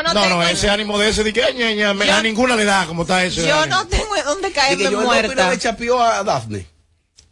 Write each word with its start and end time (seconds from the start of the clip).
Yo 0.00 0.02
no, 0.02 0.14
No, 0.14 0.22
tengo. 0.22 0.36
no, 0.36 0.48
ese 0.48 0.68
ánimo 0.70 0.98
de 0.98 1.10
ese, 1.10 1.22
de 1.24 1.32
que 1.32 1.42
ña, 1.54 1.72
ña, 1.74 1.92
me- 1.94 2.06
Yo- 2.06 2.14
a 2.14 2.22
ninguna 2.22 2.56
le 2.56 2.64
da 2.64 2.86
como 2.86 3.02
está 3.02 3.22
ese. 3.24 3.46
yo 3.46 3.58
ánimo. 3.60 3.76
no 3.76 3.86
tengo 3.86 4.06
dónde 4.24 4.48
Y 4.48 4.50
que 4.52 4.58
caerme 4.58 4.84
yo 4.84 5.00
muerta. 5.02 5.50
le 5.50 5.58
chapió 5.58 6.02
a 6.02 6.24
Dafne. 6.24 6.66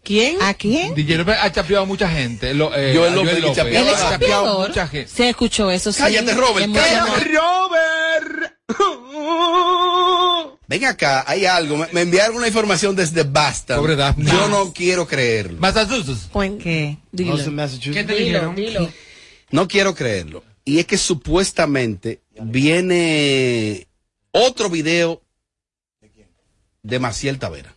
¿Quién? 0.05 0.41
¿A 0.41 0.55
quién? 0.55 0.95
DJ 0.95 1.17
López 1.19 1.37
ha 1.41 1.53
chapeado 1.53 1.83
a 1.83 1.87
mucha 1.87 2.09
gente. 2.09 2.55
Lo, 2.55 2.75
eh, 2.75 2.95
Joel 2.97 3.15
López, 3.15 3.43
Joel. 3.43 3.77
¿Él 3.77 3.89
es 3.89 3.95
Ha 3.95 4.11
chapeado 4.11 4.11
a 4.11 4.11
chapeador? 4.11 4.69
mucha 4.69 4.89
gente. 4.89 5.11
Se 5.11 5.29
escuchó 5.29 5.71
eso, 5.71 5.93
sí. 5.93 5.99
Cállate, 5.99 6.33
Robert, 6.35 6.73
cállate. 6.73 7.25
Robert. 7.25 8.55
Ven 10.67 10.85
acá, 10.85 11.25
hay 11.27 11.47
algo. 11.47 11.77
Me, 11.79 11.87
me 11.93 12.01
enviaron 12.03 12.37
una 12.37 12.47
información 12.47 12.95
desde 12.95 13.23
Boston. 13.23 13.77
Sobre 13.79 13.97
Daphne. 13.97 14.31
Yo 14.31 14.49
no 14.49 14.73
quiero 14.73 15.07
creerlo. 15.07 15.59
Massachusetts. 15.61 16.29
¿Qué? 16.63 16.99
Dilo. 17.11 17.37
¿Qué 17.93 18.05
te 18.05 18.15
dijeron? 18.15 18.55
dilo. 18.55 18.91
No 19.51 19.67
quiero 19.67 19.95
creerlo. 19.95 20.43
Y 20.69 20.79
es 20.79 20.87
que 20.87 20.99
supuestamente 20.99 22.21
viene 22.43 23.87
otro 24.33 24.69
video 24.69 25.23
de 26.83 26.99
Maciel 26.99 27.39
Tavera. 27.39 27.75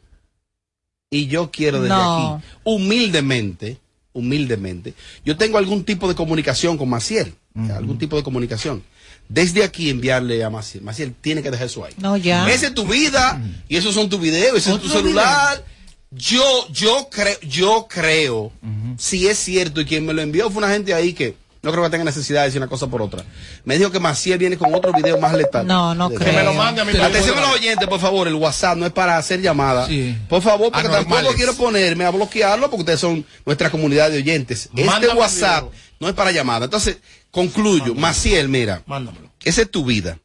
Y 1.10 1.28
yo 1.28 1.52
quiero 1.52 1.82
desde 1.82 1.96
No. 1.96 2.36
aquí, 2.36 2.46
humildemente, 2.66 3.78
humildemente, 4.12 4.94
yo 5.24 5.38
tengo 5.38 5.58
algún 5.58 5.86
tipo 5.86 6.10
de 6.10 6.16
comunicación 6.16 6.78
con 6.78 6.90
Maciel. 6.90 7.34
Algún 7.74 7.98
tipo 7.98 8.18
de 8.18 8.24
comunicación. 8.24 8.84
Desde 9.30 9.64
aquí 9.64 9.90
enviarle 9.90 10.44
a 10.44 10.50
Maciel. 10.50 10.84
Maciel 10.84 11.14
tiene 11.14 11.42
que 11.42 11.50
dejar 11.50 11.68
eso 11.68 11.86
ahí. 11.86 11.94
No, 11.98 12.18
ya. 12.18 12.50
Esa 12.52 12.68
es 12.68 12.74
tu 12.74 12.86
vida 12.86 13.42
y 13.70 13.78
esos 13.78 13.96
son 13.96 14.10
tus 14.10 14.20
videos, 14.20 14.58
ese 14.58 14.74
es 14.74 14.82
tu 14.82 14.90
celular. 14.90 15.64
Yo, 16.12 16.68
yo 16.74 17.08
creo, 17.10 17.40
yo 17.40 17.88
creo, 17.90 18.52
si 18.98 19.28
es 19.28 19.38
cierto 19.38 19.80
y 19.80 19.86
quien 19.86 20.06
me 20.06 20.12
lo 20.14 20.22
envió 20.22 20.50
fue 20.52 20.58
una 20.62 20.74
gente 20.74 20.94
ahí 20.94 21.14
que 21.14 21.38
no 21.64 21.72
creo 21.72 21.84
que 21.84 21.90
tenga 21.92 22.04
necesidad 22.04 22.42
de 22.42 22.48
decir 22.48 22.60
una 22.62 22.70
cosa 22.70 22.88
por 22.88 23.02
otra. 23.02 23.24
Me 23.66 23.78
dijo 23.78 23.92
que 23.92 24.00
Maciel 24.00 24.38
viene 24.40 24.58
con 24.58 24.74
otro 24.74 24.92
video 24.94 25.20
más 25.20 25.34
letal. 25.34 25.68
No, 25.68 25.94
no 25.94 26.10
De- 26.10 26.16
creo. 26.16 26.32
Que 26.32 26.36
me 26.38 26.44
lo 26.44 26.54
mande 26.54 26.82
a 26.82 26.86
mí. 26.86 26.92
Atención 26.98 27.38
a 27.38 27.42
los 27.42 27.52
oyentes, 27.52 27.88
por 27.88 28.00
favor, 28.00 28.28
el 28.28 28.34
WhatsApp 28.36 28.78
no 28.78 28.86
es 28.86 28.92
para 28.92 29.18
hacer 29.18 29.42
llamadas. 29.42 29.88
Sí. 29.88 30.18
Por 30.28 30.42
favor, 30.42 30.72
porque 30.72 30.90
tampoco 30.90 31.34
quiero 31.36 31.54
ponerme 31.56 32.04
a 32.06 32.10
bloquearlo 32.10 32.70
porque 32.70 32.82
ustedes 32.82 33.00
son 33.00 33.26
nuestra 33.46 33.70
comunidad 33.70 34.10
de 34.10 34.18
oyentes. 34.18 34.70
Este 34.74 34.84
Mándame 34.86 35.14
WhatsApp 35.20 35.66
video. 35.72 35.72
no 36.00 36.08
es 36.10 36.16
para 36.16 36.32
llamadas. 36.32 36.66
Entonces, 36.66 36.98
concluyo. 37.30 37.94
Maciel, 37.96 38.50
mira, 38.50 38.82
Mándamelo. 38.88 39.32
esa 39.44 39.62
es 39.62 39.70
tu 39.70 39.86
vida. 39.86 40.18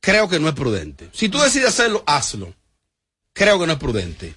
Creo 0.00 0.28
que 0.28 0.40
no 0.40 0.48
es 0.48 0.54
prudente. 0.54 1.08
Si 1.12 1.28
tú 1.28 1.38
decides 1.40 1.68
hacerlo, 1.68 2.02
hazlo. 2.06 2.54
Creo 3.32 3.58
que 3.58 3.66
no 3.66 3.72
es 3.74 3.78
prudente. 3.78 4.34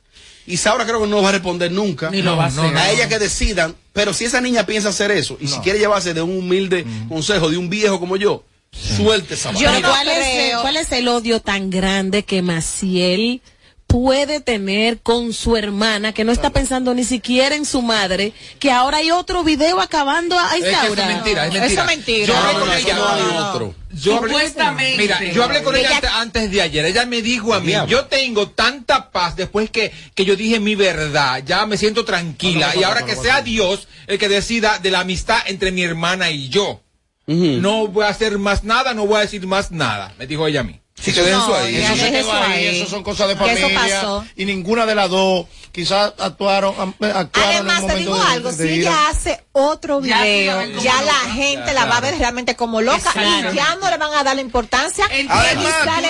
Y 0.48 0.58
Saura 0.58 0.86
creo 0.86 1.02
que 1.02 1.08
no 1.08 1.22
va 1.24 1.30
a 1.30 1.32
responder 1.34 1.72
nunca. 1.72 2.12
Ni 2.12 2.22
lo 2.22 2.38
va 2.38 2.46
a 2.46 2.48
hacer. 2.48 2.76
a 2.78 2.92
ella 2.92 3.08
que 3.10 3.18
decidan. 3.20 3.76
Pero 3.96 4.14
si 4.14 4.26
esa 4.26 4.42
niña 4.42 4.66
piensa 4.66 4.90
hacer 4.90 5.10
eso 5.12 5.38
y 5.40 5.48
si 5.48 5.58
quiere 5.60 5.80
llevarse 5.80 6.14
de 6.14 6.22
un 6.22 6.38
humilde 6.38 6.86
consejo 7.08 7.50
de 7.50 7.58
un 7.58 7.70
viejo 7.70 7.98
como 7.98 8.18
yo, 8.18 8.44
suelte 8.70 9.36
esa 9.36 9.54
Yo 9.54 9.72
no 9.80 9.88
¿Cuál, 9.88 10.10
es, 10.10 10.18
creo. 10.18 10.62
¿Cuál 10.62 10.76
es 10.76 10.92
el 10.92 11.08
odio 11.08 11.40
tan 11.40 11.70
grande 11.70 12.24
que 12.24 12.42
Maciel 12.42 13.42
puede 13.88 14.42
tener 14.42 15.00
con 15.02 15.32
su 15.34 15.56
hermana, 15.56 16.12
que 16.12 16.24
no 16.26 16.32
está 16.32 16.50
pensando 16.50 16.94
ni 16.94 17.04
siquiera 17.04 17.56
en 17.56 17.66
su 17.66 17.82
madre, 17.82 18.34
que 18.60 18.72
ahora 18.72 18.98
hay 18.98 19.12
otro 19.12 19.44
video 19.44 19.80
acabando 19.80 20.38
a 20.38 20.56
Es 20.58 20.64
que 20.64 20.72
es 20.72 20.84
Isaura? 20.84 21.06
mentira, 21.08 21.46
es 21.48 21.54
mentira. 21.54 21.82
es 21.82 21.88
mentira. 21.88 22.28
Yo 22.28 22.36
hablé 22.38 22.54
No, 22.54 22.60
con 22.60 22.68
no, 22.70 22.74
ella. 22.76 22.88
eso 22.94 22.96
no 22.98 23.08
hay 23.10 23.22
no, 23.22 23.32
no. 23.40 23.50
otro. 23.52 23.76
Yo 23.94 24.16
hablé- 24.20 24.28
Supuestamente. 24.34 24.98
Mira, 24.98 25.24
yo 25.32 25.44
hablé 25.44 25.64
con 25.64 25.76
ella 25.76 25.88
Ella- 25.88 25.96
antes, 25.98 26.12
antes 26.12 26.52
de 26.52 26.62
ayer. 26.62 26.86
Ella 26.86 27.06
me 27.06 27.22
dijo 27.22 27.54
a 27.54 27.62
mí, 27.62 27.68
Diablo. 27.68 27.90
yo 27.90 28.06
tengo 28.06 28.50
tanta 28.50 29.12
paz 29.12 29.36
después 29.38 29.70
que, 29.70 29.94
que 30.14 30.26
yo 30.26 30.36
dije 30.36 30.60
mi 30.60 30.76
verdad. 30.76 31.42
Ya 31.46 31.66
me 31.66 31.78
siento 31.78 32.04
tranquila. 32.04 32.76
Y 32.76 32.84
ahora 32.84 33.06
que 33.06 33.16
sea 33.16 33.42
Dios 33.42 33.88
el 34.08 34.18
que 34.20 34.28
decida 34.28 34.80
de 34.80 34.92
la 34.92 35.00
amistad 35.02 35.40
entre 35.48 35.72
mi 35.72 35.84
hermana 35.84 36.30
y 36.32 36.50
yo. 36.50 36.82
No 37.28 37.88
voy 37.88 38.04
a 38.06 38.10
hacer 38.10 38.38
más 38.38 38.64
nada, 38.64 38.94
no 38.94 39.08
voy 39.08 39.18
a 39.18 39.22
decir 39.22 39.48
más 39.48 39.72
nada. 39.72 40.14
Me 40.20 40.28
dijo 40.28 40.46
ella 40.46 40.60
a 40.60 40.64
mí. 40.64 40.80
Sí, 41.06 41.14
que 41.14 41.22
dejen 41.22 41.40
eso 41.40 41.48
No, 41.50 41.56
ahí. 41.56 41.76
Eso 41.76 41.96
se 41.96 42.12
quedó 42.12 42.34
ahí, 42.34 42.66
eso 42.66 42.90
son 42.90 43.04
cosas 43.04 43.28
de 43.30 43.36
Que 43.38 43.54
eso 43.54 43.62
familia. 43.70 43.96
pasó. 44.02 44.26
Y 44.36 44.46
ninguna 44.46 44.86
de 44.86 44.96
las 44.96 45.10
dos 45.10 45.46
quizás 45.76 46.14
actuaron, 46.18 46.74
am- 46.80 46.94
actuaron 47.14 47.52
Además, 47.70 47.86
te 47.86 47.96
digo 47.98 48.16
de- 48.16 48.22
algo, 48.32 48.52
de 48.54 48.68
si 48.68 48.74
ella 48.80 49.10
hace 49.10 49.44
otro 49.52 50.02
Ya 50.02 50.22
video, 50.24 50.58
la 50.62 50.82
ya 50.82 51.02
loca. 51.02 51.06
la 51.06 51.34
gente 51.34 51.74
la 51.74 51.86
va 51.86 51.98
a 51.98 52.00
ver 52.02 52.18
realmente 52.18 52.56
como 52.56 52.82
loca 52.82 52.98
Exacto. 52.98 53.22
y 53.52 53.56
ya 53.56 53.76
no 53.76 53.90
le 53.90 53.98
van 53.98 54.14
a 54.14 54.24
dar 54.24 54.36
la 54.36 54.42
importancia. 54.42 55.06
Además, 55.06 55.46
tú 55.54 55.62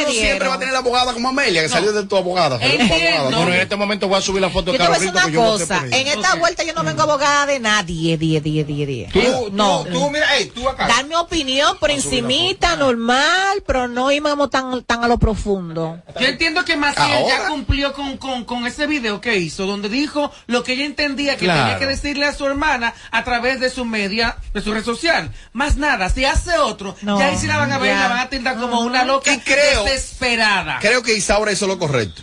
no 0.06 0.12
siempre 0.12 0.48
vas 0.48 0.58
a 0.58 0.60
tener 0.60 0.74
la 0.74 0.80
abogada 0.80 1.14
como 1.14 1.30
Amelia, 1.30 1.62
que 1.64 1.70
salió 1.70 1.92
de 1.92 2.06
tu 2.06 2.16
abogada. 2.16 2.58
Bueno, 2.58 3.54
en 3.54 3.62
este 3.62 3.76
momento 3.76 4.08
voy 4.08 4.20
a 4.20 4.22
subir 4.22 4.42
la 4.42 4.50
foto 4.50 4.72
de 4.72 4.78
te 4.78 4.84
voy 4.84 4.96
a 4.96 5.00
Carol 5.00 5.00
decir 5.00 5.14
Rito 5.14 5.26
que 5.32 5.38
una 5.38 5.46
yo 5.46 5.52
voté 5.52 5.64
cosa, 5.64 5.86
en 5.98 6.08
esta 6.08 6.34
Ok. 6.34 6.40
vuelta 6.40 6.64
yo 6.64 6.74
no 6.74 6.84
vengo 6.84 7.02
abogada 7.02 7.46
de 7.48 7.60
nadie, 7.60 8.18
10, 8.18 8.44
10, 8.44 8.68
10, 8.68 8.88
10. 8.88 9.12
Tú, 9.12 9.50
No. 9.52 9.84
tú, 9.86 9.92
tú, 9.94 10.10
mira, 10.12 10.36
ey, 10.38 10.46
tú 10.48 10.68
acá. 10.70 10.88
Dar 10.88 11.06
mi 11.06 11.16
opinión 11.16 11.78
por 11.80 11.90
encimita, 11.92 12.76
normal, 12.76 13.64
pero 13.66 13.88
no 13.88 14.12
íbamos 14.12 14.50
tan, 14.50 14.84
tan 14.84 15.04
a 15.04 15.08
lo 15.08 15.18
profundo. 15.18 16.00
Yo 16.20 16.28
entiendo 16.28 16.64
que 16.66 16.76
Maciel 16.76 17.26
ya 17.28 17.48
cumplió 17.48 17.94
con, 17.94 18.18
con, 18.18 18.46
con 18.46 18.66
ese 18.68 18.86
video 18.88 19.22
que 19.22 19.38
hizo, 19.38 19.55
donde 19.64 19.90
dijo 19.90 20.32
lo 20.48 20.64
que 20.64 20.74
ella 20.74 20.86
entendía 20.86 21.38
que 21.38 21.46
Claro. 21.46 21.62
tenía 21.64 21.80
que 21.80 21.86
decirle 21.88 22.26
a 22.26 22.34
su 22.34 22.46
hermana 22.46 22.94
a 23.12 23.24
través 23.24 23.60
de 23.60 23.70
su 23.70 23.86
media, 23.86 24.38
de 24.54 24.62
su 24.62 24.74
red 24.74 24.84
social. 24.84 25.32
Más 25.54 25.78
nada, 25.78 26.10
si 26.10 26.26
hace 26.26 26.58
otro, 26.58 26.96
No, 27.02 27.18
ya 27.20 27.28
ahí 27.28 27.38
sí 27.38 27.48
la 27.48 27.58
van 27.58 27.72
a 27.72 27.78
ver 27.78 27.92
y 27.92 27.96
ya. 27.96 28.02
la 28.02 28.08
van 28.10 28.20
a 28.20 28.30
tildar 28.30 28.58
como 28.58 28.82
una 28.82 29.04
loca 29.06 29.32
Y 29.34 29.40
creo- 29.40 29.84
desesperada. 29.86 30.80
Creo 30.82 31.02
que 31.04 31.16
Isaura 31.16 31.52
hizo 31.52 31.68
lo 31.68 31.80
correcto. 31.80 32.22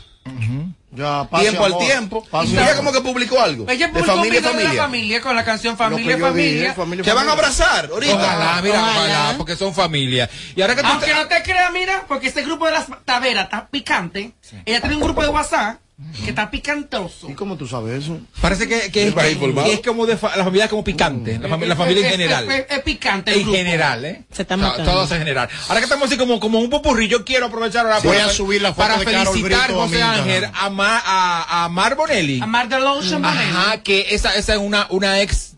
Ya, 0.95 1.27
tiempo 1.41 1.65
al 1.65 1.79
tiempo. 1.79 2.23
y 2.45 2.53
Ella 2.53 2.77
como 2.77 2.93
que 2.93 3.01
publicó 3.01 3.41
algo. 3.41 3.65
Ella 3.67 3.87
de 3.87 3.93
publicó 3.95 4.13
un 4.13 4.19
familia 4.19 4.39
a 4.41 4.43
video 4.53 4.69
de 4.69 4.77
la 4.77 4.83
familia. 4.83 5.21
con 5.23 5.35
la 5.37 5.43
canción 5.45 5.75
que 5.75 5.79
Familia, 5.83 6.17
dije, 6.17 6.29
Familia. 6.29 6.75
familia, 6.75 7.05
Se 7.05 7.13
van 7.15 7.29
a 7.31 7.33
abrazar 7.33 7.89
ahorita. 7.91 8.15
Ojalá, 8.15 8.61
mira, 8.63 8.79
Ojalá. 8.83 8.99
ojalá, 9.01 9.35
porque 9.39 9.57
son 9.57 9.73
familia. 9.75 10.29
Y 10.55 10.61
ahora 10.61 10.75
que 10.77 10.83
tú 10.83 10.89
Aunque 10.89 11.07
te- 11.07 11.15
no 11.15 11.27
te 11.29 11.43
creas, 11.43 11.73
mira, 11.73 12.05
porque 12.07 12.27
este 12.27 12.43
grupo 12.43 12.67
de 12.67 12.73
las 12.73 12.87
taveras 13.07 13.45
está 13.45 13.69
picante. 13.69 14.35
Ella 14.67 14.81
tiene 14.83 14.97
un 14.97 15.03
grupo 15.03 15.23
de 15.23 15.29
WhatsApp 15.29 15.79
que 16.25 16.31
está 16.31 16.51
picantoso. 16.51 17.31
¿Y 17.31 17.35
cómo 17.35 17.57
tú 17.57 17.67
sabes 17.69 18.05
eso? 18.05 18.19
Parece 18.41 18.67
que, 18.67 18.91
que, 18.91 19.09
es, 19.09 19.15
que 19.15 19.73
es 19.73 19.81
como 19.81 20.05
de 20.07 20.17
fa- 20.17 20.35
la 20.37 20.43
familia 20.45 20.69
como 20.69 20.83
picante, 20.83 21.39
la, 21.39 21.49
fami- 21.49 21.67
la 21.67 21.77
familia 21.77 22.01
en 22.01 22.07
Es- 22.07 22.11
general. 22.13 22.51
Es, 22.51 22.67
es 22.71 22.79
picante 22.81 23.31
el 23.31 23.37
En 23.39 23.43
grupo. 23.45 23.57
general, 23.59 24.05
¿eh? 24.05 24.25
Se 24.33 24.43
está 24.43 24.55
O 24.57 24.59
sea, 24.59 24.69
matando. 24.69 24.91
Todos 24.93 25.13
en 25.13 25.19
general. 25.19 25.49
Ahora 25.69 25.81
que 25.81 25.85
estamos 25.85 26.09
así 26.09 26.17
como, 26.17 26.41
como 26.41 26.59
un 26.61 26.71
popurrí, 26.71 27.07
yo 27.09 27.25
quiero 27.25 27.47
aprovechar 27.47 27.87
ahora 27.87 28.01
Voy 28.01 28.17
para, 28.17 28.29
a 28.29 28.33
subir 28.33 28.63
la 28.63 28.71
foto 28.75 28.89
para 28.89 28.99
de 28.99 29.05
felicitar 29.05 29.67
Brito 29.69 29.83
a 29.83 29.85
José 29.87 30.03
Ángel 30.03 30.45
a, 30.53 30.71
Ma- 30.71 31.03
a, 31.05 31.65
a 31.65 31.69
Mar 31.69 31.95
Bonelli. 31.95 32.41
A 32.43 32.47
Mar 32.47 32.69
de 32.69 32.81
Lotion 32.81 33.25
Ajá, 33.25 33.83
que 33.83 34.07
esa, 34.11 34.35
esa 34.35 34.55
es 34.55 34.59
una, 34.61 34.87
una 34.91 35.21
ex 35.21 35.55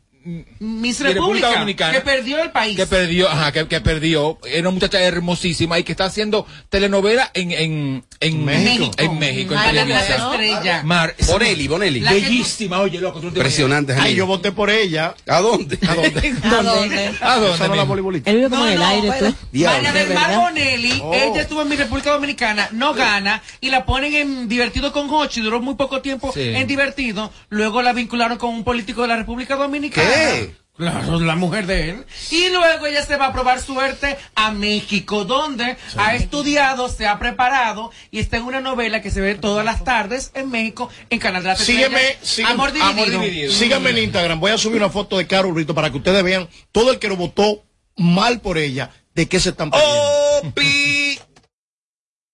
Miss 0.59 1.01
República 1.01 1.21
República, 1.21 1.51
Dominicana. 1.59 1.93
que 1.93 2.01
perdió 2.01 2.43
el 2.43 2.51
país. 2.51 2.77
que 2.77 2.87
perdió, 2.87 3.29
ajá, 3.29 3.53
que, 3.53 3.69
que 3.69 3.81
perdió, 3.81 4.39
era 4.47 4.61
una 4.63 4.71
muchacha 4.71 4.99
hermosísima 5.01 5.79
y 5.79 5.85
que 5.85 5.93
está 5.93 6.07
haciendo 6.07 6.47
telenovela 6.71 7.31
en, 7.35 7.53
en, 7.53 8.05
en 8.21 8.45
México. 8.45 8.91
En 8.99 9.19
México, 9.19 9.53
en 9.55 9.59
Mar 9.61 9.75
las 9.75 9.85
televisión. 9.87 10.31
estrellas. 10.33 10.85
Mar, 10.85 11.15
Bonelli, 11.27 11.69
Bonelli. 11.69 12.01
La 12.01 12.13
Bellísima, 12.13 12.81
oye, 12.81 13.01
loco. 13.01 13.21
tú 13.21 13.27
no 13.27 13.33
te 13.33 13.39
Impresionante, 13.41 13.93
Ay, 13.93 13.99
Janine. 13.99 14.17
yo 14.17 14.27
voté 14.27 14.53
por 14.53 14.71
ella. 14.71 15.15
¿A 15.29 15.41
dónde? 15.41 15.79
¿A 15.87 15.95
dónde? 15.95 16.35
¿A 16.43 16.63
dónde? 16.63 17.11
¿A 17.21 17.37
dónde, 17.37 17.59
no 17.59 17.69
la 17.69 17.75
mijo? 17.83 17.87
voleibolista. 17.87 18.31
Él 18.31 18.37
vive 18.37 18.49
como 18.51 18.63
No, 18.63 18.67
en 18.69 18.73
el 18.75 18.79
no, 18.81 18.87
aire, 18.87 19.13
pero- 19.19 19.31
tú. 19.33 19.37
Diablo. 19.53 19.77
María 19.83 19.93
del 19.93 20.09
¿De 20.09 20.15
Mar? 20.15 20.37
Bonelli, 20.37 21.01
Oh. 21.03 21.13
ella 21.13 21.43
estuvo 21.43 21.61
en 21.63 21.69
mi 21.69 21.77
República 21.77 22.11
Dominicana, 22.13 22.69
no 22.73 22.95
gana, 22.95 23.43
y 23.61 23.69
la 23.71 23.85
ponen 23.85 24.15
en 24.15 24.49
Divertido 24.49 24.93
con 24.93 25.11
Hochi, 25.11 25.41
duró 25.43 25.61
muy 25.61 25.75
poco 25.75 26.01
tiempo 26.01 26.33
Sí. 26.33 26.41
en 26.55 26.67
Divertido, 26.67 27.31
luego 27.51 27.83
la 27.83 27.93
vincularon 27.93 28.39
con 28.39 28.51
un 28.55 28.65
político 28.65 29.03
de 29.03 29.09
la 29.09 29.17
República 29.17 29.57
Dominicana. 29.57 30.09
¿Qué? 30.09 30.14
Claro, 30.77 31.21
la 31.21 31.37
mujer 31.37 31.67
de 31.67 31.91
él. 31.91 32.05
Y 32.33 32.49
luego 32.51 32.87
ella 32.87 33.05
se 33.05 33.17
va 33.17 33.27
a 33.27 33.33
probar 33.33 33.61
suerte 33.61 34.17
a 34.35 34.51
México, 34.51 35.25
donde 35.25 35.77
ha 35.97 36.17
estudiado, 36.17 36.89
se 36.89 37.07
ha 37.07 37.21
preparado 37.21 37.93
y 38.11 38.19
está 38.19 38.39
en 38.39 38.43
una 38.43 38.61
novela 38.61 39.01
que 39.01 39.13
se 39.13 39.21
ve 39.21 39.37
todas 39.37 39.65
las 39.65 39.85
tardes 39.85 40.33
en 40.35 40.51
México, 40.51 40.91
en 41.11 41.21
Canal 41.21 41.45
de 41.45 41.51
las 41.51 41.61
Sígueme, 41.61 42.17
sígueme. 42.23 42.55
Amor 42.55 42.73
dividido. 42.73 42.91
Amor 42.91 43.09
dividido. 43.09 43.53
Síganme 43.53 43.91
en 43.91 43.99
Instagram. 43.99 44.41
Voy 44.41 44.51
a 44.51 44.59
subir 44.59 44.79
una 44.79 44.91
foto 44.91 45.17
de 45.17 45.29
Carol 45.29 45.55
Rito 45.55 45.77
para 45.77 45.91
que 45.93 45.99
ustedes 45.99 46.25
vean 46.25 46.49
todo 46.73 46.91
el 46.91 46.99
que 46.99 47.07
lo 47.07 47.17
votó 47.17 47.63
mal 47.97 48.41
por 48.41 48.59
ella, 48.59 48.91
de 49.15 49.29
qué 49.29 49.39
se 49.39 49.51
están 49.51 49.71
perdiendo. 49.71 50.49
Opi. 50.49 51.21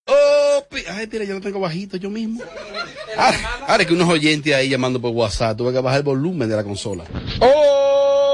Opi. 0.06 0.39
Ay, 0.70 1.08
mira, 1.10 1.24
yo 1.24 1.34
no 1.34 1.40
tengo 1.40 1.58
bajito 1.60 1.96
yo 1.96 2.10
mismo. 2.10 2.42
Ahora, 3.16 3.38
ahora 3.66 3.84
que 3.84 3.92
unos 3.92 4.08
oyentes 4.08 4.54
ahí 4.54 4.68
llamando 4.68 5.00
por 5.00 5.10
WhatsApp, 5.10 5.56
tuve 5.56 5.72
que 5.72 5.80
bajar 5.80 5.98
el 5.98 6.04
volumen 6.04 6.48
de 6.48 6.54
la 6.56 6.62
consola. 6.62 7.04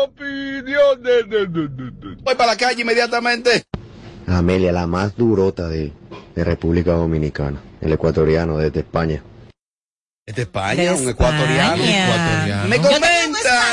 Opinión 0.04 1.02
de, 1.02 1.22
de, 1.24 1.46
de, 1.46 1.68
de, 1.68 1.90
de. 1.90 2.16
Voy 2.22 2.34
para 2.34 2.52
la 2.52 2.56
calle 2.56 2.82
inmediatamente. 2.82 3.64
Amelia, 4.26 4.72
la 4.72 4.86
más 4.86 5.16
durota 5.16 5.68
de, 5.68 5.92
de 6.34 6.44
República 6.44 6.92
Dominicana, 6.92 7.60
el 7.80 7.92
ecuatoriano 7.92 8.58
desde 8.58 8.80
España. 8.80 9.22
Es 10.26 10.34
de 10.34 10.42
España, 10.42 10.82
De 10.82 10.92
un 10.92 11.08
ecuatoriano. 11.08 11.82
España. 11.82 12.04
Ecuatoriano. 12.04 12.68
Me 12.68 12.76
comentan. 12.78 13.15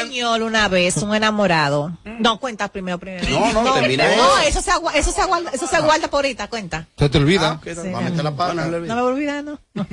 Español 0.04 0.42
una 0.44 0.68
vez, 0.68 0.98
un 0.98 1.14
enamorado. 1.16 1.98
No, 2.20 2.40
cuenta 2.40 2.68
primero, 2.68 2.98
primero. 3.00 3.28
No, 3.30 3.64
no, 3.64 3.74
terminé. 3.74 4.16
No, 4.16 4.40
eso 4.40 4.62
se, 4.62 4.72
agua- 4.72 4.94
eso 4.96 5.12
se 5.12 5.22
aguarda, 5.22 5.52
eso 5.52 5.68
se 5.68 5.76
aguarda 5.76 6.08
por 6.10 6.26
ahorita, 6.26 6.48
cuenta. 6.50 6.88
Se 6.98 7.10
te 7.10 7.18
olvida. 7.18 7.52
Ah, 7.52 7.54
ok, 7.54 7.68
Sí. 7.84 7.90
va 7.92 8.00
a 8.00 8.02
meter 8.02 8.24
la 8.24 8.36
pana. 8.36 8.66
No 8.66 8.72
me 8.80 8.80
voy 8.88 8.98
a 9.00 9.04
olvidar, 9.04 9.44
¿no? 9.44 9.60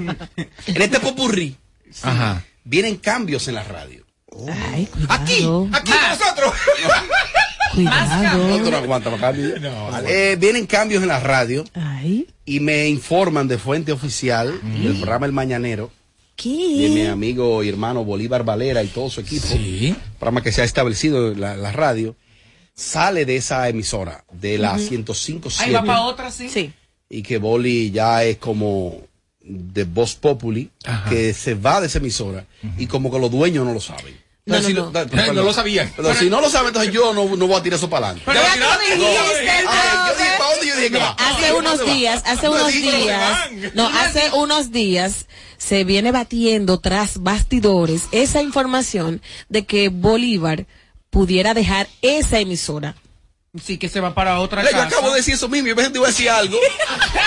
En 0.67 0.83
este 0.83 1.01
popurrí 1.01 1.57
Ajá. 2.03 2.43
vienen 2.65 2.97
cambios 2.97 3.49
en 3.49 3.55
la 3.55 3.63
radio. 3.65 4.05
Ay, 4.73 4.89
Aquí, 5.09 5.45
aquí 5.73 5.91
con 5.93 6.09
nosotros. 6.09 6.55
Cuidado. 7.75 8.71
No 8.71 8.77
aguanta 8.77 9.17
cambio. 9.17 9.55
Eh, 10.07 10.37
vienen 10.39 10.67
cambios 10.67 11.03
en 11.03 11.09
la 11.09 11.21
radio 11.21 11.65
Ay, 11.75 12.27
y 12.45 12.61
me 12.61 12.89
informan 12.89 13.47
de 13.49 13.59
fuente 13.59 13.93
oficial 13.93 14.61
del 14.83 14.95
programa 14.97 15.27
El 15.27 15.33
Mañanero 15.33 15.91
de 16.49 16.89
mi 16.91 17.07
amigo 17.07 17.63
y 17.63 17.69
hermano 17.69 18.05
Bolívar 18.05 18.45
Valera 18.45 18.83
y 18.83 18.89
todo 18.89 19.11
su 19.11 19.21
equipo. 19.21 19.47
Sí. 19.47 19.95
programa 20.19 20.43
que 20.43 20.53
se 20.53 20.63
ha 20.63 20.65
establecido 20.65 21.33
en 21.33 21.41
la, 21.41 21.57
la 21.57 21.73
radio, 21.73 22.17
sale 22.75 23.25
de 23.25 23.37
esa 23.37 23.69
emisora, 23.69 24.25
de 24.33 24.59
la 24.59 24.77
105.7. 24.77 25.61
Ahí 25.61 25.73
va 25.73 25.83
para 25.85 26.03
otra, 26.03 26.31
sí. 26.31 26.49
Sí. 26.49 26.73
y 27.09 27.23
que 27.23 27.39
Boli 27.39 27.91
ya 27.91 28.25
es 28.25 28.39
como 28.39 28.99
de 29.43 29.85
Voz 29.85 30.15
Populi, 30.15 30.71
Ajá. 30.85 31.09
que 31.11 31.33
se 31.35 31.55
va 31.55 31.81
de 31.81 31.87
esa 31.89 31.99
emisora 31.99 32.47
y 32.79 32.87
como 32.87 33.11
que 33.11 33.19
los 33.19 33.31
dueños 33.31 33.65
no 33.67 33.73
lo 33.75 33.81
saben. 33.81 34.15
No, 34.47 34.57
Entonces, 34.57 34.75
no, 34.75 34.81
si 34.81 34.87
no. 34.87 34.91
da- 34.91 35.07
perdón. 35.07 35.37
No 35.37 35.43
lo 35.43 35.53
sabían. 35.53 35.93
Pero 35.97 36.15
si 36.15 36.31
no 36.31 36.41
lo 36.41 36.49
saben, 36.51 36.69
entonces 36.69 36.93
yo 36.93 37.13
no, 37.13 37.37
no 37.37 37.47
voy 37.47 37.57
a 37.59 37.63
tirar 37.63 37.79
eso 37.79 37.91
para 37.91 38.07
adelante. 38.09 38.25
Pero 38.27 38.41
Ya 38.43 38.55
mira, 38.55 38.75
tú 38.75 38.81
dijiste, 38.81 39.03
yo 39.03 39.41
dije, 39.41 39.63
brother. 39.63 40.39
¿para 40.39 40.51
dónde 40.51 40.67
yo 40.67 40.77
dije 40.77 40.91
que 40.91 40.99
va? 40.99 41.17
Hace 41.19 41.53
unos 41.53 41.85
días, 41.85 42.23
hace 42.27 42.47
No, 42.47 42.53
unos 42.53 42.73
días, 42.73 43.51
no, 43.75 43.87
hace 43.89 44.31
unos 44.33 44.73
días 44.73 45.27
se 45.59 45.85
viene 45.85 46.11
batiendo 46.11 46.81
tras 46.81 47.23
bastidores 47.23 48.05
esa 48.13 48.41
información 48.43 49.21
de 49.51 49.67
que 49.67 49.89
Bolívar 49.91 50.67
pudiera 51.11 51.53
dejar 51.55 51.89
esa 52.03 52.39
emisora. 52.39 52.97
Sí, 53.65 53.79
que 53.79 53.89
se 53.89 53.99
va 53.99 54.15
para 54.15 54.39
otra 54.39 54.63
Yo 54.63 54.71
casa. 54.71 54.85
acabo 54.85 55.11
de 55.11 55.17
decir 55.17 55.35
eso 55.35 55.49
mismo 55.49 55.67
y 55.67 55.71
a 55.73 55.75
veces 55.75 55.91
te 55.91 55.99
iba 55.99 56.07
a 56.07 56.11
decir 56.11 56.31
algo. 56.31 56.57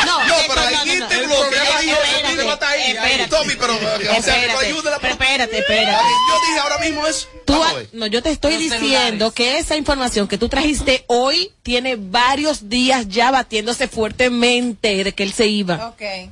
No, 0.06 0.26
No, 0.28 0.36
eh, 0.36 0.46
pero 0.48 0.62
no, 0.62 0.68
ahí 0.68 0.76
no, 0.76 0.86
no, 0.86 0.92
este 1.12 1.18
no. 1.18 1.28
bloque, 1.28 1.56
ya 1.56 1.64
Espérate, 1.64 1.82
dije, 1.84 1.94
espérate, 1.94 2.36
mira, 2.38 2.54
está 2.54 2.70
ahí, 2.70 2.82
ahí. 2.82 2.92
espérate. 2.92 3.30
Tommy, 3.30 3.54
pero, 3.60 3.76
o 3.76 3.80
sea, 3.80 3.98
que 3.98 4.06
no 4.06 4.12
Espérate, 4.14 4.66
ayude 4.66 4.90
la 4.90 4.96
espérate, 4.96 5.58
espérate. 5.60 6.04
Yo 6.30 6.48
dije 6.48 6.60
ahora 6.60 6.78
mismo 6.80 7.08
eso. 7.08 7.28
Tú, 7.46 7.62
a 7.62 7.74
no, 7.92 8.08
yo 8.08 8.24
te 8.24 8.30
estoy 8.32 8.54
Los 8.54 8.62
diciendo 8.62 8.88
celulares. 8.90 9.34
que 9.34 9.58
esa 9.60 9.76
información 9.76 10.28
que 10.30 10.38
tú 10.38 10.48
trajiste 10.48 11.04
hoy 11.08 11.52
tiene 11.62 11.98
varios 11.98 12.70
días 12.70 13.08
ya 13.10 13.32
batiéndose 13.32 13.88
fuertemente 13.90 15.04
de 15.04 15.12
que 15.14 15.24
él 15.24 15.34
se 15.34 15.48
iba. 15.48 15.88
Ok. 15.90 16.02
Es 16.02 16.30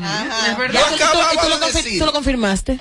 Ajá. 0.00 0.56
verdad. 0.58 0.80
Ya, 0.98 1.10
tú, 1.42 1.48
lo 1.48 1.58
decir. 1.58 1.98
tú 1.98 2.06
lo 2.06 2.12
confirmaste. 2.12 2.80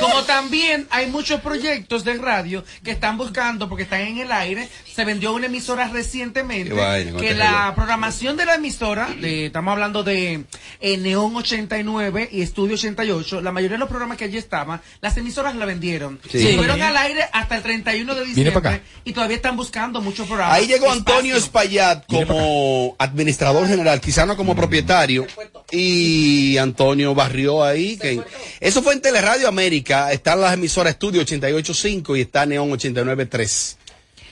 Como 0.00 0.22
también 0.24 0.86
hay 0.90 1.06
muchos 1.08 1.40
proyectos 1.40 2.04
de 2.04 2.14
radio 2.14 2.64
que 2.84 2.92
están 2.92 3.18
buscando, 3.18 3.68
porque 3.68 3.82
están 3.84 4.00
en 4.02 4.18
el 4.18 4.30
aire, 4.32 4.68
se 4.94 5.04
vendió 5.04 5.32
una 5.32 5.46
emisora 5.46 5.88
recientemente, 5.88 6.72
vaina, 6.74 7.18
que 7.18 7.34
la 7.34 7.72
programación 7.74 8.36
de 8.36 8.44
la 8.44 8.56
emisora, 8.56 9.08
de- 9.08 9.46
estamos 9.46 9.72
hablando 9.72 10.02
de 10.02 10.44
eh, 10.80 10.96
Neon 10.98 11.34
89 11.34 12.28
y 12.30 12.42
Estudio 12.42 12.74
88, 12.74 13.40
la 13.40 13.52
mayoría 13.52 13.76
de 13.76 13.80
los 13.80 13.88
programas 13.88 14.18
que 14.18 14.24
allí 14.24 14.36
estaban, 14.36 14.80
las 15.00 15.16
emisoras 15.16 15.56
la 15.56 15.64
vendieron. 15.64 16.20
Sí. 16.30 16.38
Y 16.48 16.56
fueron 16.56 16.82
al 16.82 16.96
aire 16.96 17.22
hasta 17.32 17.56
el 17.56 17.62
31 17.62 18.14
de 18.14 18.24
diciembre 18.24 18.82
y 19.04 19.12
todavía 19.12 19.36
están 19.36 19.56
buscando 19.56 20.00
muchos 20.02 20.26
programas. 20.26 20.58
Ahí 20.58 20.66
llegó 20.66 20.90
Antonio. 20.90 21.36
Espaillat 21.36 22.04
como 22.06 22.94
administrador 22.98 23.66
general, 23.66 24.00
quizá 24.00 24.26
no 24.26 24.36
como 24.36 24.54
propietario, 24.54 25.26
y 25.70 26.56
Antonio 26.58 27.14
barrió 27.14 27.64
ahí. 27.64 27.96
Que, 27.96 28.20
eso 28.60 28.82
fue 28.82 28.92
en 28.94 29.00
Teleradio 29.00 29.48
América, 29.48 30.12
están 30.12 30.40
las 30.40 30.54
emisoras 30.54 30.92
Estudio 30.92 31.22
88.5 31.22 32.18
y 32.18 32.20
está 32.20 32.44
Neón 32.46 32.70
89.3. 32.70 33.76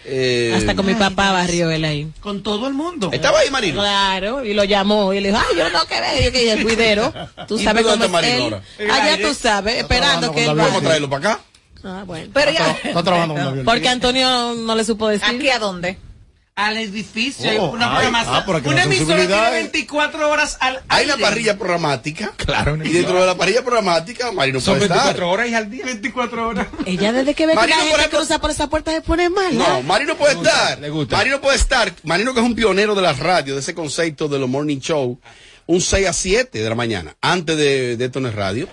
Eh, 0.05 0.55
Hasta 0.57 0.75
con 0.75 0.87
mi 0.87 0.95
papá 0.95 1.33
barrió 1.33 1.71
él 1.71 1.85
ahí. 1.85 2.09
Con 2.21 2.43
todo 2.43 2.67
el 2.69 2.75
mundo. 2.75 3.11
Estaba 3.13 3.41
ahí 3.41 3.51
Marino. 3.51 3.81
Claro, 3.81 4.45
y 4.45 4.55
lo 4.55 4.65
llamó 4.65 5.13
y 5.13 5.21
le 5.21 5.29
dijo, 5.29 5.41
ay, 5.41 5.57
yo 5.59 5.71
no 5.71 5.85
que 5.87 6.01
ver, 6.01 6.25
yo 6.25 6.33
que 6.33 6.53
el 6.53 6.63
cuidero. 6.63 7.13
Tú 7.49 7.59
¿Y 7.59 7.65
sabes 7.65 7.85
cómo 7.85 8.19
es 8.21 8.27
él. 8.27 8.57
Allá 8.91 9.19
tú 9.21 9.35
sabes, 9.35 9.77
esperando 9.79 10.33
que 10.33 10.43
él 10.43 10.49
con 10.49 10.59
Vamos 10.59 10.77
a 10.77 10.81
traerlo 10.81 11.11
para 11.11 11.33
acá. 11.35 11.41
Ah, 11.85 12.03
bueno. 12.07 12.31
Pero 12.33 12.51
ya. 12.51 12.71
Está 12.85 13.03
trabajando 13.03 13.35
con. 13.35 13.65
Porque 13.65 13.89
Antonio 13.89 14.55
no 14.55 14.75
le 14.75 14.85
supo 14.85 15.09
¿Aquí 15.09 15.19
decir. 15.19 15.53
a 15.53 15.59
dónde? 15.59 15.99
Al 16.61 16.77
edificio, 16.77 17.49
hay 17.51 17.57
Oh, 17.57 17.71
una 17.71 17.87
ay, 17.87 18.07
programación. 18.09 18.37
ah, 18.57 18.61
que 18.63 18.69
una 18.69 18.83
emisora 18.83 19.17
tiene 19.27 19.49
eh. 19.49 19.63
24 19.63 20.31
horas 20.31 20.59
al 20.61 20.77
Hay 20.89 21.01
aire. 21.05 21.15
una 21.15 21.23
parrilla 21.27 21.57
programática. 21.59 22.33
Claro, 22.37 22.77
Y 22.85 22.89
dentro 22.91 23.19
de 23.19 23.27
la 23.27 23.35
parrilla 23.35 23.63
programática, 23.65 24.31
Marino 24.31 24.61
Son 24.61 24.75
puede 24.75 24.85
estar. 24.85 24.99
24 25.05 25.31
horas 25.31 25.49
y 25.49 25.55
al 25.55 25.71
día. 25.71 25.85
24 25.87 26.49
horas. 26.49 26.67
Ella 26.85 27.13
desde 27.13 27.35
que 27.35 27.47
ve 27.47 27.53
que 27.53 27.57
Marino, 27.57 27.79
la 27.79 27.85
por 27.91 28.01
gente 28.01 28.17
cruza 28.17 28.39
por 28.41 28.51
esa 28.51 28.69
puerta 28.69 28.93
se 28.93 29.01
pone 29.01 29.31
mal. 29.31 29.57
No, 29.57 29.81
Marino 29.83 30.17
puede 30.17 30.35
gusta, 30.35 30.51
estar. 30.51 30.79
le 30.81 30.91
gusta. 30.91 31.17
Marino 31.17 31.41
puede 31.41 31.57
estar. 31.57 31.93
Marino 32.03 32.35
que 32.35 32.41
es 32.41 32.47
un 32.47 32.55
pionero 32.55 32.95
de 32.95 33.03
las 33.03 33.19
radios, 33.19 33.57
de 33.57 33.61
ese 33.63 33.75
concepto 33.75 34.29
de 34.29 34.39
los 34.39 34.49
morning 34.49 34.81
show. 34.81 35.19
Un 35.67 35.81
6 35.81 36.07
a 36.09 36.13
7 36.13 36.63
de 36.63 36.69
la 36.69 36.75
mañana. 36.75 37.17
Antes 37.23 37.57
de, 37.57 37.97
de 37.97 38.05
esto 38.05 38.21
no 38.21 38.29
es 38.29 38.35
radio. 38.35 38.69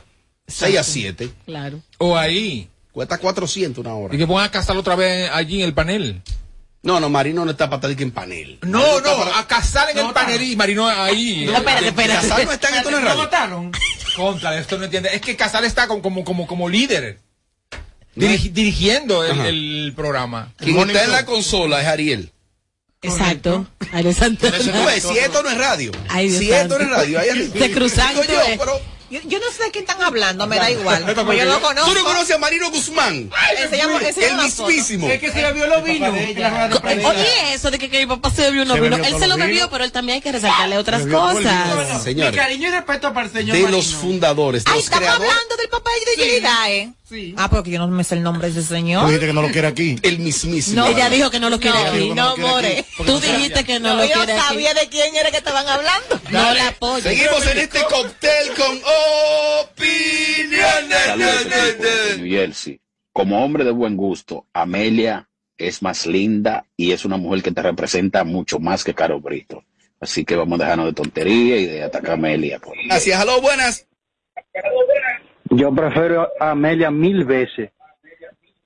6 0.47 0.77
a 0.77 0.83
7. 0.83 1.29
Claro. 1.45 1.79
O 1.99 2.17
ahí. 2.17 2.67
Cuesta 2.91 3.17
400 3.19 3.77
una 3.85 3.93
hora. 3.93 4.15
Y 4.15 4.17
que 4.17 4.25
pongan 4.25 4.45
a 4.45 4.51
casar 4.51 4.75
otra 4.75 4.95
vez 4.95 5.29
allí 5.31 5.59
en 5.61 5.65
el 5.67 5.73
panel. 5.73 6.21
No, 6.87 7.01
no, 7.01 7.09
Marino 7.09 7.43
no 7.43 7.51
está 7.51 7.69
para 7.69 7.91
estar 7.91 8.01
en 8.01 8.11
panel. 8.11 8.59
No, 8.61 8.79
Marino 8.79 9.01
no, 9.01 9.17
para- 9.25 9.39
a 9.39 9.45
casar 9.45 9.89
en 9.89 9.97
No, 9.97 10.07
el 10.07 10.13
panel 10.13 10.41
y 10.41 10.55
Marino 10.55 10.87
ahí. 10.87 11.43
No, 11.45 11.57
espérate, 11.57 11.87
espérate. 11.87 12.27
Casar 12.29 12.45
no 12.45 12.51
está 12.53 12.69
en 12.69 12.75
esto 12.75 12.91
no 12.91 12.97
es 12.97 13.03
¿Lo 13.03 13.09
radio. 13.09 13.21
votaron? 13.23 13.71
Contra, 14.15 14.57
esto 14.57 14.77
no 14.77 14.85
entiende. 14.85 15.09
Es 15.13 15.19
que 15.19 15.35
Casal 15.35 15.65
está 15.65 15.89
como, 15.89 16.01
como, 16.01 16.23
como, 16.23 16.47
como 16.47 16.69
líder. 16.69 17.19
Dirigi- 18.15 18.53
dirigiendo 18.53 19.21
el, 19.25 19.91
programa. 19.97 20.53
Quien 20.57 20.77
está 20.79 21.03
en 21.03 21.11
la 21.11 21.25
consola 21.25 21.81
es 21.81 21.87
Ariel. 21.87 22.31
Exacto. 23.01 23.67
Ariel 23.91 24.15
Santana. 24.15 24.57
Ves, 24.57 25.03
si 25.03 25.17
esto 25.17 25.43
no 25.43 25.49
es 25.49 25.57
radio. 25.57 25.91
Si 26.17 26.51
esto 26.53 26.79
no 26.79 26.85
es 26.85 26.89
radio. 26.89 27.19
Ahí 27.19 27.29
yo, 27.35 28.41
eh. 28.43 28.55
pero 28.57 28.79
Yo, 29.09 29.21
yo 29.25 29.39
no 29.39 29.45
sé 29.51 29.63
de 29.63 29.71
quién 29.71 29.85
están 29.85 30.01
hablando, 30.01 30.47
me 30.47 30.57
da 30.57 30.69
igual. 30.69 31.15
Como 31.15 31.33
yo 31.33 31.45
lo 31.45 31.61
conozco. 31.61 31.89
tú 31.89 31.97
no 31.97 32.03
conoces 32.03 32.35
a 32.35 32.39
Marino 32.39 32.69
Guzmán. 32.71 33.29
Enseñamos, 33.57 34.01
El 34.01 34.13
foto. 34.13 34.67
mismísimo. 34.67 35.09
Es 35.09 35.19
que 35.19 35.31
se 35.31 35.41
bebió 35.43 35.67
los 35.67 35.83
vinos. 35.83 36.13
Oye, 36.13 37.53
eso 37.53 37.71
de 37.71 37.79
que, 37.79 37.89
que 37.89 37.99
mi 37.99 38.05
papá 38.05 38.31
se 38.31 38.43
bebió 38.43 38.63
unos 38.63 38.79
vinos. 38.79 38.99
Él 39.05 39.17
se 39.17 39.27
lo 39.27 39.37
bebió, 39.37 39.69
pero 39.69 39.83
él 39.83 39.91
también 39.91 40.17
hay 40.17 40.21
que 40.21 40.31
resaltarle 40.31 40.77
otras 40.77 41.03
el 41.03 41.11
cosas. 41.11 42.05
Mi 42.05 42.31
cariño 42.31 42.67
y 42.67 42.71
respeto 42.71 43.13
para 43.13 43.27
el 43.27 43.31
señor 43.31 43.57
De 43.57 43.69
los 43.69 43.93
fundadores, 43.93 44.63
de 44.63 44.71
Ay, 44.71 44.79
estamos 44.79 45.09
hablando 45.09 45.55
del 45.57 45.69
papá 45.69 45.89
de 46.15 46.23
Yelida, 46.23 46.71
¿eh? 46.71 46.93
Sí. 47.07 47.33
Ah, 47.37 47.49
porque 47.49 47.71
yo 47.71 47.79
no 47.79 47.87
me 47.87 48.03
sé 48.03 48.15
el 48.15 48.23
nombre 48.23 48.51
de 48.51 48.59
ese 48.59 48.67
Tú 48.67 48.75
señor. 48.75 49.05
dijiste 49.05 49.27
que 49.27 49.33
no 49.33 49.41
lo 49.41 49.49
quiere 49.49 49.67
aquí. 49.69 49.95
El 50.03 50.19
mismísimo. 50.19 50.85
Ella 50.87 51.09
dijo 51.09 51.31
que 51.31 51.39
no 51.39 51.49
lo 51.49 51.57
quiere 51.57 51.77
No, 51.79 51.85
aquí. 51.87 52.09
no, 52.13 52.35
quiere 52.35 52.49
more. 52.49 52.79
aquí. 52.79 52.85
Tú 53.05 53.19
dijiste 53.21 53.63
que 53.63 53.79
no, 53.79 53.89
No, 53.89 53.95
lo 53.95 54.05
yo 54.05 54.13
quiere 54.15 54.33
aquí. 54.33 54.41
sabía 54.41 54.73
de 54.73 54.89
quién 54.89 55.15
era 55.15 55.31
que 55.31 55.37
estaban 55.37 55.65
hablando. 55.67 56.19
No 56.31 56.53
la 56.53 56.67
apoyo. 56.67 57.03
Seguimos 57.03 57.47
en 57.47 57.57
este 57.59 57.79
cóctel 57.83 58.53
con 58.57 58.77
opiniones. 59.61 60.97
Saludos, 61.05 62.17
New 62.17 62.27
Jersey. 62.29 62.81
Como 63.13 63.43
hombre 63.43 63.63
de 63.63 63.71
buen 63.71 63.95
gusto, 63.95 64.45
Amelia 64.53 65.29
es 65.57 65.81
más 65.81 66.05
linda 66.05 66.65
y 66.75 66.91
es 66.91 67.05
una 67.05 67.15
mujer 67.17 67.41
que 67.41 67.51
te 67.51 67.61
representa 67.61 68.23
mucho 68.25 68.59
más 68.59 68.83
que 68.83 68.93
Caro 68.93 69.19
Brito. 69.21 69.63
Así 70.01 70.25
que 70.25 70.35
vamos 70.35 70.59
a 70.59 70.63
dejarnos 70.63 70.87
de 70.87 70.93
tontería 70.93 71.55
y 71.57 71.65
de 71.67 71.83
atacar 71.83 72.11
a 72.11 72.13
Amelia. 72.15 72.59
pues. 72.59 72.77
Gracias, 72.85 73.19
aló, 73.19 73.41
buenas. 73.41 73.87
Yo 75.49 75.73
prefiero 75.73 76.27
a 76.39 76.51
Amelia 76.51 76.91
mil 76.91 77.23
veces. 77.23 77.69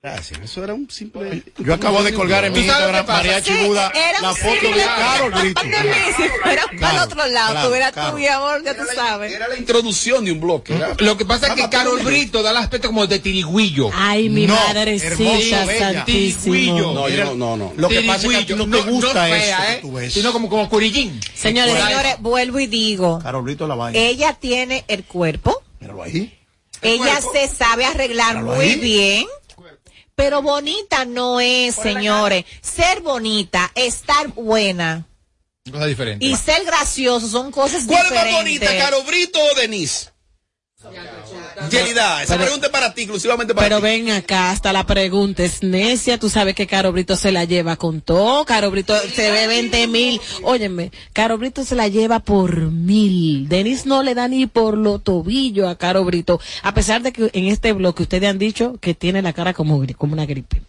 Gracias, 0.04 0.40
eso 0.44 0.64
era 0.64 0.74
un 0.74 0.90
simple. 0.90 1.44
Yo 1.60 1.76
acabo 1.76 2.02
de 2.02 2.12
colgar 2.12 2.44
en 2.44 2.54
mi 2.54 2.62
¿Tú 2.62 2.66
sabes 2.66 2.88
Instagram? 2.88 3.06
Mariachi 3.06 3.54
Sí, 3.54 3.66
Buda, 3.68 3.92
la 4.20 4.34
foto 4.34 4.50
de 4.50 4.60
simple- 4.62 4.84
Carol 4.98 5.32
Brito. 5.32 5.62
Si 5.62 6.24
fuera 6.42 6.64
para 6.80 7.04
otro 7.04 7.28
lado, 7.28 7.52
claro, 7.52 7.68
tuviera 7.68 7.92
claro. 7.92 8.12
tú, 8.12 8.18
mi 8.18 8.26
amor, 8.26 8.64
ya 8.64 8.76
tú 8.76 8.82
sabes. 8.96 9.32
Era 9.32 9.48
la 9.48 9.58
introducción 9.58 10.26
de 10.26 10.32
un 10.32 10.42
bloque. 10.42 10.74
era- 10.74 10.96
Lo 10.98 11.16
que 11.18 11.24
pasa 11.26 11.50
es 11.50 11.54
que 11.54 11.70
Carol 11.70 12.00
Brito 12.02 12.42
da 12.42 12.50
el 12.50 12.58
aspecto 12.58 12.88
como 12.88 13.06
de 13.06 13.20
tirigüillo. 13.20 13.92
Ay, 13.94 14.28
mi 14.30 14.48
No, 14.48 14.56
madrecita 14.56 15.68
santísimo. 15.68 16.56
Tirigüillo. 16.56 16.94
No, 16.96 17.08
yo 17.08 17.26
no, 17.26 17.36
no, 17.36 17.58
no. 17.58 17.74
Lo 17.78 17.88
que 17.88 18.02
pasa 18.02 18.26
es 18.26 18.32
que 18.32 18.38
a 18.38 18.46
ti 18.48 18.54
no 18.56 18.68
te 18.68 18.82
gusta 18.82 19.14
no 19.28 19.36
eso 19.36 19.46
fea, 19.46 19.66
que 19.68 19.74
¿eh? 19.74 19.80
tú 19.84 19.92
ves. 19.94 20.12
Sino 20.14 20.34
como, 20.34 20.50
como 20.50 20.68
curillín. 20.68 21.20
Señores, 21.36 21.76
Señores, 21.76 22.16
vuelvo 22.18 22.60
y 22.60 22.66
digo, 22.66 23.20
Carol 23.22 23.44
Brito 23.44 23.68
la 23.68 23.76
vaina. 23.76 24.00
ella 24.00 24.34
tiene 24.34 24.84
el 24.88 25.04
cuerpo, 25.04 25.62
Míralo 25.80 26.02
ahí. 26.02 26.40
Ella 26.82 27.20
se 27.22 27.48
sabe 27.48 27.86
arreglar 27.86 28.36
Míralo 28.38 28.56
muy 28.56 28.66
ahí. 28.66 28.80
bien, 28.80 29.26
pero 30.16 30.42
bonita 30.42 31.06
no 31.06 31.40
es, 31.40 31.76
señores. 31.76 32.46
Ser 32.62 33.02
bonita, 33.02 33.72
estar 33.76 34.28
buena 34.30 35.06
Cosa 35.72 35.86
diferente. 35.86 36.26
y 36.26 36.36
ser 36.36 36.64
gracioso 36.66 37.28
son 37.28 37.52
cosas 37.52 37.84
¿Cuál 37.86 38.00
es 38.06 38.12
diferentes. 38.12 38.34
más 38.34 38.44
bonita, 38.44 38.78
Caro 38.78 39.04
Brito 39.04 39.40
o 39.40 39.56
Denise? 39.60 40.12
Yelida, 41.70 42.24
esa 42.24 42.38
pregunta 42.38 42.68
es 42.68 42.72
para 42.72 42.94
ti, 42.94 43.02
exclusivamente 43.02 43.54
para 43.54 43.68
Pero 43.68 43.78
ti. 43.78 43.84
ven 43.84 44.10
acá, 44.12 44.52
hasta 44.52 44.74
la 44.74 44.86
pregunta 44.86 45.44
es 45.44 45.62
necia. 45.62 46.18
Tú 46.18 46.30
sabes 46.30 46.56
que 46.56 46.66
Caro 46.66 46.92
Brito 46.92 47.16
se 47.16 47.32
la 47.32 47.46
lleva 47.46 47.76
con 47.76 48.02
todo. 48.02 48.46
Caro 48.46 48.72
Brito 48.72 48.96
se 49.14 49.32
ve 49.32 49.48
20 49.48 49.88
mil. 49.88 50.20
Óyeme, 50.44 50.92
Caro 51.14 51.38
Brito 51.38 51.64
se 51.64 51.76
la 51.76 51.88
lleva 51.88 52.20
por 52.20 52.72
mil. 52.72 53.48
Denis 53.48 53.86
no 53.86 54.02
le 54.02 54.16
da 54.16 54.28
ni 54.28 54.48
por 54.48 54.78
lo 54.78 55.00
tobillo 55.00 55.70
a 55.70 55.78
Caro 55.78 56.04
Brito. 56.04 56.40
A 56.64 56.74
pesar 56.74 57.02
de 57.02 57.14
que 57.14 57.30
en 57.34 57.46
este 57.46 57.74
bloque 57.74 58.04
ustedes 58.04 58.30
han 58.30 58.40
dicho 58.40 58.78
que 58.82 58.94
tiene 58.94 59.22
la 59.22 59.34
cara 59.34 59.54
como, 59.54 59.78
una 60.00 60.26
gripe. 60.26 60.62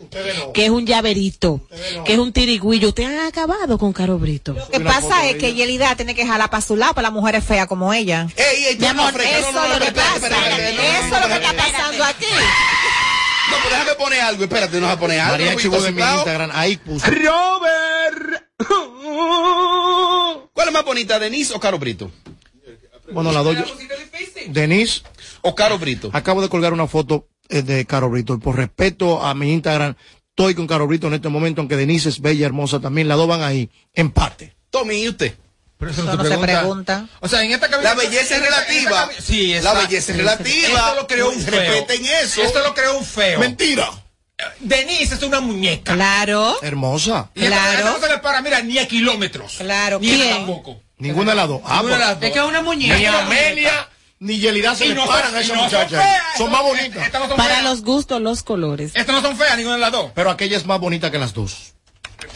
Que 0.52 0.66
es 0.66 0.70
un 0.70 0.86
llaverito. 0.86 1.60
Que 2.04 2.14
es 2.14 2.18
un 2.18 2.32
tirigüillo. 2.32 2.88
Ustedes 2.88 3.08
han 3.08 3.26
acabado 3.26 3.78
con 3.78 3.92
Caro 3.92 4.18
Brito. 4.18 4.52
Lo 4.52 4.68
que 4.68 4.80
pasa 4.80 5.26
es 5.28 5.36
que 5.36 5.54
Yelida 5.54 5.96
tiene 5.96 6.14
que 6.14 6.26
jalar 6.26 6.50
para 6.50 6.60
su 6.60 6.76
lado 6.76 6.94
para 6.94 7.08
las 7.08 7.12
mujeres 7.12 7.44
feas 7.44 7.66
como 7.66 7.92
ella. 7.92 8.28
Ey, 8.36 8.64
ey, 8.66 8.76
Mi 8.76 8.84
no 8.84 8.90
amor, 8.90 9.20
Eso 9.20 9.52
no, 9.52 9.78
lo 9.78 9.92
pasa. 10.02 10.58
Eso 10.58 11.16
es 11.16 11.22
lo 11.22 11.28
que 11.28 11.34
está 11.34 11.52
pasando 11.56 12.04
aquí. 12.04 12.26
No, 13.50 13.56
pues 13.58 13.70
déjame 13.70 13.94
poner 13.94 14.20
algo, 14.20 14.44
espérate, 14.44 14.80
no 14.80 14.86
vas 14.86 14.96
a 14.96 15.00
poner 15.00 15.20
algo. 15.20 15.32
María 15.32 15.56
Chivo 15.56 15.80
de 15.80 15.92
mi. 15.92 16.00
Instagram, 16.00 16.50
ahí 16.52 16.76
puso. 16.76 17.06
Robert. 17.06 18.46
¿Cuál 20.52 20.68
es 20.68 20.72
más 20.72 20.84
bonita, 20.84 21.18
Denise 21.18 21.52
o 21.54 21.60
Caro 21.60 21.78
Brito? 21.78 22.10
Bueno, 23.12 23.32
la 23.32 23.42
doy 23.42 23.56
yo. 23.56 23.64
Denise. 24.48 25.02
O 25.42 25.54
Caro 25.54 25.78
Brito. 25.78 26.10
Acabo 26.12 26.40
de 26.40 26.48
colgar 26.48 26.72
una 26.72 26.86
foto 26.86 27.28
eh, 27.48 27.62
de 27.62 27.84
Caro 27.84 28.08
Brito. 28.08 28.34
Y 28.34 28.38
por 28.38 28.56
respeto 28.56 29.22
a 29.22 29.34
mi 29.34 29.52
Instagram, 29.52 29.96
estoy 30.28 30.54
con 30.54 30.66
Caro 30.66 30.86
Brito 30.86 31.08
en 31.08 31.14
este 31.14 31.28
momento, 31.28 31.60
aunque 31.60 31.76
Denise 31.76 32.08
es 32.08 32.20
bella, 32.20 32.46
hermosa 32.46 32.80
también. 32.80 33.08
Las 33.08 33.18
dos 33.18 33.28
van 33.28 33.42
ahí. 33.42 33.70
Empate. 33.92 34.56
Tommy, 34.70 35.02
¿y 35.02 35.08
usted? 35.08 35.34
Pero 35.82 35.90
eso 35.90 36.02
Eso 36.02 36.16
no 36.16 36.24
se 36.24 36.38
pregunta. 36.38 37.06
O 37.18 37.26
sea, 37.26 37.42
en 37.42 37.50
esta 37.50 37.68
cabina. 37.68 37.90
La 37.90 37.96
belleza 37.96 38.36
es 38.36 38.40
relativa. 38.40 39.10
Sí, 39.20 39.48
La 39.48 39.56
exacto. 39.58 39.80
belleza 39.88 40.12
es 40.12 40.18
relativa. 40.18 40.78
Esto 40.78 40.94
lo 40.94 41.06
creó 41.08 41.28
un 41.30 41.40
feo. 41.40 41.60
Respeten 41.60 42.06
eso. 42.06 42.40
Esto 42.42 42.60
lo 42.60 42.72
creó 42.72 42.98
un 42.98 43.04
feo. 43.04 43.40
Mentira. 43.40 43.90
Denise 44.60 45.14
es 45.16 45.22
una 45.24 45.40
muñeca. 45.40 45.92
Claro. 45.94 46.56
Hermosa. 46.62 47.30
Y 47.34 47.46
Claro. 47.46 47.84
no 47.84 47.98
se 48.00 48.08
le 48.12 48.18
para, 48.18 48.40
mira, 48.42 48.60
ni 48.62 48.78
a 48.78 48.86
kilómetros. 48.86 49.54
Claro. 49.58 49.98
Ni 50.00 50.08
¿Quién? 50.10 50.30
tampoco. 50.36 50.80
Ninguna 50.98 51.32
de 51.32 51.36
las 51.36 51.48
dos. 51.48 51.60
Ah, 51.64 51.76
Ninguna 51.78 51.94
de 51.94 52.00
las 52.00 52.14
dos. 52.20 52.24
Es 52.28 52.32
que 52.32 52.38
es 52.38 52.44
una 52.44 52.62
muñeca. 52.62 52.96
Ni 52.98 53.06
Amelia 53.06 53.88
ni 54.20 54.38
Yelida 54.38 54.76
se 54.76 54.86
Y 54.86 54.88
le 54.90 54.94
no 54.94 55.06
paran 55.06 55.30
son- 55.32 55.36
a 55.36 55.40
y 55.40 55.44
esa 55.44 55.54
no 55.56 55.68
son 55.68 55.88
feas, 55.88 56.22
Son 56.38 56.48
más 56.52 56.60
no- 56.62 56.68
bonitas. 56.68 57.06
Estas 57.06 57.20
no 57.22 57.26
son 57.26 57.36
Para 57.36 57.54
feas. 57.56 57.64
los 57.64 57.82
gustos, 57.82 58.22
los 58.22 58.44
colores. 58.44 58.92
Estas 58.94 59.16
no 59.16 59.20
son 59.20 59.36
feas, 59.36 59.56
ninguna 59.56 59.74
de 59.74 59.80
las 59.80 59.90
dos. 59.90 60.12
Pero 60.14 60.30
aquella 60.30 60.56
es 60.56 60.64
más 60.64 60.78
bonita 60.78 61.10
que 61.10 61.18
las 61.18 61.34
dos. 61.34 61.72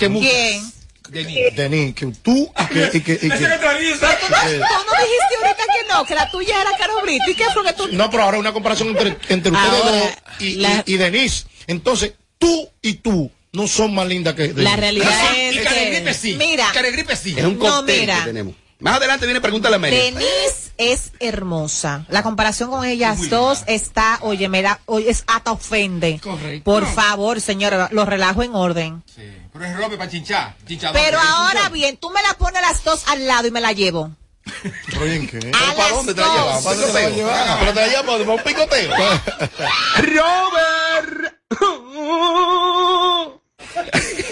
Que 0.01 0.09
muchas. 0.09 0.29
¿Quién? 0.33 0.73
Denise. 1.11 1.51
Denise, 1.53 1.95
que 1.95 2.07
tú 2.23 2.53
y 2.59 2.67
que... 2.67 2.91
Y 2.95 3.01
que, 3.01 3.13
y 3.15 3.19
que- 3.19 3.29
neutraliza. 3.29 4.19
Tú 4.19 4.27
no, 4.31 4.37
tú 4.37 4.59
no 4.59 5.05
dijiste 5.05 5.37
ahorita 5.43 5.65
que 5.65 5.89
no, 5.93 6.05
que 6.05 6.15
la 6.15 6.31
tuya 6.31 6.61
era 6.61 6.71
Caro 6.79 7.01
Brito. 7.03 7.25
¿Y 7.31 7.35
qué 7.35 7.45
fue 7.53 7.65
que 7.65 7.73
tú 7.73 7.89
No, 7.93 8.11
pero 8.11 8.23
ahora 8.25 8.39
una 8.39 8.53
comparación 8.53 8.89
entre, 8.89 9.17
entre 9.29 9.53
ustedes 9.53 9.83
Ahora, 9.83 9.91
dos 10.01 10.11
y, 10.41 10.55
la- 10.57 10.83
y, 10.87 10.95
y 10.95 10.97
Denise. 10.97 11.45
Entonces, 11.67 12.13
tú 12.39 12.69
y 12.83 12.95
tú 12.95 13.31
no 13.53 13.67
son 13.67 13.95
más 13.95 14.07
lindas 14.07 14.35
que 14.35 14.43
Denise. 14.43 14.63
La 14.63 14.77
realidad 14.77 15.11
Y 15.35 15.57
es 15.59 15.65
Caregripe 15.65 16.05
que 16.05 16.15
sí. 16.15 16.35
Mira. 16.39 16.71
Caregripe 16.73 17.17
sí. 17.17 17.35
Es 17.39 17.45
un 17.45 17.59
No, 17.59 17.65
cóctel 17.65 18.01
mira. 18.01 18.17
que 18.19 18.23
tenemos. 18.27 18.55
Más 18.87 18.99
adelante 18.99 19.27
viene 19.27 19.41
Pregúntale 19.41 19.75
a 19.75 19.79
Amelia. 19.79 20.01
Denise 20.01 20.71
es 20.79 21.11
hermosa. 21.19 22.05
La 22.09 22.23
comparación 22.23 22.71
con 22.71 22.85
ellas 22.85 23.29
dos 23.29 23.65
está, 23.67 24.21
oye, 24.23 24.49
me 24.49 24.63
da, 24.63 24.79
oye, 24.87 25.11
es 25.11 25.25
hasta 25.27 25.51
ofende. 25.51 26.21
Correcto. 26.23 26.63
Por 26.63 26.87
favor, 26.87 27.41
señora, 27.41 27.89
lo 27.91 28.05
relajo 28.05 28.45
en 28.45 28.55
orden. 28.55 29.03
Sí. 29.13 29.23
Pero 29.53 29.65
es 29.65 29.77
rope 29.77 29.97
para 29.97 30.09
chinchar. 30.09 30.55
Pero 30.93 31.19
ahora 31.19 31.69
bien, 31.71 31.97
tú 31.97 32.11
me 32.11 32.23
la 32.23 32.35
pones 32.35 32.63
las 32.63 32.85
dos 32.85 33.03
al 33.09 33.27
lado 33.27 33.49
y 33.49 33.51
me 33.51 33.61
la 33.61 33.73
llevo. 33.73 34.13
¿Pero 34.63 35.03
oye, 35.03 35.17
en 35.17 35.27
qué? 35.27 35.41
¿Pero 35.41 35.59
¿Para 35.77 35.91
dónde 35.91 36.15
te 36.15 36.21
la 36.21 36.29
llevas? 36.29 36.63
¿Para 36.63 36.77
dónde 36.77 36.93
te 36.93 37.03
la 37.03 37.11
llevas? 37.11 37.59
¿Pero 37.59 37.73
te 37.73 37.81
la 37.81 37.89
llevas 37.89 38.05
para 38.05 38.23
un 38.23 38.39
picoteo? 38.45 38.93
Robert. 40.15 41.35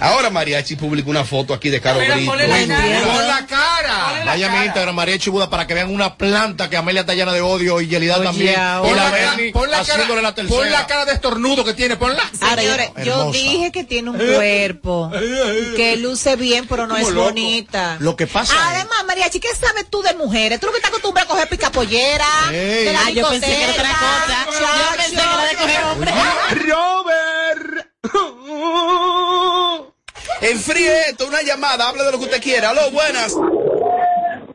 Ahora 0.00 0.30
Mariachi 0.30 0.76
publicó 0.76 1.10
una 1.10 1.24
foto 1.24 1.54
aquí 1.54 1.70
de 1.70 1.80
Caro 1.80 2.00
Brito. 2.00 2.26
ponle 2.26 2.46
la 2.48 2.66
cara. 2.66 3.00
Con 3.00 3.26
la 3.26 3.46
cara. 3.46 4.24
Vaya 4.26 4.46
a 4.46 4.50
mi. 4.50 4.66
Instagram, 4.66 4.94
María 4.94 5.18
Chibuda, 5.18 5.48
para 5.48 5.66
que 5.66 5.74
vean 5.74 5.92
una 5.92 6.16
planta 6.16 6.68
que 6.68 6.76
Amelia 6.76 7.02
está 7.02 7.14
llena 7.14 7.32
de 7.32 7.40
odio 7.40 7.80
y 7.80 7.86
Yelida 7.86 8.22
también. 8.22 8.56
Pon 8.82 8.96
la 8.96 9.10
cara, 9.10 9.36
pon 9.52 9.70
la 9.70 9.84
cara, 9.84 10.22
la 10.22 10.34
tercera. 10.34 10.58
pon 10.58 10.70
la 10.70 10.86
cara 10.86 11.04
de 11.04 11.12
estornudo 11.12 11.64
que 11.64 11.74
tiene, 11.74 11.96
ponla. 11.96 12.22
Señores, 12.38 12.90
yo 13.04 13.30
dije 13.30 13.72
que 13.72 13.84
tiene 13.84 14.10
un 14.10 14.18
cuerpo 14.18 15.10
que 15.76 15.96
luce 15.96 16.36
bien, 16.36 16.66
pero 16.66 16.86
no 16.86 16.96
es 16.96 17.12
bonita. 17.14 17.96
Lo 18.00 18.16
que 18.16 18.26
pasa 18.26 18.54
Además, 18.68 19.04
Mariachi, 19.06 19.40
¿qué 19.40 19.54
sabes 19.54 19.86
tú 19.88 20.02
de 20.02 20.14
mujeres? 20.14 20.58
Tú 20.60 20.66
lo 20.66 20.72
que 20.72 20.78
estás 20.78 20.90
acostumbrada 20.90 21.26
a 21.26 21.28
coger 21.28 21.48
picapollera. 21.48 22.26
Ah, 22.26 23.10
yo 23.10 23.28
pensé 23.28 23.46
que 23.46 23.62
era 23.62 23.72
otra 23.72 23.94
cosa. 23.94 24.46
Yo 24.60 24.96
pensé 24.96 25.16
que 25.16 25.22
era 25.22 25.44
de 25.44 25.56
coger 25.56 25.84
hombre. 25.84 26.12
Robert. 26.66 27.75
Enfríe 30.42 31.10
esto, 31.10 31.26
una 31.26 31.42
llamada, 31.42 31.88
hable 31.88 32.04
de 32.04 32.12
lo 32.12 32.18
que 32.18 32.24
usted 32.24 32.42
quiera. 32.42 32.70
Aló, 32.70 32.90
buenas. 32.92 33.36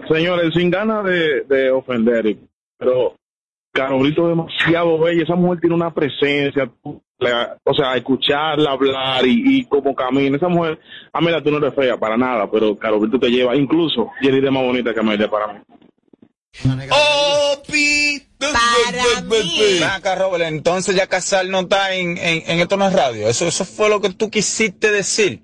Señores, 0.09 0.53
sin 0.53 0.69
ganas 0.69 1.03
de, 1.05 1.41
de 1.41 1.71
ofender, 1.71 2.37
pero 2.77 3.15
Caro 3.71 3.99
Brito 3.99 4.23
es 4.23 4.29
demasiado 4.29 4.99
bella. 4.99 5.23
Esa 5.23 5.35
mujer 5.35 5.61
tiene 5.61 5.75
una 5.75 5.93
presencia, 5.93 6.69
o 6.83 7.73
sea, 7.73 7.95
escucharla 7.95 8.71
hablar 8.71 9.25
y, 9.25 9.59
y 9.59 9.65
como 9.65 9.95
camina. 9.95 10.37
Esa 10.37 10.49
mujer, 10.49 10.79
Amelia, 11.13 11.41
tú 11.41 11.51
no 11.51 11.57
eres 11.57 11.73
fea 11.73 11.97
para 11.97 12.17
nada, 12.17 12.49
pero 12.51 12.77
Caro 12.77 12.99
Brito 12.99 13.19
te 13.19 13.29
lleva. 13.29 13.55
Incluso, 13.55 14.09
Jerry 14.21 14.45
es 14.45 14.51
más 14.51 14.63
bonita 14.63 14.93
que 14.93 14.99
Amelia 14.99 15.29
para 15.29 15.53
mí. 15.53 15.59
Oh, 16.91 17.61
Para 18.39 19.21
mí. 19.21 19.79
Acá, 19.83 20.15
Robert, 20.15 20.45
entonces 20.45 20.95
ya 20.95 21.07
Casal 21.07 21.49
no 21.49 21.61
está 21.61 21.93
en, 21.93 22.17
en, 22.17 22.43
en 22.45 22.59
esto 22.59 22.77
no 22.77 22.87
es 22.87 22.93
radio. 22.93 23.27
Eso, 23.29 23.47
eso 23.47 23.65
fue 23.65 23.89
lo 23.89 24.01
que 24.01 24.09
tú 24.09 24.29
quisiste 24.29 24.91
decir. 24.91 25.43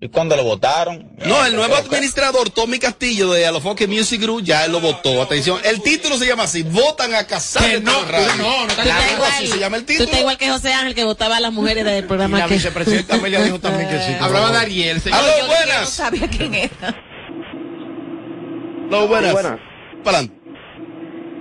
¿Y 0.00 0.08
cuando 0.10 0.36
lo 0.36 0.44
votaron? 0.44 1.10
No, 1.26 1.44
el 1.44 1.56
nuevo 1.56 1.74
administrador, 1.74 2.50
Tommy 2.50 2.78
Castillo 2.78 3.32
de 3.32 3.44
Alofoque 3.46 3.88
Music 3.88 4.22
Group, 4.22 4.44
ya 4.44 4.64
él 4.64 4.70
lo 4.70 4.80
votó. 4.80 5.20
Atención, 5.20 5.60
el 5.64 5.82
título 5.82 6.16
se 6.16 6.24
llama 6.26 6.44
así, 6.44 6.62
votan 6.62 7.14
a 7.16 7.26
casar 7.26 7.68
Que 7.68 7.80
no, 7.80 8.04
no, 8.04 8.36
no, 8.36 8.66
no, 8.66 8.66
Tú 8.68 8.74
Claro, 8.80 9.00
estás 9.00 9.12
igual, 9.14 9.32
así 9.32 9.46
se 9.48 9.58
llama 9.58 9.76
el 9.76 9.82
tú 9.82 9.86
título. 9.88 10.04
estás 10.06 10.20
igual 10.20 10.38
que 10.38 10.50
José 10.50 10.72
Ángel 10.72 10.94
que 10.94 11.02
votaba 11.02 11.38
a 11.38 11.40
las 11.40 11.52
mujeres 11.52 11.84
del 11.84 12.04
Y 12.04 12.06
programa 12.06 12.38
la 12.38 12.46
que... 12.46 12.54
vicepresidenta 12.54 13.16
Amelia 13.16 13.42
dijo 13.42 13.58
también 13.58 13.88
que 13.90 13.98
sí. 13.98 14.12
Hablaba 14.20 14.46
no. 14.46 14.52
de 14.52 14.58
Ariel, 14.60 15.00
señor. 15.00 15.18
Aló, 15.18 15.32
no 15.42 15.46
buenas. 15.48 15.90
sabía 15.90 16.28
quién 16.28 16.54
era. 16.54 16.94
Aló, 18.86 19.08
buenas. 19.08 19.32
Buenas. 19.32 19.58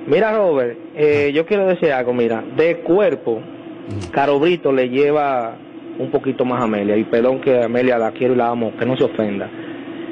Mira, 0.08 0.32
Robert, 0.32 0.78
eh, 0.96 1.32
yo 1.34 1.46
quiero 1.46 1.68
decir 1.68 1.92
algo, 1.92 2.14
mira, 2.14 2.42
de 2.56 2.78
cuerpo, 2.78 3.42
Caro 4.12 4.40
Brito 4.40 4.72
le 4.72 4.90
lleva 4.90 5.58
un 6.00 6.12
poquito 6.12 6.46
más 6.46 6.62
a 6.62 6.64
Amelia, 6.64 6.96
y 6.96 7.04
perdón 7.04 7.42
que 7.42 7.62
Amelia 7.62 7.98
la 7.98 8.12
quiero 8.12 8.34
y 8.34 8.38
la 8.38 8.48
amo, 8.50 8.74
que 8.78 8.86
no 8.86 8.96
se 8.96 9.04
ofenda, 9.04 9.50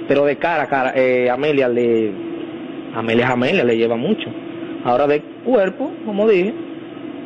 pero 0.08 0.26
de 0.26 0.38
cara 0.38 0.64
a 0.64 0.68
cara, 0.68 0.94
eh, 0.96 1.30
Amelia 1.30 1.70
le, 1.70 2.12
Amelia 2.94 3.26
es 3.26 3.32
Amelia, 3.32 3.64
le 3.64 3.78
lleva 3.78 3.96
mucho. 3.96 4.30
Ahora 4.84 5.08
de 5.08 5.22
cuerpo, 5.44 5.92
como 6.06 6.28
dije, 6.28 6.54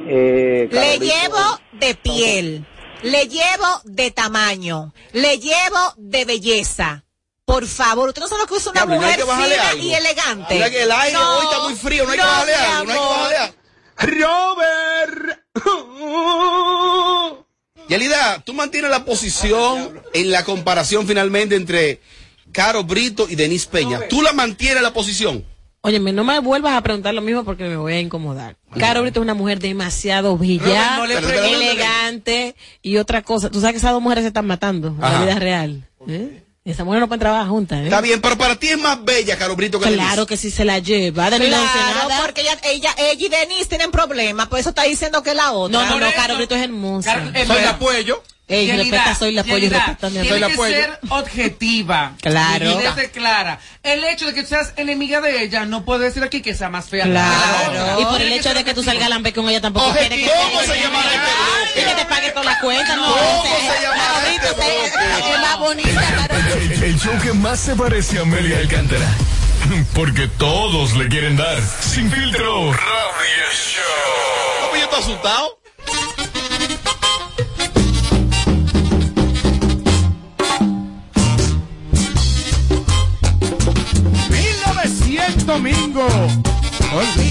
eh, 0.08 0.70
Le 0.72 1.00
llevo 1.00 1.60
de 1.74 1.96
piel, 1.96 2.66
le 3.04 3.28
llevo 3.28 3.82
de 3.86 4.12
tamaño, 4.12 4.94
le 5.14 5.38
llevo 5.38 5.94
de 5.98 6.26
belleza. 6.26 7.04
Por 7.50 7.66
favor, 7.66 8.10
usted 8.10 8.22
no 8.22 8.28
sabe 8.28 8.42
lo 8.42 8.48
que 8.48 8.58
es 8.58 8.68
una 8.68 8.74
Diablo, 8.74 8.96
¿y 8.96 9.00
no 9.00 9.04
mujer 9.06 9.22
fina 9.22 9.70
algo? 9.70 9.84
y 9.84 9.94
elegante. 9.94 10.54
Mira 10.54 10.70
que 10.70 10.84
el 10.84 10.92
aire 10.92 11.18
hoy 11.18 11.46
está 11.46 11.60
muy 11.64 11.74
frío, 11.76 12.06
no 12.06 12.12
hay 12.12 12.18
que 12.20 12.24
bajarle 12.24 12.54
algo, 12.54 12.86
no 12.86 12.92
hay 12.92 13.00
que 13.00 13.06
bajarle 13.06 13.38
algo. 13.38 13.56
Robert. 13.98 15.40
Yelida, 17.90 18.44
tú 18.46 18.54
mantienes 18.54 18.92
la 18.92 19.04
posición 19.04 20.00
en 20.14 20.30
la 20.30 20.44
comparación 20.44 21.08
finalmente 21.08 21.56
entre 21.56 22.00
Caro 22.52 22.84
Brito 22.84 23.26
y 23.28 23.34
Denise 23.36 23.68
Peña. 23.68 24.02
¿Tú 24.10 24.22
la 24.22 24.32
mantienes 24.32 24.84
la 24.84 24.94
posición? 24.94 25.44
Óyeme, 25.82 26.14
no 26.14 26.24
me 26.24 26.38
vuelvas 26.40 26.74
a 26.78 26.84
preguntar 26.84 27.16
lo 27.16 27.22
mismo 27.22 27.46
porque 27.46 27.64
me 27.64 27.78
voy 27.78 27.94
a 27.94 28.00
incomodar. 28.00 28.58
Caro 28.78 29.02
Brito 29.02 29.22
es 29.22 29.24
una 29.24 29.34
mujer 29.34 29.60
demasiado 29.60 30.38
bella, 30.38 30.98
No 30.98 31.06
pero, 31.08 31.30
elegante 31.46 32.56
y 32.84 32.98
otra 32.98 33.24
cosa. 33.24 33.50
Tú 33.50 33.60
sabes 33.60 33.74
que 33.74 33.78
esas 33.80 33.94
dos 33.94 34.04
mujeres 34.04 34.24
se 34.24 34.28
están 34.28 34.46
matando 34.46 34.90
en 34.90 35.00
la 35.02 35.22
vida 35.24 35.40
real. 35.40 35.90
¿eh? 36.08 36.44
Esas 36.66 36.86
mujeres 36.86 37.02
no 37.02 37.08
pueden 37.08 37.22
trabajar 37.22 37.48
juntas. 37.48 37.80
¿eh? 37.80 37.84
Está 37.86 38.02
bien, 38.02 38.22
pero 38.22 38.38
para 38.38 38.56
ti 38.58 38.68
es 38.70 38.78
más 38.78 39.04
bella 39.04 39.38
Caro 39.38 39.56
Brito 39.56 39.80
que 39.80 39.86
Claro 39.92 40.02
Denise. 40.10 40.26
que 40.28 40.38
sí 40.38 40.52
se 40.52 40.66
la 40.66 40.78
lleva. 40.80 41.30
De 41.32 41.40
no 41.40 41.46
dice 41.46 41.58
Claro, 41.58 42.10
nada. 42.10 42.22
porque 42.22 42.42
ella, 42.42 42.58
ella, 42.64 42.94
ella 42.98 43.26
y 43.26 43.30
Denise 43.30 43.66
tienen 43.70 43.92
problemas, 43.92 44.48
por 44.50 44.60
eso 44.60 44.70
está 44.70 44.84
diciendo 44.84 45.24
que 45.24 45.34
la 45.34 45.52
otra. 45.54 45.80
No, 45.84 45.90
no, 45.90 46.00
no, 46.00 46.12
Caro 46.14 46.36
Brito 46.36 46.56
es 46.56 46.64
hermosa. 46.64 47.14
Car- 47.14 47.32
eh, 47.34 47.46
Soy 47.46 47.56
mira, 47.56 47.62
de 47.62 47.68
apoyo. 47.68 48.24
Ey, 48.52 48.66
Yelida, 48.66 48.98
respeta, 48.98 49.14
soy 49.16 49.32
la 49.34 49.44
pollo 49.44 49.70
respeta 49.70 50.08
a 50.08 50.10
mi 50.10 50.14
Tiene 50.22 50.30
Soy 50.30 50.40
la 50.40 50.48
que 50.48 50.56
pollo. 50.56 50.74
ser 50.76 51.00
objetiva. 51.10 52.14
Claro. 52.20 52.66
Y 52.82 52.96
ser 53.00 53.12
clara. 53.12 53.60
El 53.84 54.04
hecho 54.06 54.26
de 54.26 54.34
que 54.34 54.42
tú 54.42 54.50
seas 54.50 54.74
enemiga 54.76 55.22
de 55.22 55.44
ella 55.44 55.66
no 55.68 55.86
puede 55.86 56.06
decir 56.06 56.24
aquí 56.24 56.42
que 56.42 56.56
sea 56.56 56.68
más 56.68 56.90
fea 56.90 57.06
Claro. 57.06 57.70
que 57.72 57.78
la 57.78 57.84
otra. 57.98 58.02
Y 58.02 58.06
por 58.06 58.22
el 58.22 58.34
hecho 58.34 58.52
de 58.56 58.64
que 58.64 58.74
tú 58.74 58.82
salgas 58.84 59.06
a 59.06 59.10
lambe 59.10 59.34
con 59.34 59.48
ella 59.48 59.62
tampoco 59.62 59.92
quiere 59.94 60.18
que 60.18 60.28
¿Cómo 60.28 60.62
se 60.62 60.82
llamará 60.82 61.10
este? 61.64 61.80
Y 61.80 61.84
que 61.86 61.94
te 61.94 62.06
pague 62.06 62.30
todas 62.32 62.46
las 62.48 62.58
cuentas, 62.58 62.98
no. 62.98 63.04
¿Cómo 63.06 63.44
se 63.76 63.82
llamará 63.84 64.04
Caro 64.14 64.28
este 64.30 65.34
es 65.34 65.40
más 65.42 65.60
bonita, 65.60 66.28
El, 66.60 66.84
el 66.84 67.00
show 67.00 67.18
que 67.22 67.34
más 67.34 67.60
se 67.60 67.76
parece 67.76 68.20
a 68.20 68.22
Amelia 68.22 68.58
Alcántara. 68.58 69.08
Porque 69.94 70.28
todos 70.28 70.96
le 70.96 71.08
quieren 71.08 71.38
dar. 71.38 71.62
Sin 71.82 72.12
filtro. 72.12 72.72
Radio 72.72 73.46
Show. 73.54 74.62
¿Cómo 74.62 74.76
yo 74.76 74.84
estoy 74.84 75.00
asustado? 75.00 75.60
domingo. 85.50 86.08
Olvidio. 86.94 87.29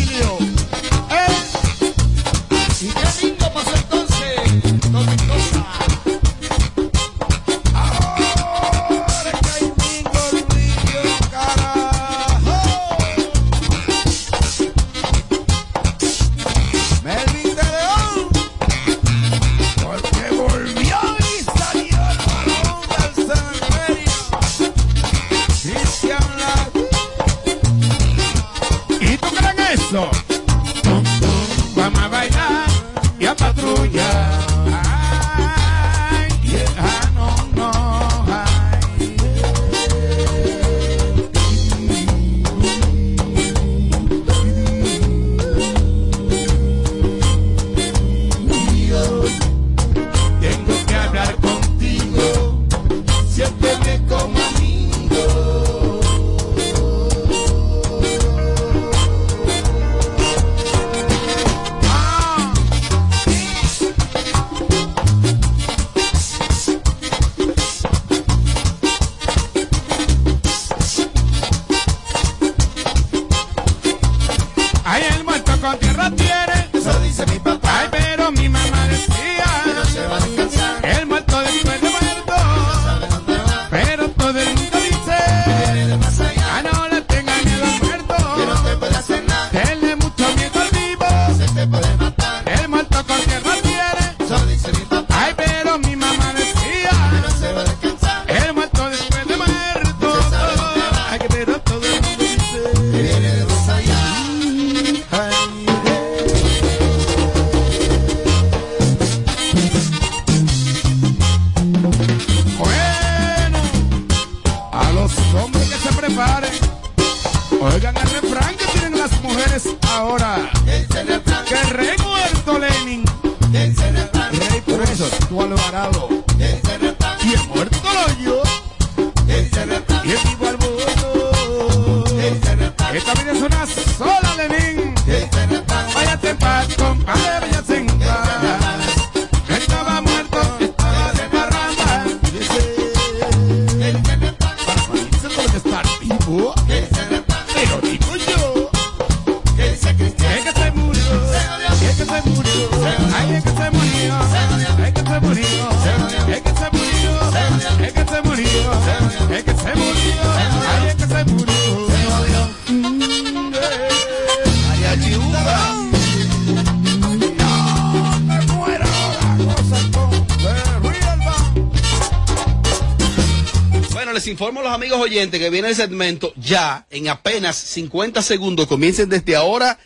Oyentes 175.09 175.41
que 175.41 175.51
viene 175.51 175.69
el 175.69 175.77
segmento 175.77 176.33
ya 176.37 176.87
en 176.91 177.09
apenas 177.09 177.57
50 177.57 178.23
segundos. 178.23 178.67
Comiencen 178.67 179.09
desde 179.09 179.37
ahora 179.37 179.79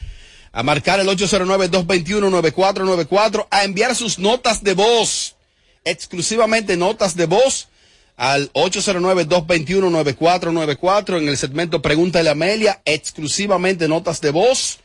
a 0.53 0.63
marcar 0.63 1.01
el 1.01 1.09
809-221-9494, 1.09 3.49
a 3.51 3.65
enviar 3.65 3.97
sus 3.97 4.19
notas 4.19 4.63
de 4.63 4.75
voz, 4.75 5.37
exclusivamente 5.85 6.77
notas 6.77 7.17
de 7.17 7.25
voz, 7.27 7.69
al 8.17 8.53
809-221-9494 8.53 11.19
en 11.19 11.29
el 11.29 11.39
segmento 11.39 11.81
Pregúntale 11.81 12.29
a 12.29 12.33
Amelia, 12.33 12.83
exclusivamente 12.85 13.89
notas 13.89 14.21
de 14.21 14.29
voz, 14.31 14.81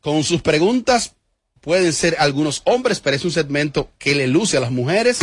con 0.00 0.24
sus 0.24 0.40
preguntas. 0.40 1.12
Pueden 1.62 1.92
ser 1.92 2.16
algunos 2.18 2.62
hombres, 2.64 2.98
pero 2.98 3.14
es 3.14 3.24
un 3.24 3.30
segmento 3.30 3.90
que 3.96 4.16
le 4.16 4.26
luce 4.26 4.56
a 4.56 4.60
las 4.60 4.72
mujeres. 4.72 5.20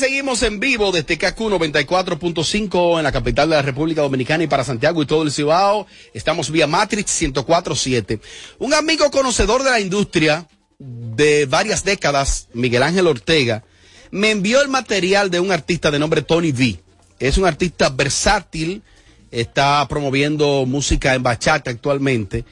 Seguimos 0.00 0.42
en 0.42 0.60
vivo 0.60 0.92
desde 0.92 1.18
KQ 1.18 1.38
94.5 1.38 2.96
en 2.96 3.04
la 3.04 3.12
capital 3.12 3.50
de 3.50 3.56
la 3.56 3.62
República 3.62 4.00
Dominicana 4.00 4.42
y 4.42 4.46
para 4.46 4.64
Santiago 4.64 5.02
y 5.02 5.06
todo 5.06 5.22
el 5.22 5.30
Cibao. 5.30 5.86
Estamos 6.14 6.50
vía 6.50 6.66
Matrix 6.66 7.20
104.7. 7.20 8.18
Un 8.60 8.72
amigo 8.72 9.10
conocedor 9.10 9.62
de 9.62 9.70
la 9.70 9.78
industria 9.78 10.48
de 10.78 11.44
varias 11.44 11.84
décadas, 11.84 12.48
Miguel 12.54 12.82
Ángel 12.82 13.06
Ortega, 13.06 13.62
me 14.10 14.30
envió 14.30 14.62
el 14.62 14.68
material 14.68 15.30
de 15.30 15.38
un 15.38 15.52
artista 15.52 15.90
de 15.90 15.98
nombre 15.98 16.22
Tony 16.22 16.50
V. 16.50 16.80
Es 17.18 17.36
un 17.36 17.44
artista 17.44 17.90
versátil, 17.90 18.82
está 19.30 19.86
promoviendo 19.86 20.64
música 20.64 21.14
en 21.14 21.22
bachata 21.22 21.70
actualmente. 21.70 22.46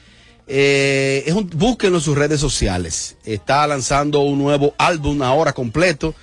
Eh, 0.45 1.23
es 1.25 1.33
un, 1.33 1.49
búsquenlo 1.49 1.97
en 1.97 2.03
sus 2.03 2.15
redes 2.15 2.39
sociales. 2.39 3.17
Está 3.25 3.65
lanzando 3.65 4.19
un 4.19 4.37
nuevo 4.37 4.75
álbum 4.77 5.23
ahora 5.23 5.53
completo. 5.53 6.13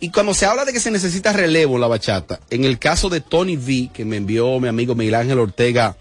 Y 0.00 0.10
cuando 0.10 0.32
se 0.32 0.46
habla 0.46 0.64
de 0.64 0.72
que 0.72 0.80
se 0.80 0.92
necesita 0.92 1.32
relevo 1.32 1.74
en 1.74 1.80
la 1.80 1.88
bachata, 1.88 2.38
en 2.50 2.64
el 2.64 2.78
caso 2.78 3.08
de 3.08 3.20
Tony 3.20 3.56
V, 3.56 3.90
que 3.92 4.04
me 4.04 4.16
envió 4.16 4.60
mi 4.60 4.68
amigo 4.68 4.94
Miguel 4.94 5.16
Ángel 5.16 5.40
Ortega, 5.40 5.96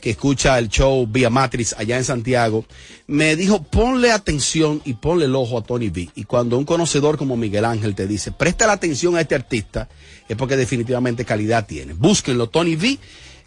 que 0.00 0.10
escucha 0.10 0.58
el 0.58 0.68
show 0.68 1.06
vía 1.06 1.30
Matrix 1.30 1.74
allá 1.76 1.96
en 1.96 2.04
Santiago, 2.04 2.64
me 3.08 3.34
dijo, 3.34 3.62
ponle 3.62 4.12
atención 4.12 4.80
y 4.84 4.94
ponle 4.94 5.24
el 5.24 5.34
ojo 5.34 5.58
a 5.58 5.62
Tony 5.62 5.88
V. 5.88 6.10
Y 6.14 6.24
cuando 6.24 6.56
un 6.58 6.64
conocedor 6.64 7.18
como 7.18 7.36
Miguel 7.36 7.64
Ángel 7.64 7.96
te 7.96 8.06
dice, 8.06 8.30
presta 8.30 8.68
la 8.68 8.74
atención 8.74 9.16
a 9.16 9.20
este 9.20 9.34
artista, 9.34 9.88
es 10.28 10.36
porque 10.36 10.56
definitivamente 10.56 11.24
calidad 11.24 11.66
tiene. 11.66 11.92
Búsquenlo, 11.92 12.48
Tony 12.48 12.76
V, 12.76 12.98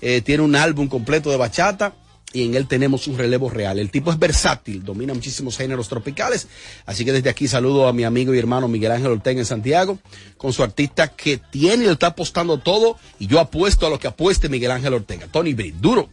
eh, 0.01 0.21
tiene 0.21 0.43
un 0.43 0.55
álbum 0.55 0.89
completo 0.89 1.31
de 1.31 1.37
bachata 1.37 1.95
y 2.33 2.45
en 2.45 2.55
él 2.55 2.67
tenemos 2.67 3.07
un 3.07 3.17
relevo 3.17 3.49
real. 3.49 3.79
El 3.79 3.91
tipo 3.91 4.11
es 4.11 4.19
versátil, 4.19 4.83
domina 4.83 5.13
muchísimos 5.13 5.55
géneros 5.55 5.87
tropicales, 5.87 6.47
así 6.85 7.05
que 7.05 7.13
desde 7.13 7.29
aquí 7.29 7.47
saludo 7.47 7.87
a 7.87 7.93
mi 7.93 8.03
amigo 8.03 8.33
y 8.33 8.39
hermano 8.39 8.67
Miguel 8.67 8.91
Ángel 8.91 9.11
Ortega 9.11 9.39
en 9.39 9.45
Santiago, 9.45 9.99
con 10.37 10.51
su 10.51 10.63
artista 10.63 11.07
que 11.09 11.37
tiene 11.37 11.83
y 11.83 11.87
le 11.87 11.93
está 11.93 12.07
apostando 12.07 12.57
todo, 12.57 12.97
y 13.19 13.27
yo 13.27 13.39
apuesto 13.39 13.87
a 13.87 13.89
lo 13.89 13.99
que 13.99 14.07
apueste 14.07 14.49
Miguel 14.49 14.71
Ángel 14.71 14.93
Ortega. 14.93 15.27
Tony 15.31 15.53
B, 15.53 15.73
duro. 15.79 16.09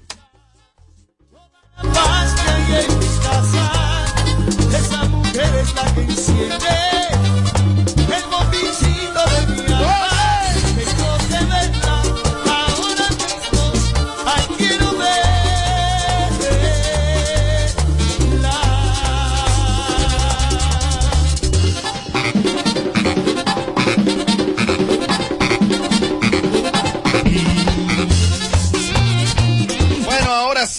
Esa 4.72 5.04
mujer 5.06 5.54
es 5.56 5.74
la 5.74 6.89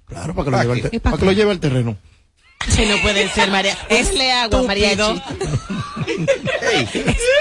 Claro, 0.07 0.35
para 0.35 0.45
que 0.45 0.51
lo, 0.51 0.75
lleve, 0.75 0.91
al, 0.93 1.01
para 1.01 1.17
que 1.17 1.25
lo 1.25 1.33
lleve 1.33 1.51
al 1.53 1.61
terreno. 1.61 1.97
Si 2.69 2.87
no 2.87 2.97
puede 3.03 3.29
ser, 3.31 3.51
María. 3.51 3.77
Búsquele 3.91 4.33
agua, 4.33 4.63
mariachi. 4.63 5.23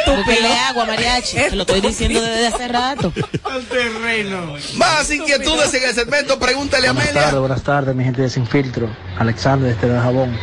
Búsquele 0.08 0.54
agua, 0.54 0.86
mariachi. 0.86 1.36
Te 1.38 1.56
lo 1.56 1.62
estoy 1.64 1.82
diciendo 1.82 2.22
desde 2.22 2.48
hace 2.48 2.68
rato. 2.68 3.14
Al 3.44 3.64
terreno. 3.66 4.56
Más 4.78 5.12
inquietudes 5.12 5.74
en 5.74 5.84
el 5.84 5.94
segmento, 5.94 6.40
pregúntale 6.40 6.88
a 6.88 6.94
Buenas 6.94 7.10
Amelia. 7.10 7.24
tardes, 7.26 7.40
buenas 7.40 7.64
tardes, 7.64 7.96
mi 7.96 8.04
gente 8.04 8.22
de 8.22 8.30
Sin 8.30 8.48
Filtro. 8.48 8.90
Alexander, 9.20 9.72
este 9.72 9.88
de 9.88 10.00
Jabón. 10.00 10.36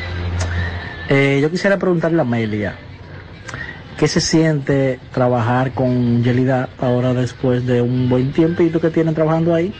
Eh, 1.09 1.39
yo 1.41 1.51
quisiera 1.51 1.79
preguntarle 1.79 2.19
a 2.19 2.23
Amelia, 2.23 2.79
¿qué 3.99 4.09
se 4.09 4.21
siente 4.21 5.01
trabajar 5.13 5.75
con 5.75 6.23
Yelida 6.23 6.69
ahora 6.79 7.13
después 7.13 7.67
de 7.67 7.83
un 7.83 8.09
buen 8.09 8.33
tiempito 8.33 8.81
que 8.81 8.91
tienen 8.91 9.15
trabajando 9.15 9.55
ahí? 9.55 9.75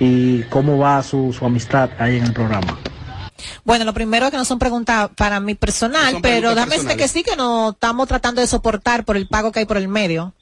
¿Y 0.00 0.42
cómo 0.44 0.78
va 0.78 1.02
su, 1.02 1.32
su 1.32 1.44
amistad 1.44 1.90
ahí 1.98 2.16
en 2.16 2.24
el 2.24 2.32
programa? 2.32 2.78
Bueno, 3.64 3.84
lo 3.84 3.92
primero 3.92 4.26
es 4.26 4.30
que 4.30 4.36
no 4.36 4.44
son 4.44 4.58
preguntas 4.58 5.10
para 5.16 5.38
mí 5.38 5.54
personal, 5.54 6.12
son 6.12 6.22
pero 6.22 6.54
dame 6.54 6.76
este 6.76 6.96
que 6.96 7.06
sí 7.08 7.22
que 7.22 7.36
nos 7.36 7.74
estamos 7.74 8.08
tratando 8.08 8.40
de 8.40 8.46
soportar 8.46 9.04
por 9.04 9.16
el 9.16 9.28
pago 9.28 9.52
que 9.52 9.60
hay 9.60 9.66
por 9.66 9.76
el 9.76 9.88
medio. 9.88 10.34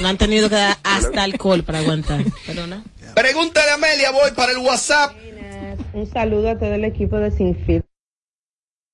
No 0.00 0.08
han 0.08 0.18
tenido 0.18 0.48
que 0.50 0.56
dar 0.56 0.76
hasta 0.82 1.22
alcohol 1.22 1.64
para 1.64 1.78
aguantar. 1.78 2.22
Perdona. 2.46 2.84
Pregúntale 3.14 3.70
a 3.70 3.74
Amelia, 3.74 4.10
voy 4.10 4.30
para 4.32 4.52
el 4.52 4.58
WhatsApp. 4.58 5.14
Un 5.94 6.06
saludo 6.06 6.50
a 6.50 6.58
todo 6.58 6.74
el 6.74 6.84
equipo 6.84 7.16
de 7.16 7.30
Sinfil. 7.30 7.82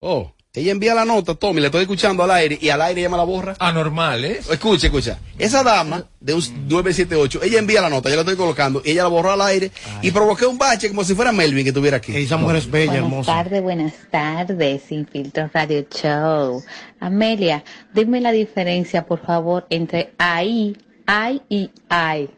Oh, 0.00 0.33
ella 0.60 0.70
envía 0.70 0.94
la 0.94 1.04
nota, 1.04 1.34
Tommy, 1.34 1.60
le 1.60 1.66
estoy 1.66 1.82
escuchando 1.82 2.22
al 2.22 2.30
aire 2.30 2.56
y 2.60 2.68
al 2.68 2.80
aire 2.80 3.00
ella 3.00 3.10
me 3.10 3.16
la 3.16 3.24
borra. 3.24 3.56
Anormal, 3.58 4.24
¿eh? 4.24 4.40
Escucha, 4.50 4.86
escucha. 4.86 5.18
Esa 5.38 5.62
dama 5.64 6.04
de 6.20 6.34
un 6.34 6.40
978, 6.68 7.40
ella 7.42 7.58
envía 7.58 7.80
la 7.80 7.88
nota, 7.90 8.08
yo 8.08 8.14
la 8.14 8.22
estoy 8.22 8.36
colocando, 8.36 8.80
y 8.84 8.92
ella 8.92 9.02
la 9.02 9.08
borró 9.08 9.32
al 9.32 9.42
aire 9.42 9.72
y 10.00 10.12
provoqué 10.12 10.46
un 10.46 10.56
bache 10.56 10.88
como 10.88 11.02
si 11.02 11.14
fuera 11.14 11.32
Melvin 11.32 11.64
que 11.64 11.70
estuviera 11.70 11.96
aquí. 11.96 12.16
Esa 12.16 12.36
mujer 12.36 12.56
es 12.56 12.70
bella, 12.70 12.92
Buenas 12.92 13.04
hermosa. 13.10 13.32
tardes, 13.32 13.62
buenas 13.62 13.92
tardes, 14.12 14.82
Sin 14.88 15.06
Filtro 15.08 15.50
Radio 15.52 15.84
Show. 15.90 16.62
Amelia, 17.00 17.64
dime 17.92 18.20
la 18.20 18.30
diferencia, 18.30 19.04
por 19.06 19.24
favor, 19.26 19.66
entre 19.70 20.14
ahí, 20.18 20.76
ay 21.06 21.42
y 21.48 21.70
ay. 21.88 22.30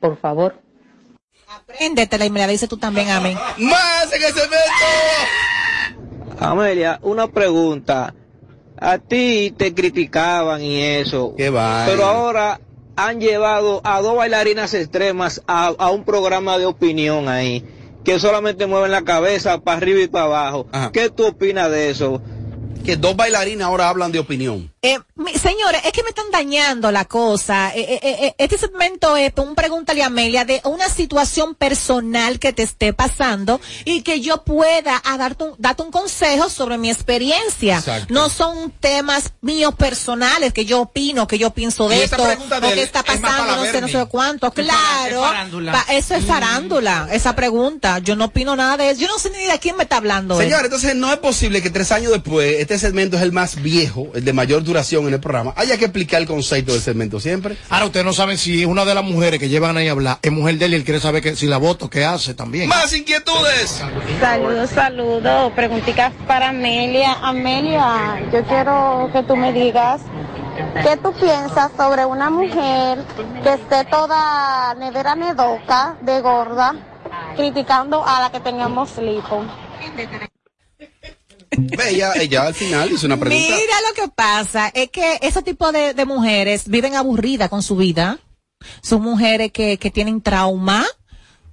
Por 0.00 0.20
favor. 0.20 0.60
Apréndetela 1.48 2.24
y 2.24 2.30
me 2.30 2.40
la 2.40 2.46
dices 2.46 2.68
tú 2.68 2.76
también 2.76 3.10
a 3.10 3.20
mí. 3.20 3.34
¡Más 3.58 4.12
en 4.12 4.22
ese 4.22 4.38
evento! 4.38 4.54
Amelia, 6.38 6.98
una 7.02 7.28
pregunta. 7.28 8.14
A 8.78 8.98
ti 8.98 9.54
te 9.56 9.72
criticaban 9.72 10.62
y 10.62 10.80
eso. 10.80 11.34
Qué 11.36 11.50
vaina. 11.50 11.86
Pero 11.86 12.04
ahora 12.04 12.60
han 12.96 13.20
llevado 13.20 13.80
a 13.84 14.00
dos 14.00 14.16
bailarinas 14.16 14.74
extremas 14.74 15.42
a, 15.46 15.68
a 15.78 15.90
un 15.90 16.04
programa 16.04 16.58
de 16.58 16.66
opinión 16.66 17.28
ahí. 17.28 17.64
Que 18.04 18.18
solamente 18.18 18.66
mueven 18.66 18.90
la 18.90 19.02
cabeza 19.02 19.60
para 19.60 19.78
arriba 19.78 20.00
y 20.00 20.08
para 20.08 20.24
abajo. 20.26 20.66
¿Qué 20.92 21.08
tú 21.08 21.26
opinas 21.26 21.70
de 21.70 21.90
eso? 21.90 22.20
Que 22.84 22.96
dos 22.96 23.16
bailarinas 23.16 23.66
ahora 23.66 23.88
hablan 23.88 24.12
de 24.12 24.18
opinión. 24.18 24.73
Eh, 24.86 24.98
mi- 25.14 25.32
señores, 25.32 25.80
es 25.86 25.92
que 25.92 26.02
me 26.02 26.10
están 26.10 26.30
dañando 26.30 26.92
la 26.92 27.06
cosa. 27.06 27.72
Eh, 27.74 27.94
eh, 27.94 28.00
eh, 28.02 28.34
este 28.36 28.58
segmento 28.58 29.16
es 29.16 29.32
un 29.38 29.54
pregúntale 29.54 30.02
a 30.02 30.06
Amelia 30.08 30.44
de 30.44 30.60
una 30.64 30.90
situación 30.90 31.54
personal 31.54 32.38
que 32.38 32.52
te 32.52 32.62
esté 32.64 32.92
pasando 32.92 33.62
y 33.86 34.02
que 34.02 34.20
yo 34.20 34.44
pueda 34.44 35.00
a 35.02 35.16
darte, 35.16 35.44
un, 35.44 35.54
darte 35.56 35.82
un 35.84 35.90
consejo 35.90 36.50
sobre 36.50 36.76
mi 36.76 36.90
experiencia. 36.90 37.78
Exacto. 37.78 38.12
No 38.12 38.28
son 38.28 38.72
temas 38.78 39.32
míos 39.40 39.74
personales 39.74 40.52
que 40.52 40.66
yo 40.66 40.82
opino, 40.82 41.26
que 41.26 41.38
yo 41.38 41.48
pienso 41.48 41.88
de 41.88 42.04
esto, 42.04 42.22
o 42.22 42.60
que 42.74 42.82
está 42.82 43.02
pasando, 43.02 43.56
no 43.56 43.62
sé, 43.64 43.80
no 43.80 43.88
sé 43.88 44.06
cuánto. 44.10 44.52
Claro, 44.52 45.22
es 45.24 45.30
farándula. 45.30 45.72
pa- 45.72 45.86
eso 45.94 46.14
es 46.14 46.26
farándula, 46.26 47.08
esa 47.10 47.34
pregunta. 47.34 48.00
Yo 48.00 48.16
no 48.16 48.26
opino 48.26 48.54
nada 48.54 48.76
de 48.76 48.90
eso. 48.90 49.00
Yo 49.00 49.08
no 49.08 49.18
sé 49.18 49.30
ni 49.30 49.44
de 49.46 49.58
quién 49.58 49.78
me 49.78 49.84
está 49.84 49.96
hablando. 49.96 50.38
él. 50.38 50.46
Señor, 50.50 50.64
entonces 50.66 50.94
no 50.94 51.10
es 51.10 51.18
posible 51.20 51.62
que 51.62 51.70
tres 51.70 51.90
años 51.90 52.12
después, 52.12 52.60
este 52.60 52.78
segmento 52.78 53.16
es 53.16 53.22
el 53.22 53.32
más 53.32 53.62
viejo, 53.62 54.08
el 54.14 54.26
de 54.26 54.32
mayor 54.34 54.62
duración 54.62 54.73
en 54.74 55.14
el 55.14 55.20
programa. 55.20 55.52
Haya 55.56 55.76
que 55.76 55.84
explicar 55.84 56.20
el 56.20 56.26
concepto 56.26 56.72
del 56.72 56.80
segmento 56.80 57.20
siempre. 57.20 57.56
Ahora 57.68 57.86
ustedes 57.86 58.04
no 58.04 58.12
saben 58.12 58.38
si 58.38 58.64
una 58.64 58.84
de 58.84 58.94
las 58.94 59.04
mujeres 59.04 59.38
que 59.38 59.48
llevan 59.48 59.76
ahí 59.76 59.88
a 59.88 59.92
hablar 59.92 60.18
es 60.20 60.32
mujer 60.32 60.58
de 60.58 60.66
él 60.66 60.72
y 60.72 60.76
él 60.76 60.84
quiere 60.84 61.00
saber 61.00 61.22
que, 61.22 61.36
si 61.36 61.46
la 61.46 61.58
voto, 61.58 61.88
qué 61.88 62.04
hace 62.04 62.34
también. 62.34 62.68
Más 62.68 62.92
inquietudes. 62.92 63.82
Saludos, 64.20 64.70
saludos. 64.70 65.52
Preguntitas 65.52 66.12
para 66.26 66.48
Amelia. 66.48 67.14
Amelia, 67.22 68.20
yo 68.32 68.42
quiero 68.44 69.10
que 69.12 69.22
tú 69.22 69.36
me 69.36 69.52
digas 69.52 70.00
qué 70.82 70.96
tú 70.96 71.12
piensas 71.12 71.70
sobre 71.76 72.04
una 72.04 72.30
mujer 72.30 72.98
que 73.42 73.54
esté 73.54 73.84
toda 73.90 74.74
nevera 74.74 75.14
nedoca, 75.14 75.96
de 76.00 76.20
gorda, 76.20 76.74
criticando 77.36 78.04
a 78.04 78.22
la 78.22 78.30
que 78.30 78.40
teníamos 78.40 78.96
lipo. 78.98 79.44
Ella, 81.86 82.12
ella 82.14 82.46
al 82.46 82.54
final 82.54 82.92
hizo 82.92 83.06
una 83.06 83.18
pregunta. 83.18 83.54
Mira 83.56 83.74
lo 83.88 83.94
que 83.94 84.08
pasa, 84.08 84.68
es 84.74 84.90
que 84.90 85.18
ese 85.22 85.42
tipo 85.42 85.72
de, 85.72 85.94
de 85.94 86.04
mujeres 86.04 86.68
viven 86.68 86.94
aburridas 86.94 87.48
con 87.48 87.62
su 87.62 87.76
vida. 87.76 88.18
Son 88.82 89.02
mujeres 89.02 89.52
que, 89.52 89.78
que 89.78 89.90
tienen 89.90 90.22
trauma, 90.22 90.86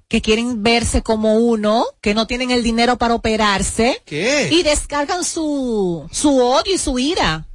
que 0.07 0.21
quieren 0.21 0.63
verse 0.63 1.01
como 1.01 1.35
uno, 1.35 1.85
que 2.01 2.13
no 2.13 2.27
tienen 2.27 2.51
el 2.51 2.63
dinero 2.63 2.97
para 2.97 3.15
operarse. 3.15 4.01
¿Qué? 4.05 4.49
Y 4.51 4.63
descargan 4.63 5.23
su, 5.23 6.07
su 6.11 6.37
odio 6.37 6.73
y 6.73 6.77
su 6.77 6.99
ira 6.99 7.47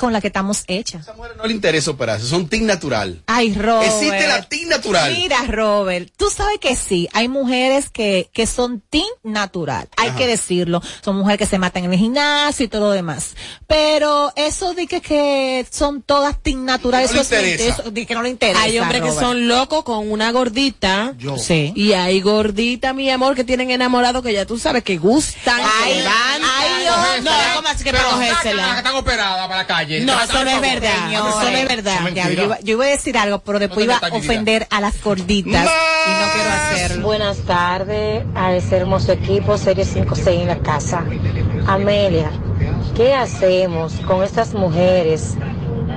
con 0.00 0.14
la 0.14 0.22
que 0.22 0.28
estamos 0.28 0.64
hechas. 0.66 1.06
No 1.36 1.44
le 1.44 1.52
interesa 1.52 1.90
operarse, 1.90 2.26
son 2.26 2.48
team 2.48 2.64
natural. 2.64 3.22
Ay, 3.26 3.52
Robert. 3.52 3.86
Existe 3.86 4.26
la 4.26 4.42
team 4.48 4.70
natural. 4.70 5.12
Mira, 5.12 5.42
Robert, 5.46 6.10
tú 6.16 6.30
sabes 6.30 6.58
que 6.58 6.74
sí, 6.74 7.06
hay 7.12 7.28
mujeres 7.28 7.90
que, 7.90 8.30
que 8.32 8.46
son 8.46 8.80
team 8.80 9.04
natural, 9.22 9.88
hay 9.98 10.12
que 10.12 10.26
decirlo. 10.26 10.80
Son 11.04 11.16
mujeres 11.16 11.38
que 11.38 11.44
se 11.44 11.58
matan 11.58 11.84
en 11.84 11.92
el 11.92 11.98
gimnasio 11.98 12.64
y 12.64 12.68
todo 12.68 12.88
lo 12.88 12.92
demás. 12.92 13.36
Pero 13.66 14.32
eso 14.36 14.72
de 14.72 14.86
que, 14.86 15.02
que 15.02 15.66
son 15.70 16.00
todas 16.00 16.42
team 16.42 16.64
natural, 16.64 17.04
no 17.12 17.20
eso 17.20 17.36
eso 17.36 17.90
de 17.90 18.06
que 18.06 18.14
no 18.14 18.22
le 18.22 18.30
interesa. 18.30 18.62
Hay 18.62 18.78
hombres 18.78 19.02
que 19.02 19.12
son 19.12 19.48
locos 19.48 19.84
con 19.84 20.10
una 20.10 20.32
gordita. 20.32 21.14
Sí. 21.36 21.74
Y 21.76 21.92
hay 21.92 22.22
gorditas, 22.22 22.94
mi 22.94 23.10
amor, 23.10 23.34
que 23.34 23.44
tienen 23.44 23.70
enamorado 23.70 24.22
que 24.22 24.32
ya 24.32 24.46
tú 24.46 24.58
sabes 24.58 24.82
que 24.82 24.96
gustan. 24.96 25.60
Ay, 25.82 25.98
levantan. 25.98 26.42
ay, 26.42 26.84
no, 26.86 27.30
no, 27.30 27.36
¿cómo 27.56 27.68
así 27.68 27.84
que 27.84 27.92
Pero 27.92 28.04
para 28.04 28.12
sacan 28.12 28.24
a 28.24 28.30
las 28.30 28.42
que 28.42 28.48
cogérsela? 28.48 28.78
están 28.78 28.94
operadas 28.94 29.46
para 29.46 29.60
la 29.60 29.66
calle. 29.98 30.04
No, 30.04 30.20
eso 30.20 30.44
no 30.44 30.50
es 30.50 30.60
verdad. 30.60 31.04
Señores, 31.06 31.34
Eso 31.34 31.50
no 31.50 31.56
es 31.56 31.68
verdad. 31.68 32.08
yo, 32.14 32.44
iba, 32.44 32.60
yo 32.60 32.72
iba 32.74 32.84
a 32.84 32.88
decir 32.88 33.18
algo, 33.18 33.38
pero 33.40 33.58
después 33.58 33.86
No 33.86 33.94
iba 33.96 34.08
a 34.08 34.16
ofender 34.16 34.66
a 34.70 34.80
las 34.80 35.02
gorditas 35.02 35.64
y 35.64 36.10
no 36.10 36.32
quiero 36.32 36.50
hacerlo. 36.50 37.06
Buenas 37.06 37.38
tardes 37.38 38.24
a 38.34 38.54
ese 38.54 38.76
hermoso 38.76 39.12
equipo 39.12 39.58
Serie 39.58 39.84
5-6 39.84 40.28
en 40.28 40.46
la 40.48 40.58
casa. 40.58 41.04
Amelia, 41.66 42.30
¿qué 42.96 43.14
hacemos 43.14 43.94
con 44.06 44.22
estas 44.22 44.54
mujeres 44.54 45.34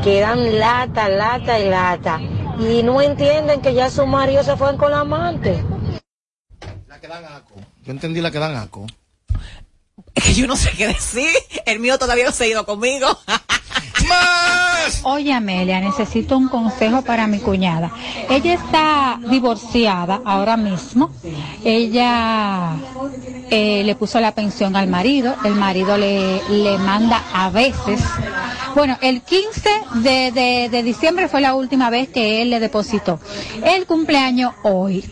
que 0.04 0.20
dan 0.20 0.60
lata, 0.60 1.10
lata 1.10 1.60
y 1.60 1.70
lata 1.70 2.20
y 2.60 2.84
no 2.84 3.02
entienden 3.02 3.62
que 3.62 3.74
ya 3.74 3.90
su 3.90 4.06
marido 4.06 4.44
se 4.44 4.56
fue 4.56 4.76
con 4.78 4.92
la 4.92 5.00
amante? 5.02 5.64
Yo 7.84 7.92
entendí 7.92 8.22
la 8.22 8.32
que 8.32 8.40
dan 8.40 8.56
aco. 8.56 8.86
Es 10.16 10.24
que 10.24 10.34
yo 10.34 10.48
no 10.48 10.56
sé 10.56 10.72
qué 10.72 10.88
decir. 10.88 11.30
El 11.66 11.80
mío 11.80 11.98
todavía 11.98 12.26
no 12.26 12.32
se 12.32 12.46
ha 12.46 12.48
ido 12.48 12.66
conmigo. 12.66 13.08
Mom! 14.04 14.73
Oye, 15.04 15.34
Amelia, 15.34 15.80
necesito 15.80 16.38
un 16.38 16.48
consejo 16.48 17.02
para 17.02 17.28
mi 17.28 17.40
cuñada. 17.40 17.92
Ella 18.30 18.54
está 18.54 19.20
divorciada 19.30 20.22
ahora 20.26 20.58
mismo. 20.58 21.12
Ella 21.64 22.72
eh, 23.50 23.84
le 23.84 23.96
puso 23.96 24.20
la 24.20 24.34
pensión 24.34 24.76
al 24.76 24.88
marido. 24.88 25.36
El 25.44 25.56
marido 25.56 25.98
le, 25.98 26.42
le 26.50 26.78
manda 26.78 27.22
a 27.34 27.50
veces. 27.50 28.02
Bueno, 28.76 28.98
el 29.02 29.22
15 29.22 29.70
de, 29.96 30.32
de, 30.32 30.70
de 30.70 30.84
diciembre 30.84 31.28
fue 31.28 31.42
la 31.42 31.54
última 31.54 31.90
vez 31.90 32.10
que 32.10 32.42
él 32.42 32.50
le 32.50 32.60
depositó. 32.60 33.20
El 33.64 33.86
cumpleaños 33.86 34.54
hoy. 34.64 35.04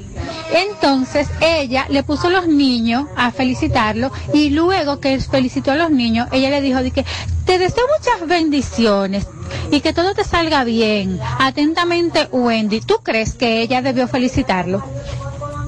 Entonces 0.53 1.29
ella 1.39 1.85
le 1.89 2.03
puso 2.03 2.29
los 2.29 2.47
niños 2.47 3.05
a 3.15 3.31
felicitarlo 3.31 4.11
y 4.33 4.49
luego 4.49 4.99
que 4.99 5.19
felicitó 5.19 5.71
a 5.71 5.75
los 5.75 5.91
niños, 5.91 6.27
ella 6.31 6.49
le 6.49 6.61
dijo 6.61 6.83
de 6.83 6.91
que 6.91 7.05
te 7.45 7.57
deseo 7.57 7.85
muchas 7.97 8.27
bendiciones 8.27 9.25
y 9.69 9.81
que 9.81 9.93
todo 9.93 10.13
te 10.13 10.23
salga 10.23 10.63
bien. 10.63 11.19
Atentamente, 11.39 12.27
Wendy, 12.31 12.81
¿tú 12.81 12.97
crees 13.03 13.33
que 13.33 13.61
ella 13.61 13.81
debió 13.81 14.07
felicitarlo? 14.07 14.83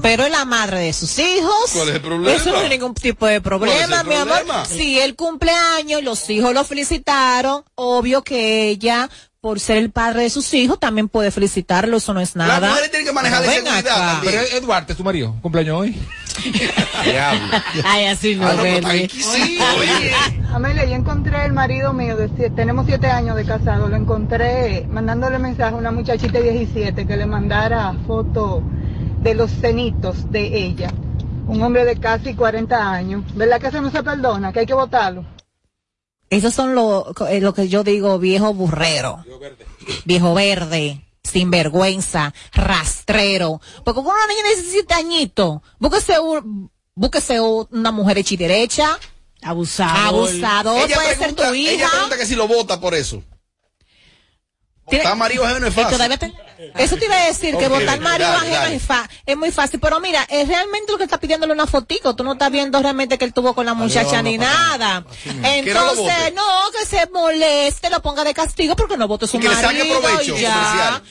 Pero 0.02 0.24
es 0.24 0.30
la 0.30 0.44
madre 0.44 0.80
de 0.80 0.92
sus 0.92 1.18
hijos. 1.18 1.70
¿Cuál 1.72 1.88
es 1.88 1.94
el 1.94 2.02
problema? 2.02 2.36
Eso 2.36 2.50
no 2.50 2.60
es 2.60 2.68
ningún 2.68 2.92
tipo 2.92 3.26
de 3.26 3.40
¿Cuál 3.40 3.70
es 3.70 3.86
problema, 3.86 4.02
mi 4.02 4.14
amor. 4.14 4.44
Si 4.68 5.00
el 5.00 5.16
cumpleaños, 5.16 6.02
los 6.02 6.28
hijos 6.28 6.52
lo 6.52 6.62
felicitaron, 6.62 7.64
obvio 7.74 8.22
que 8.22 8.68
ella, 8.68 9.08
por 9.40 9.60
ser 9.60 9.78
el 9.78 9.90
padre 9.90 10.24
de 10.24 10.30
sus 10.30 10.52
hijos, 10.52 10.78
también 10.78 11.08
puede 11.08 11.30
felicitarlo, 11.30 11.96
eso 11.96 12.12
no 12.12 12.20
es 12.20 12.36
nada. 12.36 12.60
Las 12.60 12.70
mujeres 12.70 12.90
tienen 12.90 13.06
que 13.06 13.12
manejar 13.14 13.46
la 13.46 13.46
inseguridad 13.46 13.78
acá. 13.78 14.20
Pero 14.22 14.42
Eduardo, 14.42 14.92
es 14.92 14.96
tu 14.98 15.04
marido, 15.04 15.36
cumpleaños 15.40 15.80
hoy. 15.80 15.98
Ay, 17.84 18.06
así 18.06 18.34
no, 18.36 18.46
Ah, 18.46 18.54
no, 18.54 18.62
pues, 18.62 18.84
oye. 18.84 20.12
Amelia, 20.52 20.84
yo 20.84 20.94
encontré 20.94 21.44
el 21.46 21.52
marido 21.52 21.92
mío, 21.92 22.16
de 22.16 22.28
sie- 22.30 22.54
tenemos 22.54 22.86
siete 22.86 23.06
años 23.08 23.36
de 23.36 23.44
casado, 23.44 23.88
lo 23.88 23.96
encontré 23.96 24.86
mandándole 24.90 25.38
mensaje 25.38 25.74
a 25.74 25.78
una 25.78 25.90
muchachita 25.90 26.38
de 26.40 26.50
17 26.52 27.06
que 27.06 27.16
le 27.16 27.26
mandara 27.26 27.94
foto 28.06 28.62
de 29.22 29.34
los 29.34 29.50
cenitos 29.50 30.30
de 30.30 30.64
ella. 30.66 30.90
Un 31.46 31.62
hombre 31.62 31.84
de 31.84 31.96
casi 31.96 32.34
40 32.34 32.90
años. 32.90 33.22
¿Verdad 33.34 33.60
que 33.60 33.66
eso 33.68 33.80
no 33.82 33.90
se 33.90 34.02
perdona? 34.02 34.52
Que 34.52 34.60
hay 34.60 34.66
que 34.66 34.74
votarlo. 34.74 35.24
Esos 36.30 36.54
son 36.54 36.74
lo, 36.74 37.12
eh, 37.28 37.40
lo 37.40 37.52
que 37.52 37.68
yo 37.68 37.84
digo, 37.84 38.18
viejo 38.18 38.54
burrero. 38.54 39.24
Viejo 40.04 40.34
verde. 40.34 41.02
Sinvergüenza, 41.24 42.32
rastrero. 42.52 43.60
Porque 43.84 44.02
con 44.02 44.06
una 44.14 44.26
niña 44.26 44.42
de 44.50 44.54
17 44.56 44.94
añitos, 44.94 45.60
búsquese, 45.78 46.18
un- 46.20 46.70
búsquese 46.94 47.40
una 47.40 47.90
mujer 47.90 48.18
hecha 48.18 48.34
y 48.34 48.36
derecha. 48.36 48.98
Abusador. 49.42 49.96
Abusador, 50.06 50.84
Ella 50.86 50.94
puede 50.96 51.08
ser 51.08 51.18
pregunta- 51.18 51.48
tu 51.48 51.54
Ella 51.54 51.72
hija. 51.72 51.90
pregunta 51.90 52.16
que 52.16 52.26
si 52.26 52.34
lo 52.36 52.46
vota 52.46 52.80
por 52.80 52.94
eso. 52.94 53.22
Está 54.86 55.14
marido 55.14 55.44
ajeno 55.46 55.66
es 55.66 55.74
fácil. 55.74 55.98
Eso 56.76 56.96
te 56.96 57.04
iba 57.06 57.16
a 57.16 57.26
decir, 57.26 57.56
que 57.56 57.68
votar 57.68 58.00
marido 58.00 58.28
ajeno 58.30 58.54
dale. 58.56 58.74
es, 58.76 58.82
fa- 58.82 59.08
es 59.26 59.36
muy 59.36 59.50
fácil. 59.50 59.80
Pero 59.80 60.00
mira, 60.00 60.26
es 60.28 60.48
realmente 60.48 60.92
lo 60.92 60.98
que 60.98 61.04
está 61.04 61.18
pidiéndole 61.18 61.52
una 61.52 61.66
fotico. 61.66 62.14
Tú 62.16 62.24
no 62.24 62.32
estás 62.32 62.50
viendo 62.50 62.80
realmente 62.80 63.18
que 63.18 63.24
él 63.24 63.32
tuvo 63.32 63.54
con 63.54 63.66
la 63.66 63.74
muchacha 63.74 64.22
ni 64.22 64.38
nada. 64.38 65.04
Entonces, 65.42 66.32
no, 66.34 66.42
que 66.78 66.86
se 66.86 67.06
moleste, 67.12 67.90
lo 67.90 68.00
ponga 68.02 68.24
de 68.24 68.34
castigo 68.34 68.76
porque 68.76 68.96
no 68.96 69.08
vote 69.08 69.26
su 69.26 69.36
Y 69.36 69.40
que 69.40 69.48
le 69.48 69.54
saque 69.56 69.78
marido 69.78 70.00
provecho 70.00 70.36
ya. 70.36 71.02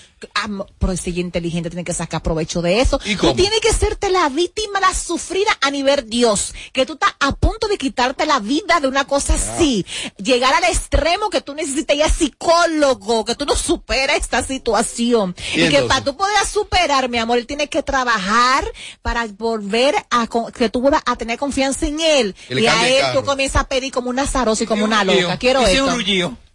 Pero 0.79 0.95
si 0.97 1.19
inteligente 1.19 1.69
tiene 1.69 1.83
que 1.83 1.93
sacar 1.93 2.21
provecho 2.21 2.61
de 2.61 2.81
eso. 2.81 2.99
¿Y 3.05 3.15
Tú 3.15 3.33
tienes 3.33 3.59
que 3.59 3.73
serte 3.73 4.09
la 4.09 4.29
víctima, 4.29 4.79
la 4.79 4.93
sufrida 4.93 5.51
a 5.61 5.71
nivel 5.71 6.09
Dios. 6.09 6.53
Que 6.71 6.85
tú 6.85 6.93
estás 6.93 7.13
a 7.19 7.33
punto 7.35 7.67
de 7.67 7.77
quitarte 7.77 8.25
la 8.25 8.39
vida 8.39 8.79
de 8.79 8.87
una 8.87 9.05
cosa 9.05 9.35
así. 9.35 9.85
Llegar 10.17 10.53
al 10.53 10.63
extremo 10.65 11.29
que 11.29 11.41
tú 11.41 11.53
necesitas 11.53 11.97
ya 11.97 12.09
psicólogo, 12.09 13.25
que 13.25 13.35
tú 13.35 13.45
no 13.45 13.55
superas 13.55 14.17
esta 14.17 14.43
situación. 14.43 15.35
¿Y 15.55 15.63
Y, 15.63 15.69
que 15.69 15.81
para 15.83 16.03
tú 16.03 16.15
poder 16.15 16.45
superar, 16.45 17.09
mi 17.09 17.17
amor, 17.17 17.37
él 17.37 17.47
tiene 17.47 17.67
que 17.67 17.83
trabajar 17.83 18.65
para 19.01 19.25
volver 19.27 19.95
a 20.09 20.27
con- 20.27 20.51
que 20.51 20.69
tú 20.69 20.81
vuelvas 20.81 21.01
a 21.05 21.15
tener 21.15 21.37
confianza 21.37 21.85
en 21.87 21.99
él. 21.99 22.35
Y 22.49 22.65
a 22.67 22.87
él 22.87 23.03
tú 23.13 23.23
comienzas 23.23 23.61
a 23.61 23.67
pedir 23.67 23.91
como 23.91 24.09
una 24.09 24.27
zarosa 24.27 24.63
y 24.63 24.67
como 24.67 24.85
una 24.85 25.03
loca. 25.03 25.37
Quiero 25.37 25.61
¿Y 25.61 25.65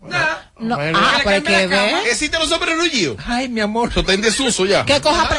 es 0.03 0.09
rullido? 0.09 0.19
No, 0.61 0.77
Bueno. 0.77 0.99
ah, 1.01 1.19
pero 1.25 1.37
hay 1.37 1.43
que 1.43 1.67
ver. 1.67 1.95
¿Existen 2.11 2.41
los 2.41 2.51
hombres 2.53 2.77
rullidos? 2.79 3.17
Ay, 3.27 3.49
mi 3.49 3.61
amor. 3.61 3.89
Eso 3.91 4.01
está 4.01 4.13
en 4.15 4.23
desuso 4.23 4.67
ya. 4.67 4.85
Que 4.85 5.01
coja 5.01 5.29
pre- 5.29 5.39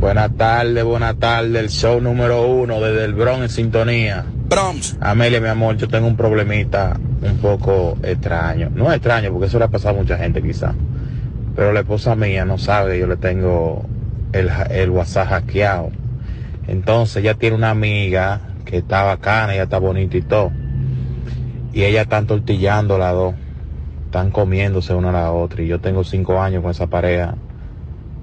Buenas 0.00 0.34
tardes, 0.36 0.82
buenas 0.82 1.16
tardes, 1.18 1.54
el 1.62 1.68
show 1.68 2.00
número 2.00 2.46
uno 2.46 2.80
desde 2.80 3.04
el 3.04 3.12
Bronx 3.14 3.42
en 3.42 3.48
sintonía. 3.50 4.24
Bronx. 4.48 4.96
Amelia, 5.00 5.40
mi 5.42 5.48
amor, 5.48 5.76
yo 5.76 5.88
tengo 5.88 6.06
un 6.06 6.16
problemita 6.16 6.98
un 7.22 7.36
poco 7.36 7.98
extraño. 8.02 8.70
No 8.74 8.90
extraño, 8.92 9.30
porque 9.30 9.48
eso 9.48 9.58
le 9.58 9.66
ha 9.66 9.68
pasado 9.68 9.96
a 9.98 10.02
mucha 10.02 10.16
gente 10.16 10.42
quizá. 10.42 10.72
Pero 11.54 11.72
la 11.74 11.80
esposa 11.80 12.14
mía 12.16 12.46
no 12.46 12.56
sabe 12.56 12.94
que 12.94 13.00
yo 13.00 13.06
le 13.06 13.16
tengo 13.18 13.84
el, 14.32 14.50
el 14.70 14.88
WhatsApp 14.90 15.28
hackeado. 15.28 15.90
Entonces 16.66 17.18
ella 17.22 17.34
tiene 17.34 17.56
una 17.56 17.70
amiga 17.70 18.40
que 18.64 18.78
está 18.78 19.02
bacana, 19.02 19.52
ella 19.52 19.64
está 19.64 19.78
bonita 19.78 20.16
y 20.16 20.22
todo. 20.22 20.50
Y 21.74 21.82
ella 21.84 22.02
están 22.02 22.26
tortillando 22.26 22.96
las 22.96 23.12
dos. 23.12 23.34
Están 24.10 24.32
comiéndose 24.32 24.92
una 24.92 25.10
a 25.10 25.12
la 25.12 25.32
otra. 25.32 25.62
Y 25.62 25.68
yo 25.68 25.78
tengo 25.78 26.02
cinco 26.02 26.42
años 26.42 26.62
con 26.62 26.72
esa 26.72 26.88
pareja. 26.88 27.36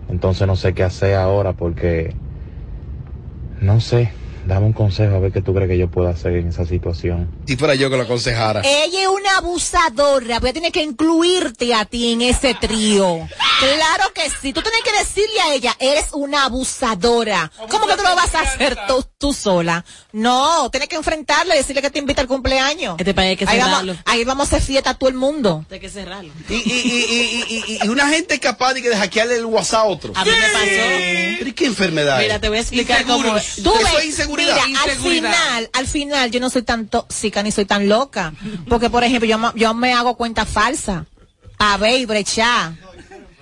Entonces 0.09 0.45
no 0.45 0.57
sé 0.57 0.73
qué 0.73 0.83
hacer 0.83 1.15
ahora 1.15 1.53
porque... 1.53 2.13
No 3.61 3.79
sé. 3.79 4.11
Dame 4.47 4.67
un 4.67 4.73
consejo 4.73 5.13
a 5.17 5.19
ver 5.19 5.33
qué 5.33 5.41
tú 5.41 5.53
crees 5.53 5.69
que 5.69 5.77
yo 5.77 5.91
puedo 5.91 6.07
hacer 6.07 6.37
en 6.37 6.47
esa 6.47 6.65
situación. 6.65 7.29
Si 7.45 7.57
fuera 7.57 7.75
yo 7.75 7.89
que 7.89 7.97
lo 7.97 8.03
aconsejara. 8.03 8.61
Ella 8.63 9.01
es 9.01 9.07
una 9.07 9.39
abusadora, 9.39 10.39
voy 10.39 10.51
a 10.51 10.53
tener 10.53 10.71
que 10.71 10.81
incluirte 10.81 11.73
a 11.73 11.83
ti 11.83 12.13
en 12.13 12.21
ese 12.21 12.53
trío. 12.53 13.27
Claro 13.59 14.13
que 14.13 14.21
sí, 14.41 14.53
tú 14.53 14.61
tienes 14.61 14.81
que 14.83 14.97
decirle 14.97 15.41
a 15.41 15.53
ella, 15.53 15.75
eres 15.79 16.13
una 16.13 16.45
abusadora. 16.45 17.51
¿Cómo 17.69 17.87
que 17.87 17.95
tú 17.97 18.03
lo 18.03 18.15
vas 18.15 18.33
a 18.35 18.41
hacer 18.41 18.77
tú, 18.87 19.03
tú 19.17 19.33
sola? 19.33 19.83
No, 20.13 20.69
tienes 20.71 20.87
que 20.87 20.95
enfrentarle 20.95 21.55
y 21.55 21.57
decirle 21.57 21.81
que 21.81 21.89
te 21.89 21.99
invita 21.99 22.21
al 22.21 22.27
cumpleaños. 22.27 22.95
Este 22.99 23.13
país 23.13 23.31
hay 23.31 23.35
que 23.35 23.45
ahí, 23.45 23.59
cerrarlo. 23.59 23.93
vamos, 23.93 24.03
ahí 24.05 24.23
vamos 24.23 24.45
a 24.45 24.55
hacer 24.55 24.65
fiesta 24.65 24.91
a 24.91 24.93
todo 24.93 25.09
el 25.09 25.15
mundo. 25.15 25.65
Hay 25.69 25.81
que 25.81 25.89
cerrarlo. 25.89 26.31
Y, 26.47 26.53
y, 26.53 26.57
y, 26.57 27.45
y, 27.49 27.73
y, 27.73 27.85
y 27.85 27.87
una 27.89 28.07
gente 28.07 28.35
es 28.35 28.39
capaz 28.39 28.75
de, 28.75 28.81
que 28.81 28.89
de 28.89 28.95
hackearle 28.95 29.35
el 29.35 29.45
WhatsApp 29.45 29.81
a 29.81 29.83
otro. 29.85 30.13
A 30.15 30.23
mí 30.23 30.31
me 30.31 30.49
pasó. 30.53 30.65
Pero 31.39 31.49
¿y 31.49 31.53
qué 31.53 31.65
enfermedad 31.65 32.19
Mira, 32.19 32.39
te 32.39 32.47
voy 32.47 32.59
a 32.59 32.61
explicar 32.61 33.03
cómo. 33.05 33.35
Tú 33.63 33.73
ves, 33.73 34.03
es 34.03 34.19
inseguridad. 34.43 34.65
Mira, 34.65 34.83
al 34.83 34.97
final, 34.97 35.69
al 35.73 35.87
final, 35.87 36.31
yo 36.31 36.39
no 36.39 36.49
soy 36.49 36.63
tan 36.63 36.87
tóxica 36.87 37.43
ni 37.43 37.51
soy 37.51 37.65
tan 37.65 37.87
loca. 37.87 38.33
Porque, 38.67 38.89
por 38.89 39.03
ejemplo, 39.03 39.27
yo, 39.27 39.37
yo 39.55 39.73
me 39.73 39.93
hago 39.93 40.15
cuenta 40.15 40.45
falsa. 40.45 41.05
A 41.59 41.77
ver 41.77 41.99
y 41.99 42.05
brechar. 42.05 42.73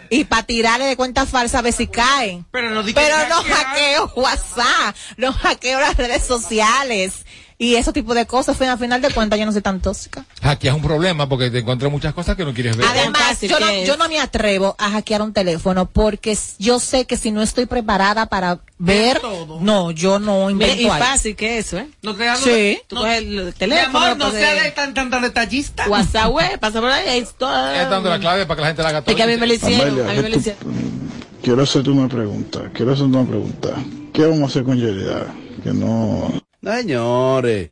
Y 0.09 0.23
para 0.25 0.43
tirarle 0.43 0.85
de 0.85 0.95
cuenta 0.95 1.25
falsa 1.25 1.59
a 1.59 1.61
ver 1.61 1.73
si 1.73 1.87
caen. 1.87 2.45
Pero 2.51 2.69
no 2.71 2.83
Pero 2.83 3.15
no 3.27 3.43
hackeo 3.43 4.11
WhatsApp, 4.15 4.95
no 5.17 5.33
hackeo 5.33 5.79
las 5.79 5.97
redes 5.97 6.23
sociales. 6.23 7.25
Y 7.57 7.75
ese 7.75 7.93
tipo 7.93 8.13
de 8.13 8.25
cosas, 8.25 8.59
al 8.61 8.77
final 8.77 9.01
de 9.01 9.11
cuentas, 9.11 9.39
yo 9.39 9.45
no 9.45 9.51
soy 9.53 9.61
tan 9.61 9.79
tóxica. 9.79 10.25
Hackeas 10.41 10.75
un 10.75 10.81
problema 10.81 11.29
porque 11.29 11.49
te 11.49 11.59
encuentras 11.59 11.89
muchas 11.89 12.13
cosas 12.13 12.35
que 12.35 12.43
no 12.43 12.53
quieres 12.53 12.75
ver. 12.75 12.85
Además, 12.85 13.39
yo 13.39 13.59
no, 13.59 13.71
yo 13.85 13.95
no 13.95 14.09
me 14.09 14.19
atrevo 14.19 14.75
a 14.77 14.91
hackear 14.91 15.21
un 15.21 15.31
teléfono 15.31 15.85
porque 15.85 16.37
yo 16.59 16.79
sé 16.79 17.05
que 17.05 17.15
si 17.15 17.31
no 17.31 17.41
estoy 17.41 17.65
preparada 17.65 18.25
para 18.25 18.59
ver, 18.77 19.21
no, 19.61 19.91
yo 19.91 20.19
no 20.19 20.47
Mira, 20.47 20.51
invento 20.51 20.81
y 20.81 20.85
ahí. 20.89 20.99
fácil 21.01 21.35
que 21.37 21.57
eso, 21.59 21.77
¿eh? 21.77 21.87
No 22.01 22.13
te 22.13 22.35
Sí. 22.35 22.81
Tú 22.87 22.95
no, 22.95 23.01
coges 23.01 23.17
el 23.19 23.45
mi 23.45 23.51
teléfono, 23.53 23.97
amor, 24.05 24.17
no 24.17 24.31
sea 24.31 24.63
de 24.63 24.71
tan, 24.71 24.93
tan, 24.93 25.09
tan 25.09 25.21
detallista. 25.21 25.87
WhatsApp, 25.87 26.31
güey, 26.31 26.57
pasa 26.57 26.81
por 26.81 26.89
ahí. 26.91 27.19
Es 27.19 27.35
dando 27.39 28.09
la 28.09 28.19
clave 28.19 28.45
para 28.45 28.55
que 28.57 28.61
la 28.61 28.67
gente 28.67 28.83
la 28.83 28.89
haga 28.89 29.01
todo. 29.01 29.11
Es 29.11 29.15
que 29.15 29.23
a 29.23 29.27
mí 29.27 29.37
me 29.37 29.47
lo 29.47 29.53
hicieron, 29.53 29.87
Amelia, 29.87 30.03
a 30.09 30.13
mí 30.13 30.21
me 30.21 30.29
lo 30.29 30.33
¿qué 30.33 30.39
hicieron. 30.39 31.05
Quiero 31.41 31.63
hacerte 31.63 31.89
una 31.89 32.09
pregunta. 32.09 32.69
Quiero 32.73 32.91
hacerte 32.93 33.15
una 33.15 33.27
pregunta. 33.29 33.69
¿Qué 34.11 34.25
vamos 34.25 34.41
a 34.41 34.45
hacer 34.47 34.63
con 34.63 34.77
Yelida? 34.77 35.33
Que 35.63 35.71
no. 35.71 36.31
Señores. 36.65 37.69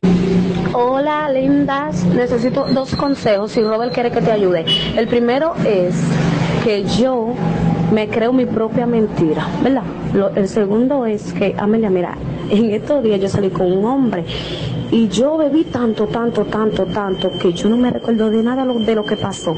Hola, 0.72 1.28
lindas. 1.28 2.04
Necesito 2.04 2.64
dos 2.72 2.94
consejos 2.94 3.50
si 3.50 3.60
Robert 3.60 3.92
quiere 3.92 4.12
que 4.12 4.20
te 4.20 4.30
ayude. 4.30 4.64
El 4.96 5.08
primero 5.08 5.52
es 5.66 5.96
que 6.62 6.84
yo 6.84 7.34
me 7.92 8.06
creo 8.08 8.32
mi 8.32 8.46
propia 8.46 8.86
mentira, 8.86 9.48
¿verdad? 9.64 9.82
Lo- 10.14 10.28
el 10.36 10.46
segundo 10.46 11.06
es 11.06 11.32
que, 11.32 11.56
Amelia, 11.58 11.90
mira, 11.90 12.16
en 12.48 12.70
estos 12.70 13.02
días 13.02 13.20
yo 13.20 13.28
salí 13.28 13.50
con 13.50 13.72
un 13.72 13.84
hombre 13.84 14.24
y 14.92 15.08
yo 15.08 15.36
bebí 15.38 15.64
tanto, 15.64 16.06
tanto, 16.06 16.44
tanto, 16.44 16.86
tanto 16.86 17.32
que 17.42 17.52
yo 17.52 17.68
no 17.68 17.76
me 17.76 17.90
recuerdo 17.90 18.30
de 18.30 18.44
nada 18.44 18.64
de 18.64 18.94
lo 18.94 19.04
que 19.04 19.16
pasó. 19.16 19.56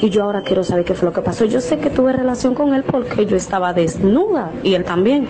Y 0.00 0.10
yo 0.10 0.24
ahora 0.24 0.42
quiero 0.42 0.64
saber 0.64 0.84
qué 0.84 0.94
fue 0.94 1.06
lo 1.06 1.12
que 1.14 1.20
pasó. 1.20 1.44
Yo 1.44 1.60
sé 1.60 1.78
que 1.78 1.88
tuve 1.88 2.12
relación 2.12 2.56
con 2.56 2.74
él 2.74 2.82
porque 2.82 3.26
yo 3.26 3.36
estaba 3.36 3.72
desnuda 3.72 4.50
y 4.64 4.74
él 4.74 4.82
también 4.82 5.28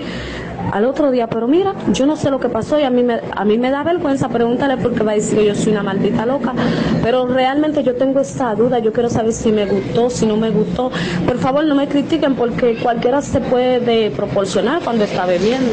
al 0.70 0.84
otro 0.84 1.10
día, 1.10 1.26
pero 1.26 1.48
mira, 1.48 1.74
yo 1.92 2.06
no 2.06 2.16
sé 2.16 2.30
lo 2.30 2.38
que 2.40 2.48
pasó 2.48 2.78
y 2.78 2.84
a 2.84 2.90
mí 2.90 3.02
me, 3.02 3.20
a 3.30 3.44
mí 3.44 3.58
me 3.58 3.70
da 3.70 3.82
vergüenza, 3.82 4.28
pregúntale 4.28 4.76
porque 4.76 5.02
va 5.02 5.12
a 5.12 5.14
decir 5.14 5.38
que 5.38 5.46
yo 5.46 5.54
soy 5.54 5.72
una 5.72 5.82
maldita 5.82 6.26
loca, 6.26 6.54
pero 7.02 7.26
realmente 7.26 7.82
yo 7.82 7.96
tengo 7.96 8.20
esa 8.20 8.54
duda, 8.54 8.78
yo 8.78 8.92
quiero 8.92 9.08
saber 9.08 9.32
si 9.32 9.52
me 9.52 9.66
gustó, 9.66 10.10
si 10.10 10.26
no 10.26 10.36
me 10.36 10.50
gustó. 10.50 10.90
Por 11.26 11.38
favor, 11.38 11.64
no 11.64 11.74
me 11.74 11.88
critiquen 11.88 12.34
porque 12.34 12.76
cualquiera 12.82 13.20
se 13.22 13.40
puede 13.40 14.10
proporcionar 14.10 14.82
cuando 14.82 15.04
está 15.04 15.26
bebiendo. 15.26 15.72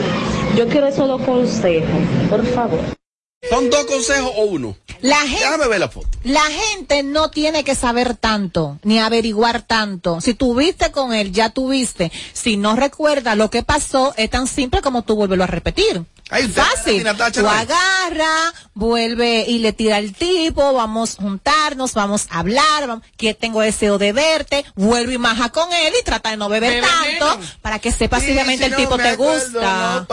Yo 0.57 0.67
quiero 0.67 0.87
esos 0.87 1.07
dos 1.07 1.21
consejos, 1.21 1.89
por 2.29 2.43
favor. 2.43 2.98
¿Son 3.47 3.69
dos 3.69 3.85
consejos 3.85 4.31
o 4.35 4.43
uno? 4.45 4.75
La 5.01 5.15
gente, 5.21 5.39
Déjame 5.45 5.67
ver 5.69 5.79
la 5.79 5.87
foto. 5.87 6.09
la 6.25 6.41
gente 6.41 7.03
no 7.03 7.29
tiene 7.31 7.63
que 7.63 7.73
saber 7.73 8.15
tanto, 8.17 8.77
ni 8.83 8.99
averiguar 8.99 9.61
tanto. 9.61 10.19
Si 10.19 10.33
tuviste 10.33 10.91
con 10.91 11.13
él, 11.13 11.31
ya 11.31 11.49
tuviste. 11.49 12.11
Si 12.33 12.57
no 12.57 12.75
recuerda 12.75 13.35
lo 13.35 13.49
que 13.49 13.63
pasó, 13.63 14.13
es 14.17 14.29
tan 14.29 14.45
simple 14.45 14.81
como 14.81 15.03
tú 15.03 15.15
volverlo 15.15 15.45
a 15.45 15.47
repetir. 15.47 16.03
Fácil. 16.29 17.03
Natacha, 17.03 17.41
Tú 17.41 17.45
no 17.47 17.51
hay. 17.51 17.61
agarra, 17.65 18.53
vuelve 18.73 19.45
y 19.47 19.59
le 19.59 19.73
tira 19.73 19.97
el 19.97 20.13
tipo, 20.13 20.73
vamos 20.73 21.17
a 21.17 21.21
juntarnos, 21.23 21.93
vamos 21.93 22.27
a 22.29 22.39
hablar, 22.39 22.87
vamos- 22.87 23.03
que 23.17 23.33
tengo 23.33 23.61
deseo 23.61 23.97
de 23.97 24.13
verte, 24.13 24.63
vuelve 24.75 25.15
y 25.15 25.17
maja 25.17 25.49
con 25.49 25.71
él 25.73 25.93
y 25.99 26.03
trata 26.03 26.29
de 26.29 26.37
no 26.37 26.47
beber 26.49 26.73
Bebe 26.81 26.87
tanto 27.19 27.39
para 27.61 27.79
que 27.79 27.91
sepas 27.91 28.21
si 28.23 28.33
realmente 28.33 28.65
el 28.65 28.75
tipo 28.75 28.97
te 28.97 29.15
gusta. 29.15 30.05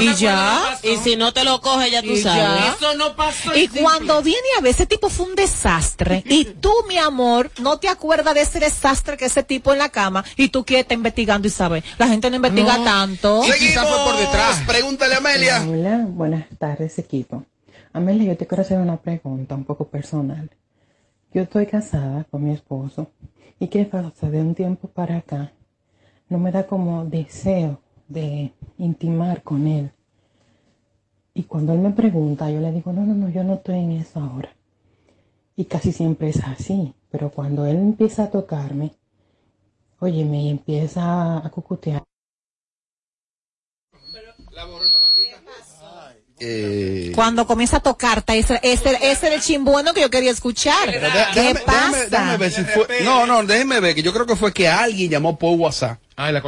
y 0.00 0.14
ya. 0.14 0.78
Y 0.82 0.96
si 0.98 1.16
no 1.16 1.32
te 1.32 1.44
lo 1.44 1.60
coge, 1.60 1.90
ya 1.90 2.02
tú 2.02 2.10
Y 2.10 2.22
sabes. 2.22 2.42
ya. 2.42 2.74
Eso 2.76 2.94
no 2.94 3.16
pasó. 3.16 3.54
Y 3.56 3.68
cuando 3.68 4.22
viene 4.22 4.46
a 4.58 4.60
ver, 4.60 4.72
ese 4.74 4.86
tipo 4.86 5.08
fue 5.08 5.26
un 5.26 5.34
desastre. 5.34 6.22
Y 6.26 6.44
tú, 6.44 6.72
mi 6.88 6.98
amor, 6.98 7.50
no 7.58 7.78
te 7.78 7.88
acuerdas 7.88 8.34
de 8.34 8.42
ese 8.42 8.60
desastre 8.60 9.16
que 9.16 9.24
ese 9.26 9.42
tipo 9.42 9.72
en 9.72 9.78
la 9.78 9.88
cama. 9.88 10.24
Y 10.36 10.48
tú 10.48 10.64
quieres 10.64 10.84
estar 10.84 10.96
investigando 10.96 11.48
y 11.48 11.50
sabes. 11.50 11.84
La 11.98 12.06
gente 12.06 12.28
no 12.30 12.36
investiga 12.36 12.82
tanto. 12.84 13.42
Pregúntale 14.66 15.14
a 15.14 15.20
Hola, 15.40 16.06
buenas 16.10 16.48
tardes 16.58 16.98
equipo. 16.98 17.44
Amelia, 17.92 18.32
yo 18.32 18.36
te 18.36 18.46
quiero 18.46 18.62
hacer 18.62 18.80
una 18.80 18.96
pregunta 18.96 19.54
un 19.54 19.64
poco 19.64 19.86
personal. 19.86 20.50
Yo 21.32 21.42
estoy 21.42 21.66
casada 21.66 22.24
con 22.24 22.44
mi 22.44 22.52
esposo 22.52 23.12
y 23.60 23.68
qué 23.68 23.84
pasa 23.84 24.30
de 24.30 24.40
un 24.40 24.54
tiempo 24.54 24.88
para 24.88 25.18
acá 25.18 25.52
no 26.28 26.38
me 26.38 26.50
da 26.50 26.66
como 26.66 27.04
deseo 27.04 27.80
de 28.08 28.52
intimar 28.78 29.42
con 29.42 29.66
él. 29.66 29.92
Y 31.34 31.44
cuando 31.44 31.72
él 31.72 31.78
me 31.78 31.90
pregunta, 31.90 32.50
yo 32.50 32.60
le 32.60 32.72
digo, 32.72 32.92
no, 32.92 33.06
no, 33.06 33.14
no, 33.14 33.28
yo 33.28 33.44
no 33.44 33.54
estoy 33.54 33.78
en 33.78 33.92
eso 33.92 34.20
ahora. 34.20 34.50
Y 35.56 35.66
casi 35.66 35.92
siempre 35.92 36.30
es 36.30 36.42
así. 36.42 36.94
Pero 37.10 37.30
cuando 37.30 37.64
él 37.64 37.76
empieza 37.76 38.24
a 38.24 38.30
tocarme, 38.30 38.92
oye, 40.00 40.24
me 40.24 40.50
empieza 40.50 41.38
a 41.38 41.50
cucutear. 41.50 41.97
Eh, 46.40 47.12
Cuando 47.14 47.46
comienza 47.46 47.78
a 47.78 47.80
tocarte, 47.80 48.38
ese, 48.38 48.60
ese, 48.62 48.96
ese 49.10 49.26
era 49.26 49.34
el 49.36 49.40
chimbueno 49.42 49.92
que 49.92 50.00
yo 50.02 50.10
quería 50.10 50.30
escuchar. 50.30 50.90
¿Qué 50.90 50.98
déjame, 51.40 51.60
pasa? 51.60 51.90
déjame- 51.90 52.06
déjame 52.10 52.36
ver 52.36 52.50
si 52.52 52.64
fue. 52.64 52.86
No, 53.04 53.26
no, 53.26 53.42
déjeme 53.44 53.80
ver 53.80 53.94
que 53.94 54.02
yo 54.02 54.12
creo 54.12 54.26
que 54.26 54.36
fue 54.36 54.52
que 54.52 54.68
alguien 54.68 55.10
llamó 55.10 55.36
por 55.38 55.58
WhatsApp 55.58 55.98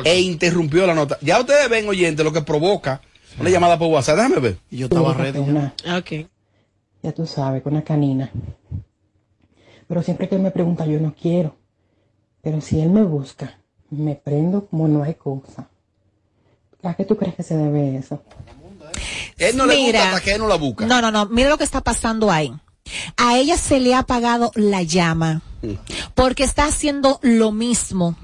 e 0.05 0.20
interrumpió 0.20 0.87
la 0.87 0.94
nota. 0.94 1.18
Ya 1.20 1.40
ustedes 1.40 1.68
ven, 1.68 1.88
oyente, 1.88 2.22
lo 2.24 2.33
que 2.33 2.42
provoca 2.42 3.00
una 3.38 3.50
llamada 3.50 3.79
por 3.79 3.88
WhatsApp. 3.88 4.16
Déjame 4.16 4.38
ver. 4.40 4.57
Y 4.70 4.79
yo 4.79 4.87
estaba 4.87 5.12
ready. 5.14 5.38
Ok. 5.38 6.29
ya 7.03 7.12
tú 7.12 7.26
sabes, 7.26 7.62
con 7.62 7.72
una 7.72 7.83
canina. 7.83 8.31
Pero 9.88 10.03
siempre 10.03 10.29
que 10.29 10.37
él 10.37 10.40
me 10.42 10.50
pregunta, 10.53 10.87
yo 10.87 11.00
no 11.00 11.14
quiero. 11.20 11.57
Pero 12.42 12.61
si 12.61 12.81
él 12.81 12.90
me 12.90 13.03
busca, 13.03 13.59
me 13.90 14.14
prendo 14.14 14.66
como 14.66 14.87
no 14.87 15.03
hay 15.03 15.14
cosa. 15.14 15.68
¿A 16.83 16.94
qué 16.94 17.05
tú 17.05 17.16
crees 17.16 17.35
que 17.35 17.42
se 17.42 17.57
debe 17.57 17.96
eso? 17.96 18.22
Él 19.40 19.57
no 19.57 19.66
le 19.66 19.74
Mira. 19.76 19.98
gusta 20.00 20.09
hasta 20.16 20.20
que 20.24 20.33
él 20.35 20.38
no 20.40 20.46
la 20.48 20.55
busca. 20.57 20.87
No, 20.87 21.00
no, 21.00 21.11
no. 21.11 21.26
Mira 21.26 21.48
lo 21.48 21.59
que 21.59 21.64
está 21.64 21.81
pasando 21.81 22.31
ahí. 22.31 22.53
A 23.16 23.37
ella 23.37 23.57
se 23.57 23.81
le 23.81 23.94
ha 23.94 24.00
apagado 24.00 24.53
la 24.55 24.83
llama 24.83 25.42
porque 26.14 26.42
está 26.44 26.64
haciendo 26.64 27.18
lo 27.22 27.53
mismo 27.53 28.16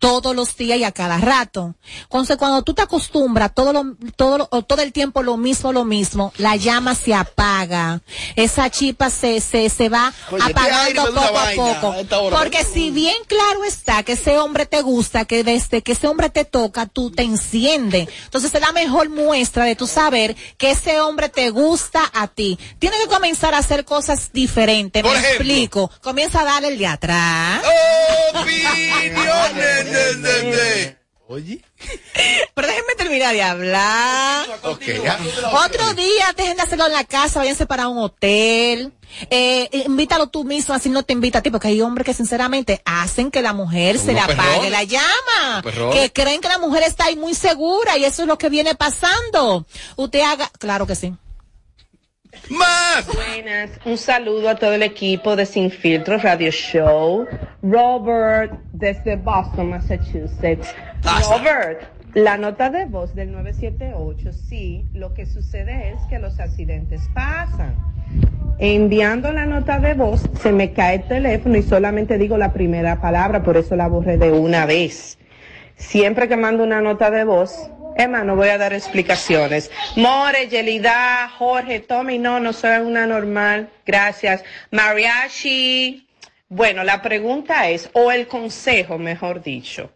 todos 0.00 0.34
los 0.34 0.56
días 0.56 0.78
y 0.78 0.84
a 0.84 0.90
cada 0.90 1.18
rato. 1.18 1.76
Entonces, 2.02 2.36
cuando 2.36 2.62
tú 2.62 2.74
te 2.74 2.82
acostumbras 2.82 3.54
todo 3.54 3.72
lo, 3.72 3.84
todo 4.16 4.38
lo- 4.38 4.48
o 4.50 4.62
todo 4.62 4.82
el 4.82 4.92
tiempo 4.92 5.22
lo 5.22 5.36
mismo, 5.36 5.72
lo 5.72 5.84
mismo, 5.84 6.32
la 6.38 6.56
llama 6.56 6.94
se 6.96 7.14
apaga. 7.14 8.00
Esa 8.34 8.68
chispa 8.70 9.10
se, 9.10 9.40
se, 9.40 9.68
se 9.68 9.88
va 9.88 10.12
Oye, 10.32 10.42
apagando 10.42 11.06
poco 11.06 11.20
a 11.20 11.30
vaina 11.30 11.80
poco. 11.80 11.94
Porque 12.30 12.64
si 12.64 12.90
bien 12.90 13.14
claro 13.28 13.62
está 13.64 14.02
que 14.02 14.12
ese 14.12 14.38
hombre 14.38 14.66
te 14.66 14.80
gusta, 14.82 15.26
que 15.26 15.44
desde 15.44 15.82
que 15.82 15.92
ese 15.92 16.08
hombre 16.08 16.30
te 16.30 16.44
toca, 16.44 16.86
tú 16.86 17.10
te 17.10 17.22
enciende. 17.22 18.08
Entonces 18.24 18.54
es 18.54 18.60
la 18.60 18.72
mejor 18.72 19.10
muestra 19.10 19.64
de 19.64 19.76
tu 19.76 19.86
saber 19.86 20.34
que 20.56 20.70
ese 20.72 21.00
hombre 21.00 21.28
te 21.28 21.50
gusta 21.50 22.02
a 22.14 22.26
ti. 22.26 22.58
Tiene 22.78 22.96
que 22.98 23.06
comenzar 23.08 23.54
a 23.54 23.58
hacer 23.58 23.84
cosas 23.84 24.32
diferentes. 24.32 25.02
Por 25.02 25.12
Me 25.12 25.18
ejemplo. 25.18 25.44
explico. 25.44 25.90
Comienza 26.00 26.40
a 26.40 26.44
darle 26.44 26.68
el 26.68 26.78
de 26.78 26.86
atrás. 26.86 27.62
Opiniones 28.34 29.89
Oye. 31.30 31.64
Pero 32.54 32.66
déjenme 32.66 32.94
terminar 32.96 33.32
de 33.32 33.42
hablar. 33.42 34.46
Otro 34.64 35.94
día, 35.94 36.34
dejen 36.36 36.56
de 36.56 36.62
hacerlo 36.62 36.86
en 36.86 36.92
la 36.92 37.04
casa, 37.04 37.38
váyanse 37.38 37.66
para 37.66 37.86
un 37.86 37.98
hotel. 37.98 38.92
Eh, 39.30 39.68
invítalo 39.86 40.26
tú 40.26 40.42
mismo, 40.42 40.74
así 40.74 40.88
no 40.88 41.04
te 41.04 41.12
invita 41.12 41.38
a 41.38 41.42
ti, 41.42 41.50
porque 41.50 41.68
hay 41.68 41.80
hombres 41.82 42.04
que 42.04 42.14
sinceramente 42.14 42.82
hacen 42.84 43.30
que 43.30 43.42
la 43.42 43.52
mujer 43.52 43.96
Son 43.96 44.06
se 44.06 44.12
le 44.14 44.20
apague 44.20 44.70
la 44.70 44.82
llama. 44.82 45.62
Que 45.92 46.12
creen 46.12 46.40
que 46.40 46.48
la 46.48 46.58
mujer 46.58 46.82
está 46.82 47.04
ahí 47.04 47.14
muy 47.14 47.34
segura 47.34 47.96
y 47.96 48.04
eso 48.04 48.22
es 48.22 48.28
lo 48.28 48.36
que 48.36 48.48
viene 48.48 48.74
pasando. 48.74 49.66
Usted 49.94 50.22
haga, 50.22 50.50
claro 50.58 50.84
que 50.84 50.96
sí. 50.96 51.14
Más. 52.50 53.06
Buenas, 53.14 53.70
un 53.84 53.96
saludo 53.96 54.48
a 54.48 54.54
todo 54.54 54.74
el 54.74 54.82
equipo 54.82 55.36
de 55.36 55.46
Sin 55.46 55.70
Filtro 55.70 56.18
Radio 56.18 56.50
Show. 56.50 57.26
Robert 57.62 58.52
desde 58.72 59.16
Boston, 59.16 59.70
Massachusetts. 59.70 60.74
Robert, 61.28 61.82
la 62.14 62.36
nota 62.36 62.70
de 62.70 62.86
voz 62.86 63.14
del 63.14 63.32
978, 63.32 64.32
sí, 64.32 64.84
lo 64.92 65.14
que 65.14 65.26
sucede 65.26 65.90
es 65.90 66.00
que 66.08 66.18
los 66.18 66.38
accidentes 66.40 67.02
pasan. 67.14 67.74
Enviando 68.58 69.32
la 69.32 69.46
nota 69.46 69.78
de 69.78 69.94
voz, 69.94 70.28
se 70.40 70.52
me 70.52 70.72
cae 70.72 70.96
el 70.96 71.08
teléfono 71.08 71.56
y 71.56 71.62
solamente 71.62 72.18
digo 72.18 72.36
la 72.36 72.52
primera 72.52 73.00
palabra, 73.00 73.42
por 73.42 73.56
eso 73.56 73.76
la 73.76 73.88
borré 73.88 74.18
de 74.18 74.32
una 74.32 74.66
vez. 74.66 75.18
Siempre 75.76 76.28
que 76.28 76.36
mando 76.36 76.62
una 76.62 76.80
nota 76.80 77.10
de 77.10 77.24
voz, 77.24 77.70
Emma, 77.96 78.24
no 78.24 78.36
voy 78.36 78.48
a 78.48 78.58
dar 78.58 78.72
explicaciones. 78.72 79.70
More, 79.96 80.48
Yelida, 80.48 81.28
Jorge, 81.36 81.80
Tommy, 81.80 82.18
no, 82.18 82.40
no 82.40 82.52
soy 82.52 82.78
una 82.78 83.06
normal. 83.06 83.70
Gracias. 83.84 84.42
Mariachi. 84.70 86.06
Bueno, 86.48 86.82
la 86.82 87.02
pregunta 87.02 87.68
es, 87.68 87.90
o 87.92 88.10
el 88.10 88.26
consejo, 88.26 88.98
mejor 88.98 89.42
dicho. 89.42 89.92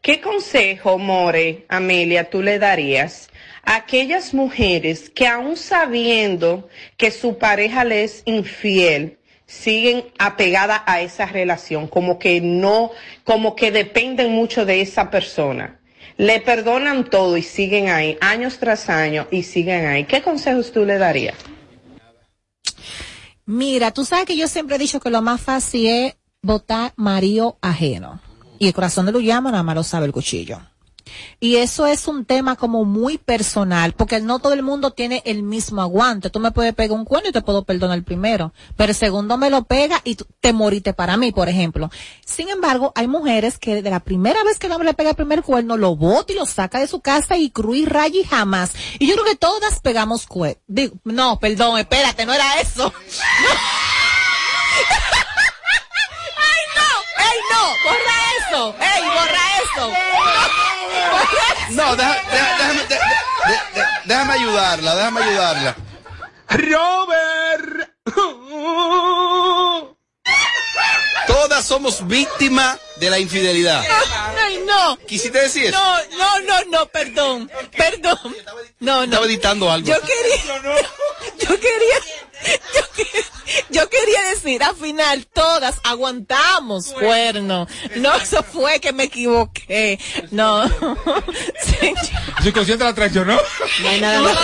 ¿Qué 0.00 0.20
consejo, 0.20 0.96
More, 0.96 1.66
Amelia, 1.68 2.30
tú 2.30 2.40
le 2.40 2.58
darías 2.58 3.28
a 3.64 3.76
aquellas 3.76 4.32
mujeres 4.32 5.10
que 5.10 5.26
aún 5.26 5.58
sabiendo 5.58 6.70
que 6.96 7.10
su 7.10 7.36
pareja 7.36 7.84
le 7.84 8.04
es 8.04 8.22
infiel, 8.24 9.18
siguen 9.44 10.04
apegadas 10.18 10.80
a 10.86 11.02
esa 11.02 11.26
relación, 11.26 11.86
como 11.86 12.18
que 12.18 12.40
no, 12.40 12.92
como 13.24 13.54
que 13.54 13.70
dependen 13.70 14.30
mucho 14.30 14.64
de 14.64 14.80
esa 14.80 15.10
persona? 15.10 15.79
Le 16.20 16.38
perdonan 16.38 17.08
todo 17.08 17.38
y 17.38 17.42
siguen 17.42 17.88
ahí, 17.88 18.18
años 18.20 18.58
tras 18.58 18.90
años, 18.90 19.26
y 19.30 19.42
siguen 19.42 19.86
ahí. 19.86 20.04
¿Qué 20.04 20.20
consejos 20.20 20.70
tú 20.70 20.84
le 20.84 20.98
darías? 20.98 21.34
Mira, 23.46 23.90
tú 23.90 24.04
sabes 24.04 24.26
que 24.26 24.36
yo 24.36 24.46
siempre 24.46 24.76
he 24.76 24.78
dicho 24.78 25.00
que 25.00 25.08
lo 25.08 25.22
más 25.22 25.40
fácil 25.40 25.86
es 25.86 26.16
botar 26.42 26.92
marido 26.96 27.56
ajeno. 27.62 28.20
Y 28.58 28.66
el 28.66 28.74
corazón 28.74 29.06
de 29.06 29.12
lo 29.12 29.20
nada 29.22 29.62
más 29.62 29.74
lo 29.74 29.82
sabe 29.82 30.04
el 30.04 30.12
cuchillo. 30.12 30.60
Y 31.38 31.56
eso 31.56 31.86
es 31.86 32.06
un 32.08 32.24
tema 32.24 32.56
como 32.56 32.84
muy 32.84 33.18
personal, 33.18 33.92
porque 33.92 34.20
no 34.20 34.38
todo 34.38 34.52
el 34.52 34.62
mundo 34.62 34.92
tiene 34.92 35.22
el 35.24 35.42
mismo 35.42 35.82
aguante. 35.82 36.30
Tú 36.30 36.40
me 36.40 36.52
puedes 36.52 36.74
pegar 36.74 36.98
un 36.98 37.04
cuerno 37.04 37.30
y 37.30 37.32
te 37.32 37.42
puedo 37.42 37.64
perdonar 37.64 37.96
el 37.96 38.04
primero, 38.04 38.52
pero 38.76 38.90
el 38.90 38.96
segundo 38.96 39.36
me 39.36 39.50
lo 39.50 39.64
pega 39.64 40.00
y 40.04 40.16
te 40.40 40.52
moriste 40.52 40.92
para 40.92 41.16
mí, 41.16 41.32
por 41.32 41.48
ejemplo. 41.48 41.90
Sin 42.24 42.48
embargo, 42.48 42.92
hay 42.94 43.08
mujeres 43.08 43.58
que 43.58 43.82
de 43.82 43.90
la 43.90 44.00
primera 44.00 44.42
vez 44.44 44.58
que 44.58 44.66
el 44.66 44.72
hombre 44.72 44.88
le 44.88 44.94
pega 44.94 45.10
el 45.10 45.16
primer 45.16 45.42
cuerno, 45.42 45.76
lo 45.76 45.96
bota 45.96 46.32
y 46.32 46.36
lo 46.36 46.46
saca 46.46 46.78
de 46.78 46.86
su 46.86 47.00
casa 47.00 47.36
y 47.36 47.50
cruy 47.50 47.84
raya 47.84 48.20
y 48.20 48.24
jamás. 48.24 48.72
Y 48.98 49.06
yo 49.08 49.14
creo 49.14 49.26
que 49.26 49.36
todas 49.36 49.80
pegamos 49.80 50.26
cuernos. 50.26 50.62
Digo, 50.66 50.94
no, 51.04 51.38
perdón, 51.38 51.78
espérate, 51.78 52.26
no 52.26 52.32
era 52.32 52.60
eso. 52.60 52.92
¡Ay, 56.36 56.62
no! 56.76 56.90
¡Ey, 57.24 57.38
no! 57.50 57.62
¡Borra 57.84 58.18
eso! 58.38 58.62
¡Ey, 58.80 59.02
borra 59.02 59.44
eso! 59.62 59.84
No, 61.70 61.94
deja- 61.96 62.22
deja- 62.30 62.56
déjame, 62.58 62.82
de- 62.88 62.94
de- 62.94 63.80
de- 63.80 63.86
déjame 64.04 64.32
ayudarla, 64.34 64.94
déjame 64.96 65.20
ayudarla. 65.22 65.76
Robert. 66.48 67.90
Todas 71.26 71.64
somos 71.64 72.06
víctimas 72.06 72.78
de 73.00 73.10
la 73.10 73.18
infidelidad. 73.18 73.82
Ay, 74.38 74.62
no. 74.66 74.96
¿Quisiste 75.06 75.40
decir 75.40 75.64
eso? 75.66 75.78
No, 75.78 75.96
no, 76.18 76.40
no, 76.40 76.64
no, 76.70 76.86
perdón. 76.86 77.50
Perdón. 77.76 78.18
No, 78.80 78.98
no. 78.98 79.04
Estaba 79.04 79.26
editando 79.26 79.70
algo. 79.70 79.88
Yo 79.88 79.96
quería. 80.00 80.80
Yo 81.40 81.48
quería. 81.60 81.96
Yo, 82.74 82.82
que- 82.94 83.04
yo 83.70 83.80
yo 83.80 83.88
quería 83.88 84.22
decir, 84.30 84.62
al 84.62 84.76
final 84.76 85.26
todas 85.32 85.76
aguantamos 85.84 86.92
cuerno. 86.92 87.66
No, 87.96 88.14
eso 88.14 88.42
fue 88.42 88.78
que 88.80 88.92
me 88.92 89.04
equivoqué. 89.04 89.98
No. 90.30 90.68
Su 92.42 92.52
consciente 92.52 92.84
la 92.84 92.94
traicionó. 92.94 93.36
No 93.82 93.88
hay 93.88 94.00
nada 94.00 94.20
más. 94.20 94.36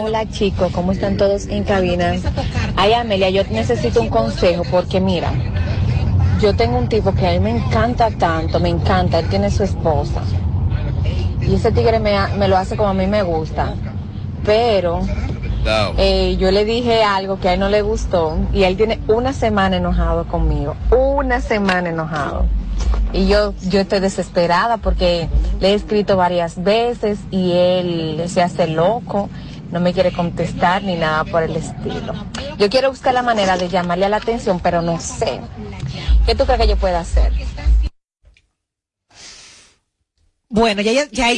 Hola 0.00 0.28
chicos, 0.30 0.72
¿cómo 0.72 0.92
están 0.92 1.16
todos 1.16 1.46
en 1.46 1.64
cabina? 1.64 2.14
Ay 2.76 2.92
Amelia, 2.92 3.30
yo 3.30 3.44
necesito 3.44 4.00
un 4.00 4.08
consejo 4.10 4.64
porque 4.70 5.00
mira, 5.00 5.32
yo 6.40 6.54
tengo 6.54 6.78
un 6.78 6.88
tipo 6.88 7.14
que 7.14 7.26
a 7.26 7.32
él 7.32 7.40
me 7.40 7.50
encanta 7.50 8.10
tanto, 8.10 8.60
me 8.60 8.68
encanta, 8.68 9.18
él 9.18 9.28
tiene 9.28 9.50
su 9.50 9.62
esposa. 9.62 10.22
Y 11.40 11.54
ese 11.54 11.72
tigre 11.72 11.98
me, 12.00 12.14
me 12.38 12.48
lo 12.48 12.56
hace 12.56 12.76
como 12.76 12.90
a 12.90 12.94
mí 12.94 13.06
me 13.06 13.22
gusta. 13.22 13.74
Pero 14.44 15.00
eh, 15.96 16.36
yo 16.38 16.50
le 16.50 16.64
dije 16.64 17.02
algo 17.02 17.38
que 17.38 17.48
a 17.48 17.54
él 17.54 17.60
no 17.60 17.68
le 17.68 17.82
gustó 17.82 18.36
y 18.52 18.64
él 18.64 18.76
tiene 18.76 19.00
una 19.08 19.32
semana 19.32 19.76
enojado 19.76 20.26
conmigo. 20.26 20.76
Una 20.90 21.40
semana 21.40 21.88
enojado. 21.88 22.46
Y 23.12 23.26
yo, 23.26 23.54
yo 23.62 23.80
estoy 23.80 24.00
desesperada 24.00 24.76
porque 24.76 25.28
le 25.60 25.70
he 25.70 25.74
escrito 25.74 26.16
varias 26.16 26.62
veces 26.62 27.18
y 27.30 27.52
él 27.52 28.22
se 28.26 28.42
hace 28.42 28.66
loco, 28.66 29.28
no 29.70 29.80
me 29.80 29.92
quiere 29.92 30.12
contestar 30.12 30.82
ni 30.82 30.94
nada 30.94 31.24
por 31.24 31.42
el 31.42 31.56
estilo. 31.56 32.14
Yo 32.58 32.70
quiero 32.70 32.90
buscar 32.90 33.14
la 33.14 33.22
manera 33.22 33.56
de 33.56 33.68
llamarle 33.68 34.06
a 34.06 34.08
la 34.08 34.16
atención, 34.18 34.60
pero 34.60 34.82
no 34.82 34.98
sé. 35.00 35.40
¿Qué 36.24 36.34
tú 36.34 36.44
crees 36.44 36.60
que 36.60 36.68
yo 36.68 36.76
pueda 36.76 37.00
hacer? 37.00 37.32
Bueno, 40.48 40.80
ya, 40.80 40.92
ya, 40.92 41.08
ya- 41.10 41.32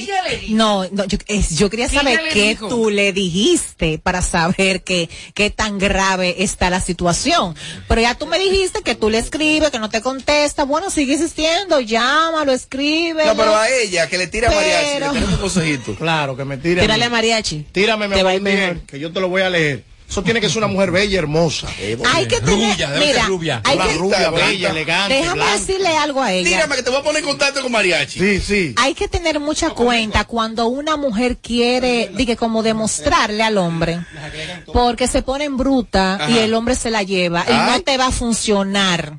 no, 0.51 0.85
no, 0.93 1.05
yo, 1.07 1.17
es- 1.29 1.57
yo 1.57 1.71
quería 1.71 1.89
¿Qué 1.89 1.97
saber 1.97 2.23
le 2.25 2.29
qué 2.29 2.49
dijo? 2.51 2.69
tú 2.69 2.91
le 2.91 3.15
dijiste 3.15 3.99
para 3.99 4.21
saber 4.21 4.83
qué, 4.85 5.09
qué 5.33 5.49
tan 5.49 5.79
grave 5.79 6.43
está 6.43 6.69
la 6.69 6.81
situación. 6.83 7.55
Pero 7.89 8.03
ya 8.03 8.15
tú 8.17 8.27
me 8.27 8.39
dijiste 8.39 8.83
que 8.83 8.95
tú 8.95 9.09
le 9.09 9.17
escribes, 9.17 9.71
que 9.71 9.79
no 9.79 9.89
te 9.89 10.03
contesta. 10.03 10.65
Bueno, 10.65 10.91
sigue 10.91 11.15
insistiendo, 11.15 11.81
llámalo, 11.81 12.53
escribe. 12.53 13.25
No, 13.25 13.35
pero 13.35 13.57
a 13.57 13.71
ella, 13.71 14.07
que 14.09 14.19
le 14.19 14.27
tira 14.27 14.51
a 14.51 14.55
mariachi, 14.55 14.89
Pero- 14.99 15.13
le 15.15 15.25
un 15.25 15.37
consejito. 15.39 15.95
Claro, 15.95 16.37
que 16.37 16.45
me 16.45 16.59
tire. 16.59 16.83
Tírale 16.83 17.05
a 17.07 17.11
mariachi. 17.11 17.67
Tírame, 17.73 18.09
mi 18.09 18.15
Te 18.15 18.23
va 18.23 18.31
a 18.31 18.35
ir 18.35 18.43
bien, 18.43 18.57
mejor. 18.59 18.81
que 18.83 19.01
yo 19.01 19.11
te 19.11 19.21
lo 19.21 19.31
voy 19.31 19.41
a 19.41 19.49
leer. 19.49 19.85
Eso 20.09 20.23
tiene 20.23 20.41
que 20.41 20.49
ser 20.49 20.59
una 20.59 20.69
mujer 20.69 20.91
bella 20.91 21.13
y 21.13 21.17
hermosa. 21.17 21.69
Hay 22.15 22.27
que 22.27 22.41
tener, 22.41 22.57
mira, 22.99 23.61
hay 23.63 23.77
Una 23.77 23.87
que, 23.87 23.93
rubia, 23.95 24.31
bella, 24.31 24.71
elegante, 24.71 25.15
déjame 25.15 25.43
blanca. 25.43 25.59
decirle 25.59 25.97
algo 25.99 26.23
a 26.23 26.33
ella. 26.33 26.49
Tírame 26.49 26.77
que 26.77 26.83
te 26.83 26.89
voy 26.91 26.99
a 27.01 27.03
poner 27.03 27.23
en 27.23 27.29
contacto 27.29 27.61
con 27.61 27.71
mariachi. 27.71 28.19
Sí, 28.19 28.41
sí. 28.41 28.75
Hay 28.79 28.95
que 28.95 29.07
tener 29.09 29.39
mucha 29.39 29.69
cuenta 29.71 30.25
cuando 30.25 30.67
una 30.69 30.97
mujer 30.97 31.37
quiere, 31.37 32.11
diga, 32.15 32.37
como 32.37 32.63
demostrarle 32.63 33.43
al 33.43 33.59
hombre, 33.59 34.01
porque 34.73 35.09
se 35.09 35.23
pone 35.23 35.45
en 35.45 35.59
bruta 35.59 36.19
y 36.31 36.39
el 36.39 36.55
hombre 36.55 36.75
se 36.75 36.91
la 36.91 37.03
lleva 37.03 37.45
y 37.47 37.53
no 37.53 37.81
te 37.83 37.99
va 37.99 38.07
a 38.07 38.11
funcionar. 38.11 39.19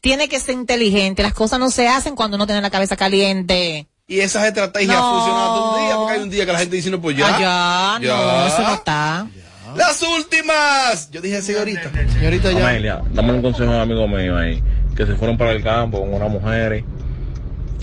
Tiene 0.00 0.28
que 0.28 0.40
ser 0.40 0.54
inteligente, 0.54 1.22
las 1.22 1.34
cosas 1.34 1.58
no 1.60 1.70
se 1.70 1.86
hacen 1.88 2.16
cuando 2.16 2.36
uno 2.36 2.46
tiene 2.46 2.60
la 2.62 2.70
cabeza 2.70 2.96
caliente. 2.96 3.86
Y 4.08 4.20
esas 4.20 4.44
estrategias 4.44 4.94
No. 4.96 5.14
funcionan 5.14 5.42
hasta 5.42 5.60
un 5.60 5.84
día, 5.86 5.96
porque 5.96 6.12
hay 6.14 6.20
un 6.20 6.30
día 6.30 6.46
que 6.46 6.52
la 6.52 6.58
gente 6.58 6.76
dice, 6.76 6.90
no, 6.90 7.00
pues 7.00 7.16
ya. 7.16 7.26
Ah, 7.28 7.98
ya, 8.00 8.08
no, 8.08 8.46
eso 8.46 8.62
no 8.62 8.74
está. 8.74 9.26
Las 9.76 10.02
últimas. 10.02 11.10
Yo 11.10 11.20
dije 11.20 11.36
así 11.36 11.54
ahorita. 11.54 11.90
Señorita 12.12 12.52
ya. 12.52 12.68
Amelia, 12.68 13.02
dame 13.12 13.32
un 13.32 13.42
consejo 13.42 13.70
a 13.72 13.76
un 13.76 13.80
amigo 13.82 14.08
mío 14.08 14.36
ahí, 14.36 14.62
que 14.96 15.06
se 15.06 15.14
fueron 15.14 15.36
para 15.36 15.52
el 15.52 15.62
campo 15.62 16.00
con 16.00 16.14
una 16.14 16.28
mujer, 16.28 16.84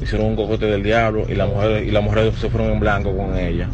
hicieron 0.01 0.27
un 0.27 0.35
cocote 0.35 0.65
del 0.65 0.83
diablo 0.83 1.25
y 1.29 1.35
la 1.35 1.45
mujer 1.45 1.83
y 1.83 1.91
la 1.91 2.01
mujer 2.01 2.33
se 2.39 2.49
fueron 2.49 2.71
en 2.71 2.79
blanco 2.79 3.15
con 3.15 3.37
ella. 3.37 3.69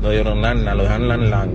No 0.00 0.10
dieron 0.10 0.40
nada, 0.40 0.54
nada, 0.54 0.74
lo 0.74 0.82
dejaron 0.84 1.08
lan 1.08 1.30
lan. 1.30 1.50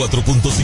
94.5. 0.00 0.62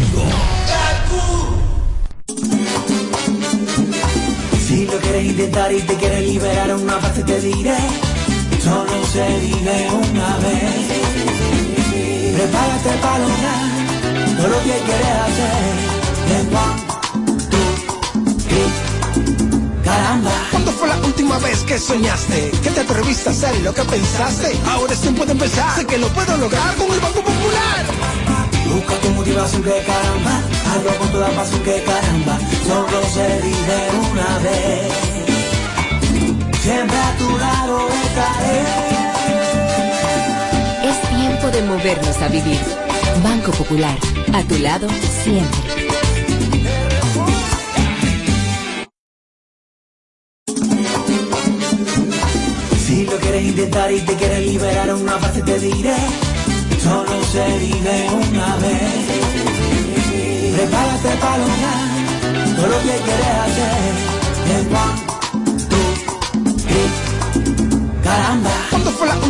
Si 4.67 4.87
lo 4.87 4.99
quieres 4.99 5.25
intentar 5.25 5.73
y 5.73 5.81
te 5.83 5.95
quieres 5.97 6.21
liberar 6.23 6.75
una 6.75 6.99
parte 6.99 7.23
te 7.25 7.41
diré 7.41 7.77
se 9.13 9.27
vive 9.41 9.89
una 9.91 10.37
vez 10.39 10.69
Prepárate 12.35 12.91
para 13.03 13.19
lograr 13.19 14.37
todo 14.37 14.49
lo 14.49 14.59
que 14.59 14.77
quieres 14.87 15.17
hacer 15.27 15.75
En 16.37 16.47
one, 16.57 16.77
two, 17.51 17.71
three, 18.49 18.71
caramba 19.85 20.31
¿Cuándo 20.51 20.73
fue 20.73 20.89
la 20.89 20.97
última 20.99 21.39
vez 21.39 21.59
que 21.65 21.79
soñaste? 21.79 22.51
Que 22.63 22.71
te 22.71 22.81
atreviste 22.81 23.29
a 23.31 23.33
hacer 23.33 23.57
lo 23.63 23.73
que 23.73 23.83
pensaste. 23.83 24.57
Ahora 24.67 24.93
es 24.93 25.01
tiempo 25.01 25.25
de 25.25 25.33
empezar. 25.33 25.77
Sé 25.77 25.87
que 25.87 25.99
lo 25.99 26.09
puedo 26.09 26.37
lograr 26.37 26.75
con 26.77 26.93
el 26.93 27.01
Banco 27.01 27.21
Popular. 27.23 27.87
Busca 28.75 28.95
tu 29.01 29.09
motivación 29.11 29.63
que 29.63 29.83
caramba 29.87 30.43
Hazlo 30.71 30.99
con 30.99 31.09
toda 31.09 31.31
pasión 31.31 31.63
que 31.63 31.83
caramba 31.83 32.39
Solo 32.67 33.03
se 33.15 33.41
vive 33.43 33.91
una 34.11 34.39
vez 34.39 34.93
Siempre 36.63 36.99
a 36.99 37.17
tu 37.17 37.39
lado 37.39 37.89
estaré 37.89 38.88
Es 38.88 38.88
de 41.51 41.63
movernos 41.63 42.21
a 42.21 42.29
vivir. 42.29 42.61
Banco 43.23 43.51
Popular, 43.53 43.97
a 44.35 44.43
tu 44.43 44.59
lado 44.59 44.87
siempre. 45.25 45.61
Si 52.87 53.07
lo 53.07 53.17
quieres 53.19 53.45
intentar 53.45 53.91
y 53.93 54.01
te 54.01 54.15
quieres 54.15 54.47
liberar 54.47 54.95
una 54.95 55.19
parte 55.19 55.43
te 55.43 55.59
diré 55.59 55.97
Solo 56.83 57.23
se 57.33 57.59
vive 57.59 58.09
una 58.11 58.57
vez 58.57 58.83
Prepárate 60.57 61.09
para 61.21 61.39
lograr 61.39 62.57
todo 62.57 62.67
lo 62.67 62.79
que 62.81 62.97
quieres 63.07 63.33
hacer 63.45 63.95
En 64.59 65.18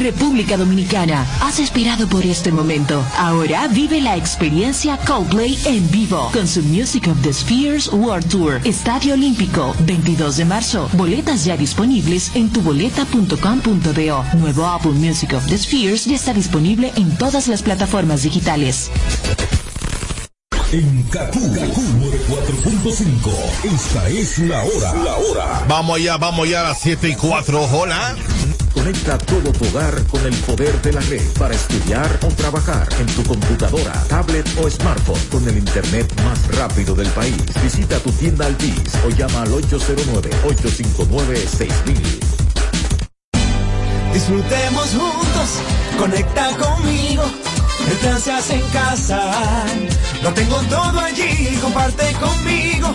República 0.00 0.56
Dominicana. 0.56 1.26
Has 1.40 1.58
esperado 1.60 2.08
por 2.08 2.24
este 2.24 2.50
momento. 2.50 3.04
Ahora 3.16 3.68
vive 3.68 4.00
la 4.00 4.16
experiencia 4.16 4.96
Coldplay 5.06 5.58
en 5.66 5.88
vivo 5.90 6.30
con 6.32 6.48
su 6.48 6.62
Music 6.62 7.06
of 7.08 7.20
the 7.22 7.32
Spheres 7.32 7.88
World 7.92 8.28
Tour. 8.28 8.60
Estadio 8.64 9.14
Olímpico, 9.14 9.74
22 9.80 10.38
de 10.38 10.44
marzo. 10.44 10.88
Boletas 10.94 11.44
ya 11.44 11.56
disponibles 11.56 12.32
en 12.34 12.50
tuboleta.com.do. 12.50 14.24
Nuevo 14.38 14.66
álbum 14.66 14.96
Music 14.96 15.34
of 15.34 15.46
the 15.46 15.58
Spheres 15.58 16.06
ya 16.06 16.16
está 16.16 16.32
disponible 16.32 16.92
en 16.96 17.16
todas 17.16 17.46
las 17.46 17.62
plataformas 17.62 18.22
digitales. 18.22 18.90
En 20.72 21.02
Kaku, 21.10 21.40
Kaku 21.52 21.82
4.5. 22.28 23.74
Esta 23.74 24.08
es 24.08 24.38
la 24.38 24.62
hora. 24.62 24.94
La 25.02 25.16
hora. 25.16 25.64
Vamos 25.68 25.96
allá, 25.96 26.16
vamos 26.16 26.46
allá 26.46 26.60
a 26.60 26.68
las 26.68 26.80
7 26.80 27.08
y 27.08 27.14
4. 27.16 27.64
Hola. 27.72 28.14
Conecta 28.74 29.16
todo 29.18 29.52
tu 29.52 29.66
hogar 29.66 30.02
con 30.06 30.24
el 30.26 30.34
poder 30.40 30.82
de 30.82 30.92
la 30.92 31.00
red 31.02 31.22
para 31.38 31.54
estudiar 31.54 32.18
o 32.22 32.26
trabajar 32.28 32.88
en 32.98 33.06
tu 33.06 33.22
computadora, 33.24 33.92
tablet 34.08 34.48
o 34.62 34.70
smartphone 34.70 35.20
con 35.30 35.46
el 35.48 35.58
internet 35.58 36.12
más 36.22 36.48
rápido 36.56 36.94
del 36.94 37.08
país. 37.08 37.36
Visita 37.62 37.98
tu 37.98 38.10
tienda 38.12 38.46
Altis 38.46 38.94
o 39.06 39.10
llama 39.10 39.42
al 39.42 39.50
809-859-6000. 39.50 42.20
Disfrutemos 44.12 44.88
juntos, 44.90 45.48
conecta 45.98 46.50
conmigo. 46.56 47.24
Hace 48.10 48.54
en 48.54 48.62
casa. 48.68 49.64
Lo 50.22 50.32
tengo 50.32 50.56
todo 50.68 51.00
allí, 51.00 51.58
comparte 51.60 52.12
conmigo. 52.14 52.94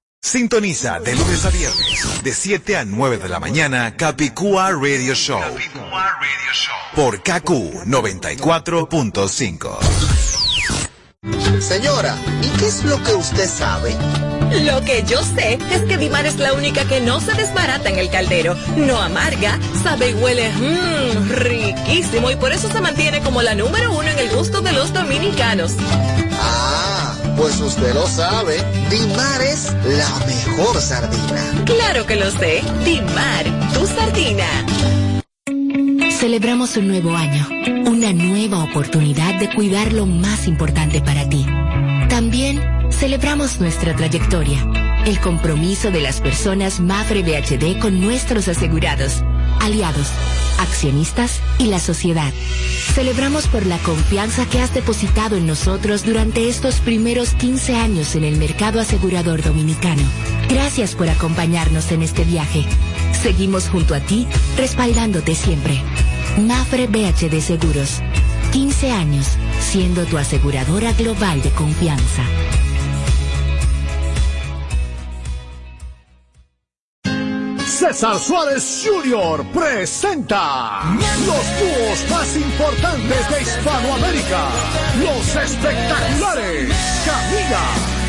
Sintoniza 0.23 0.99
de 0.99 1.15
lunes 1.15 1.45
a 1.45 1.49
viernes, 1.49 2.23
de 2.23 2.31
7 2.31 2.77
a 2.77 2.85
9 2.85 3.17
de 3.17 3.27
la 3.27 3.39
mañana, 3.39 3.97
Capicúa 3.97 4.69
Radio 4.69 5.15
Show. 5.15 5.41
Por 6.95 7.23
KQ 7.23 7.49
94.5. 7.87 9.79
Señora, 11.59 12.15
¿y 12.43 12.49
qué 12.59 12.67
es 12.67 12.83
lo 12.83 13.01
que 13.03 13.15
usted 13.15 13.49
sabe? 13.49 13.95
Lo 14.63 14.81
que 14.81 15.03
yo 15.07 15.23
sé 15.23 15.57
es 15.71 15.81
que 15.83 15.97
Dimar 15.97 16.27
es 16.27 16.37
la 16.37 16.53
única 16.53 16.85
que 16.85 17.01
no 17.01 17.19
se 17.19 17.33
desbarata 17.33 17.89
en 17.89 17.97
el 17.97 18.11
caldero, 18.11 18.55
no 18.77 19.01
amarga, 19.01 19.57
sabe 19.81 20.11
y 20.11 20.13
huele 20.13 20.51
mmm, 20.51 21.29
riquísimo 21.31 22.29
y 22.29 22.35
por 22.35 22.51
eso 22.51 22.69
se 22.71 22.79
mantiene 22.79 23.21
como 23.21 23.41
la 23.41 23.55
número 23.55 23.91
uno 23.91 24.07
en 24.07 24.19
el 24.19 24.29
gusto 24.29 24.61
de 24.61 24.71
los 24.71 24.93
dominicanos. 24.93 25.71
Ah, 26.33 26.70
pues 27.37 27.59
usted 27.59 27.93
lo 27.93 28.07
sabe. 28.07 28.57
Dimar 28.89 29.41
es 29.41 29.73
la 29.85 30.25
mejor 30.25 30.81
sardina. 30.81 31.63
Claro 31.65 32.05
que 32.05 32.15
lo 32.15 32.31
sé, 32.31 32.61
Dimar, 32.85 33.45
tu 33.73 33.85
sardina. 33.87 34.47
Celebramos 36.19 36.77
un 36.77 36.87
nuevo 36.87 37.15
año, 37.15 37.47
una 37.89 38.13
nueva 38.13 38.63
oportunidad 38.63 39.39
de 39.39 39.49
cuidar 39.53 39.91
lo 39.91 40.05
más 40.05 40.47
importante 40.47 41.01
para 41.01 41.27
ti. 41.27 41.45
También 42.09 42.61
celebramos 42.91 43.59
nuestra 43.59 43.95
trayectoria, 43.95 45.03
el 45.05 45.19
compromiso 45.19 45.89
de 45.89 46.01
las 46.01 46.21
personas 46.21 46.79
Mafre 46.79 47.23
BHD 47.23 47.79
con 47.79 47.99
nuestros 47.99 48.47
asegurados, 48.47 49.23
aliados, 49.61 50.07
accionistas 50.59 51.41
y 51.57 51.67
la 51.67 51.79
sociedad. 51.79 52.33
Celebramos 52.93 53.47
por 53.47 53.65
la 53.65 53.77
confianza 53.79 54.45
que 54.45 54.59
has 54.59 54.73
depositado 54.73 55.37
en 55.37 55.47
nosotros 55.47 56.03
durante 56.03 56.49
estos 56.49 56.79
primeros 56.79 57.33
15 57.33 57.75
años 57.75 58.15
en 58.15 58.23
el 58.23 58.37
mercado 58.37 58.79
asegurador 58.79 59.41
dominicano. 59.41 60.03
Gracias 60.49 60.95
por 60.95 61.07
acompañarnos 61.09 61.91
en 61.91 62.01
este 62.01 62.25
viaje. 62.25 62.65
Seguimos 63.21 63.69
junto 63.69 63.95
a 63.95 63.99
ti, 64.01 64.27
respaldándote 64.57 65.35
siempre. 65.35 65.81
Mafre 66.39 66.87
BHD 66.87 67.39
Seguros. 67.39 68.01
15 68.51 68.91
años 68.91 69.27
siendo 69.61 70.03
tu 70.05 70.17
aseguradora 70.17 70.91
global 70.93 71.41
de 71.41 71.51
confianza. 71.51 72.23
César 77.91 78.17
Suárez 78.19 78.85
Jr. 78.85 79.45
presenta 79.51 80.81
los 81.25 81.45
dúos 81.59 82.09
más 82.09 82.37
importantes 82.37 83.29
de 83.29 83.41
Hispanoamérica, 83.41 84.47
los 85.03 85.35
espectaculares 85.35 86.73
Camila, 87.05 87.65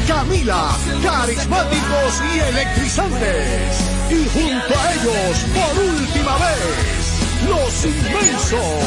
Camila, 0.07 0.69
carismáticos 1.03 2.23
y 2.33 2.39
electrizantes. 2.39 3.91
Y 4.09 4.25
junto 4.29 4.79
a 4.79 4.93
ellos, 4.95 5.47
por 5.53 5.85
última 5.85 6.37
vez, 6.37 7.23
los 7.49 7.85
inmensos, 7.85 8.85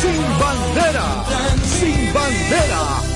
sin 0.00 0.22
bandera, 0.40 1.24
sin 1.78 2.14
bandera, 2.14 3.15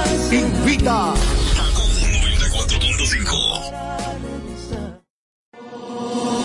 809-227-1344. 0.00 0.32
Invita. 0.32 1.14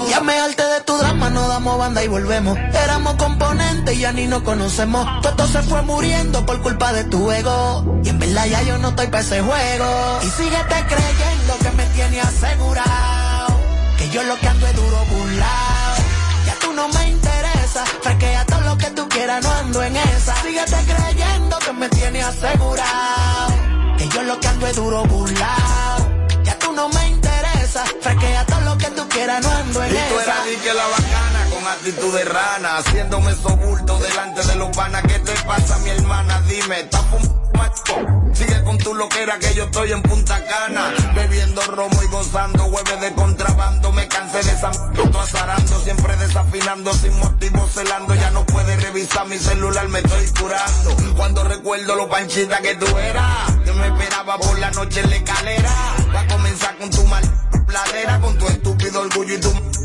Ya 0.10 0.22
me 0.22 0.40
harté 0.40 0.64
de 0.64 0.82
tu 0.82 0.98
drama, 0.98 1.30
no 1.30 1.48
damos 1.48 1.78
banda 1.78 2.04
y 2.04 2.08
volvemos. 2.08 2.58
Éramos 2.58 3.16
componentes 3.16 3.96
y 3.96 4.00
ya 4.00 4.12
ni 4.14 4.28
nos 4.28 4.44
conocemos. 4.44 5.06
Todo 5.22 5.48
se 5.48 5.62
fue 5.64 5.82
muriendo 5.82 6.46
por 6.46 6.62
culpa 6.62 6.94
de 6.94 7.04
tu 7.06 7.32
ego. 7.32 8.00
Y 8.04 8.10
en 8.10 8.20
verdad 8.20 8.46
ya 8.46 8.62
yo 8.64 8.78
no 8.78 8.90
estoy 8.90 9.08
para 9.08 9.24
ese 9.24 9.42
juego. 9.42 10.20
Y 10.24 10.30
síguete 10.30 10.86
creyendo 10.88 11.58
que 11.62 11.72
me 11.72 11.86
tiene 11.88 12.22
asegurado. 12.22 13.56
Que 13.98 14.10
yo 14.10 14.24
lo 14.24 14.38
que 14.40 14.48
ando 14.48 14.68
es 14.68 14.76
duro 14.76 15.06
burlao. 15.12 15.96
Ya 16.46 16.56
tú 16.62 16.72
no 16.74 16.88
me 16.88 17.10
interesa. 17.10 17.84
Que 18.20 18.35
tú 19.16 19.20
quieras, 19.20 19.44
no 19.44 19.52
ando 19.52 19.84
en 19.84 19.96
esa. 19.96 20.36
Síguete 20.42 20.76
creyendo 20.94 21.60
que 21.60 21.74
me 21.74 21.90
tiene 21.90 22.22
asegurado. 22.22 23.54
Que 23.98 24.08
yo 24.10 24.22
lo 24.24 24.40
que 24.40 24.48
ando 24.48 24.68
es 24.68 24.76
duro 24.76 25.04
burlao. 25.06 25.98
Ya 26.44 26.58
tú 26.60 26.72
no 26.74 26.90
me 26.90 27.08
interesa. 27.10 27.84
Fresquea 28.02 28.46
todo 28.46 28.62
lo 28.62 28.78
que 28.78 28.88
tú 28.92 29.08
quieras, 29.10 29.42
no 29.44 29.52
ando 29.52 29.84
en 29.84 29.92
Y 29.92 29.98
tú 29.98 30.20
esa. 30.20 30.24
eras 30.24 30.46
di 30.46 30.56
que 30.58 30.74
la 30.74 30.88
bacana 30.88 31.46
con 31.54 31.68
actitud 31.68 32.14
de 32.18 32.26
rana, 32.26 32.78
haciéndome 32.78 33.34
sobulto 33.36 33.98
delante 34.00 34.44
de 34.46 34.56
los 34.56 34.70
panas. 34.76 35.02
¿Qué 35.08 35.20
te 35.20 35.34
pasa, 35.44 35.78
mi 35.80 35.90
hermana? 35.90 36.42
Dime, 36.42 36.82
¿estás 36.82 37.02
fumando? 37.10 37.45
Sigue 38.34 38.64
con 38.64 38.78
tu 38.78 38.94
loquera 38.94 39.40
que 39.40 39.54
yo 39.54 39.64
estoy 39.66 39.92
en 39.92 40.02
Punta 40.02 40.44
Cana, 40.46 40.94
bebiendo 41.16 41.62
romo 41.62 42.04
y 42.04 42.08
gozando 42.08 42.66
hueves 42.66 43.02
de 43.02 43.14
contrabando. 43.14 43.92
Me 43.92 44.08
cansé 44.08 44.44
de 44.44 44.52
esa 44.52 44.72
azarando, 45.26 45.80
siempre 45.82 46.16
desafinando, 46.18 46.94
sin 46.94 47.18
motivo 47.18 47.68
celando. 47.68 48.14
Ya 48.16 48.32
no 48.32 48.46
puedes 48.46 48.82
revisar 48.84 49.28
mi 49.28 49.38
celular, 49.38 49.88
me 49.90 50.00
estoy 50.00 50.28
curando. 50.40 50.96
Cuando 51.16 51.44
recuerdo 51.44 51.96
lo 51.96 52.10
panchita 52.10 52.62
que 52.62 52.76
tú 52.76 52.98
eras, 52.98 53.52
que 53.64 53.72
me 53.72 53.88
esperaba 53.88 54.38
por 54.38 54.60
la 54.60 54.72
noche 54.72 55.02
en 55.02 55.10
la 55.10 55.16
escalera. 55.16 55.72
Va 56.14 56.22
a 56.22 56.28
comenzar 56.28 56.78
con 56.78 56.90
tu 56.90 57.04
mal 57.06 57.24
pladera, 57.66 58.20
con 58.22 58.38
tu 58.38 58.48
estúpido 58.48 59.02
orgullo 59.02 59.36
y 59.36 59.40
tu 59.40 59.85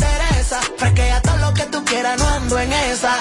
fresquea 0.59 1.21
todo 1.21 1.37
lo 1.37 1.53
que 1.53 1.63
tú 1.63 1.83
quieras, 1.85 2.19
no 2.19 2.27
ando 2.27 2.59
en 2.59 2.73
esa. 2.73 3.15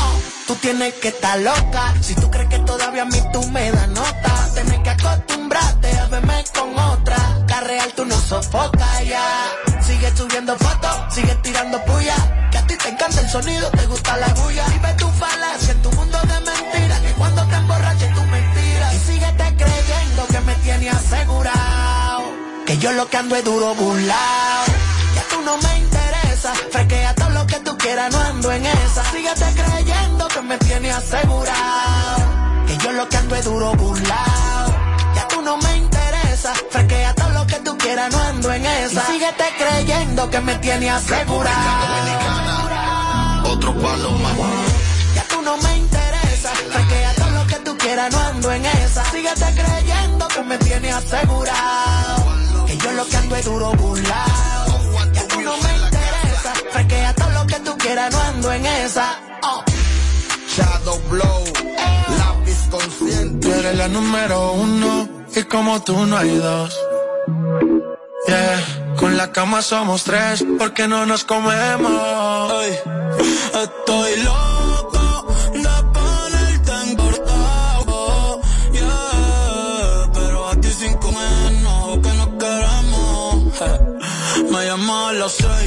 Oh, 0.00 0.20
Tú 0.46 0.54
tienes 0.56 0.92
que 0.94 1.08
estar 1.08 1.38
loca. 1.38 1.94
Si 2.02 2.14
tú 2.14 2.30
crees 2.30 2.48
que 2.48 2.58
todavía 2.60 3.02
a 3.02 3.06
mí 3.06 3.18
tú 3.32 3.42
me 3.48 3.70
das 3.70 3.88
nota, 3.88 4.48
tienes 4.52 4.78
que 4.80 4.90
acostumbrarte 4.90 5.98
a 5.98 6.06
verme 6.06 6.44
con 6.54 6.78
otra. 6.78 7.16
Carreal 7.46 7.92
tú 7.94 8.04
no 8.04 8.18
sofocas 8.20 9.04
ya. 9.06 9.52
Sigue 9.80 10.14
subiendo 10.16 10.56
fotos, 10.58 11.14
sigue 11.14 11.34
tirando 11.36 11.82
puya. 11.84 12.16
Que 12.50 12.58
a 12.58 12.66
ti 12.66 12.76
te 12.76 12.88
encanta 12.90 13.20
el 13.20 13.28
sonido, 13.30 13.70
te 13.70 13.86
gusta 13.86 14.16
la 14.18 14.28
bulla. 14.34 14.64
Y 14.74 14.78
ve 14.80 14.94
tu 14.98 15.08
falacia 15.08 15.72
en 15.72 15.82
tu 15.82 15.92
mundo 15.92 16.18
de 16.20 16.40
mentiras. 16.40 17.00
Que 17.00 17.12
cuando 17.12 17.46
te 17.46 17.54
emborraches 17.54 18.14
tú 18.14 18.20
mentiras. 18.22 18.94
Y 18.94 18.98
síguete 18.98 19.56
creyendo 19.56 20.26
que 20.28 20.40
me 20.40 20.54
tiene 20.56 20.90
asegurado. 20.90 22.22
Que 22.66 22.76
yo 22.78 22.92
lo 22.92 23.08
que 23.08 23.16
ando 23.16 23.36
es 23.36 23.44
duro 23.44 23.74
burlao. 23.74 24.63
Fresquea 26.70 27.14
todo 27.14 27.30
lo 27.30 27.46
que 27.46 27.60
tú 27.60 27.76
quieras, 27.78 28.12
no 28.12 28.18
ando 28.20 28.52
en 28.52 28.66
esa. 28.66 29.04
Síguete 29.10 29.44
creyendo 29.54 30.28
que 30.28 30.40
me 30.42 30.58
tiene 30.58 30.90
asegurado. 30.92 32.16
Que 32.66 32.76
yo 32.78 32.92
lo 32.92 33.08
que 33.08 33.16
ando 33.16 33.36
es 33.36 33.44
duro 33.44 33.74
burlao. 33.74 34.66
Ya 35.14 35.28
tú 35.28 35.42
no 35.42 35.56
me 35.58 35.76
interesa. 35.76 36.52
Fresquea 36.70 37.14
todo 37.14 37.30
lo 37.30 37.46
que 37.46 37.56
tú 37.60 37.76
quieras, 37.78 38.12
no 38.12 38.18
ando 38.20 38.52
en 38.52 38.66
esa. 38.66 39.02
Y 39.02 39.12
síguete 39.12 39.44
creyendo 39.58 40.30
que 40.30 40.40
me 40.40 40.54
tiene 40.56 40.90
asegurado. 40.90 41.54
Otro 43.50 43.74
palo 43.74 44.10
más. 44.12 44.32
Ya 45.14 45.24
tú 45.28 45.42
no 45.42 45.56
me 45.58 45.76
interesa. 45.76 46.50
Fresquea 46.72 47.14
todo 47.14 47.30
lo 47.30 47.46
que 47.46 47.56
tú 47.56 47.76
quieras, 47.78 48.12
no 48.12 48.18
ando 48.20 48.52
en 48.52 48.64
esa. 48.64 49.04
Síguete 49.10 49.54
creyendo 49.54 50.28
que 50.28 50.42
me 50.42 50.58
tiene 50.58 50.92
asegurado. 50.92 52.24
Que 52.66 52.76
yo 52.76 52.92
lo 52.92 53.06
que 53.06 53.16
ando 53.16 53.36
es 53.36 53.44
duro 53.44 53.72
burlao. 53.74 54.63
Fresquea 56.74 57.14
todo 57.14 57.30
lo 57.30 57.46
que 57.46 57.60
tú 57.60 57.78
quieras, 57.78 58.12
no 58.12 58.20
ando 58.20 58.52
en 58.52 58.66
esa. 58.66 59.16
Oh. 59.44 59.62
Shadow 60.56 61.00
Blow, 61.08 61.44
lápiz 62.18 62.68
consciente. 62.68 63.46
Tú 63.46 63.54
eres 63.54 63.76
la 63.78 63.86
número 63.86 64.52
uno 64.54 65.08
y 65.36 65.42
como 65.44 65.80
tú 65.84 66.04
no 66.04 66.18
hay 66.18 66.36
dos. 66.36 66.76
Yeah, 68.26 68.96
con 68.96 69.16
la 69.16 69.30
cama 69.30 69.62
somos 69.62 70.02
tres 70.02 70.44
porque 70.58 70.88
no 70.88 71.06
nos 71.06 71.22
comemos. 71.22 72.52
Ay, 72.52 72.72
estoy 73.62 74.16
loco 74.24 75.26
de 75.52 75.82
ponerte 75.92 76.72
en 76.90 76.96
cortado. 76.96 78.40
Yeah, 78.72 80.10
pero 80.12 80.48
a 80.48 80.56
ti 80.56 80.70
cinco 80.76 81.12
menos 81.12 81.98
que 82.02 82.12
nos 82.18 82.28
queremos. 82.42 83.60
Eh, 83.60 83.80
Me 84.50 84.66
llamas 84.66 85.10
a 85.10 85.12
las 85.12 85.32
seis 85.32 85.63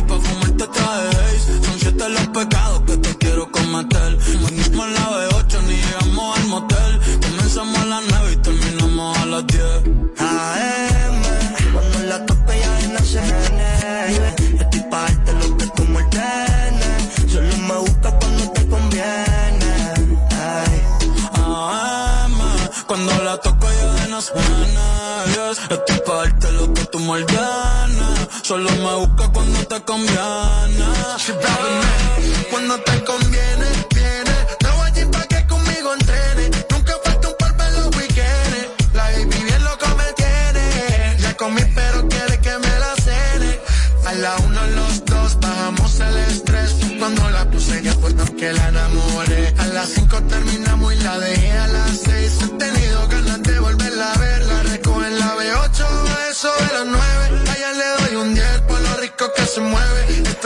Son 0.76 1.80
siete 1.80 2.10
los 2.10 2.28
pecados 2.28 2.82
que 2.82 2.98
te 2.98 3.16
quiero 3.18 3.50
cometer. 3.52 4.18
Venimos 4.18 4.90
la 4.92 5.10
B8 5.12 5.62
ni 5.68 5.76
llegamos 5.76 6.38
al 6.38 6.48
motel. 6.48 7.00
Comenzamos 7.22 7.80
a 7.80 7.86
las 7.86 8.04
nueve 8.10 8.34
y 8.34 8.38
terminamos 8.38 9.18
a 9.18 9.26
las 9.26 9.48
diez. 9.48 9.82
AM, 10.20 11.22
cuando 11.74 12.00
la 12.08 12.26
tope 12.26 12.60
ya 12.60 12.88
no 12.90 13.00
se 13.00 13.22
viene. 13.22 14.36
Estoy 14.60 14.82
pa' 14.92 15.02
darte 15.04 15.34
lo 15.34 15.58
que 15.58 15.66
tú 15.68 15.84
me 15.86 15.98
ordenes. 15.98 17.32
Solo 17.32 17.58
me 17.58 17.78
busca 17.78 18.20
cuando 18.20 18.52
te 18.52 18.68
conviene. 18.68 19.74
Ay. 20.32 20.82
AM, 21.34 22.40
cuando 22.88 23.24
la 23.24 23.38
toco 23.38 23.68
yo 23.72 23.94
de 23.94 24.08
no 24.10 24.20
yes. 24.20 25.60
Estoy 25.70 26.00
pa' 26.06 26.16
darte 26.16 26.52
lo 26.52 26.74
que 26.74 26.86
tú 26.86 27.00
me 27.00 27.12
ordenes. 27.12 27.77
Solo 28.48 28.72
me 28.72 28.96
busca 29.06 29.28
cuando 29.34 29.60
te 29.68 29.82
conviene. 29.82 30.86
Cuando 32.50 32.80
te 32.80 33.04
conviene, 33.04 33.66
viene. 33.94 34.36
Te 34.58 34.68
voy 34.68 34.88
allí 34.90 35.04
pa' 35.12 35.24
que 35.24 35.46
conmigo 35.48 35.94
entrene. 35.94 36.52
Nunca 36.72 36.94
falta 37.04 37.28
un 37.28 37.36
par 37.38 37.56
en 37.68 37.74
los 37.74 37.98
weekends. 37.98 38.94
La 38.94 39.04
baby 39.04 39.44
bien 39.44 39.64
loco 39.66 39.88
me 39.98 40.14
tiene. 40.14 41.18
Ya 41.20 41.36
comí 41.36 41.62
pero 41.76 42.08
quiere 42.08 42.40
que 42.40 42.58
me 42.58 42.80
la 42.80 42.96
cene. 42.96 43.60
A 44.06 44.14
la 44.14 44.38
uno 44.38 44.66
los 44.78 45.04
dos 45.04 45.38
bajamos 45.42 46.00
el 46.00 46.16
estrés. 46.16 46.74
Cuando 47.00 47.30
la 47.30 47.44
puse 47.52 47.84
ya 47.84 47.94
fue 47.96 48.14
porque 48.14 48.54
la 48.54 48.70
enamoré. 48.70 49.56
A 49.58 49.66
las 49.66 49.90
cinco 49.90 50.24
terminamos 50.24 50.94
y 50.94 51.00
la 51.04 51.20
dejé 51.20 51.52
a 51.52 51.68
las 51.68 51.97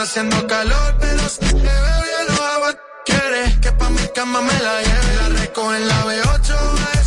Está 0.01 0.13
haciendo 0.13 0.47
calor, 0.47 0.95
pero 0.99 1.29
si 1.29 1.41
te 1.41 1.53
veo 1.53 1.61
bien 1.61 2.35
lo 2.35 2.43
hago. 2.43 2.79
Quiere 3.05 3.59
que 3.61 3.71
pa' 3.71 3.91
mi 3.91 4.07
cama 4.15 4.41
me 4.41 4.53
la 4.59 4.81
lleve. 4.81 5.15
La 5.17 5.29
recojo 5.41 5.75
en 5.75 5.87
la 5.87 6.05
B8, 6.05 7.00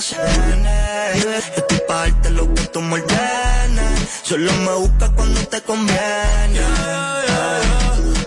Estoy 0.00 1.78
pa' 1.86 2.08
darte 2.08 2.30
lo 2.30 2.54
que 2.54 2.62
tú 2.68 2.80
me 2.80 2.94
ordenes. 2.94 4.00
Solo 4.22 4.50
me 4.64 4.72
busca 4.76 5.10
cuando 5.10 5.40
te 5.48 5.60
conviene. 5.60 6.60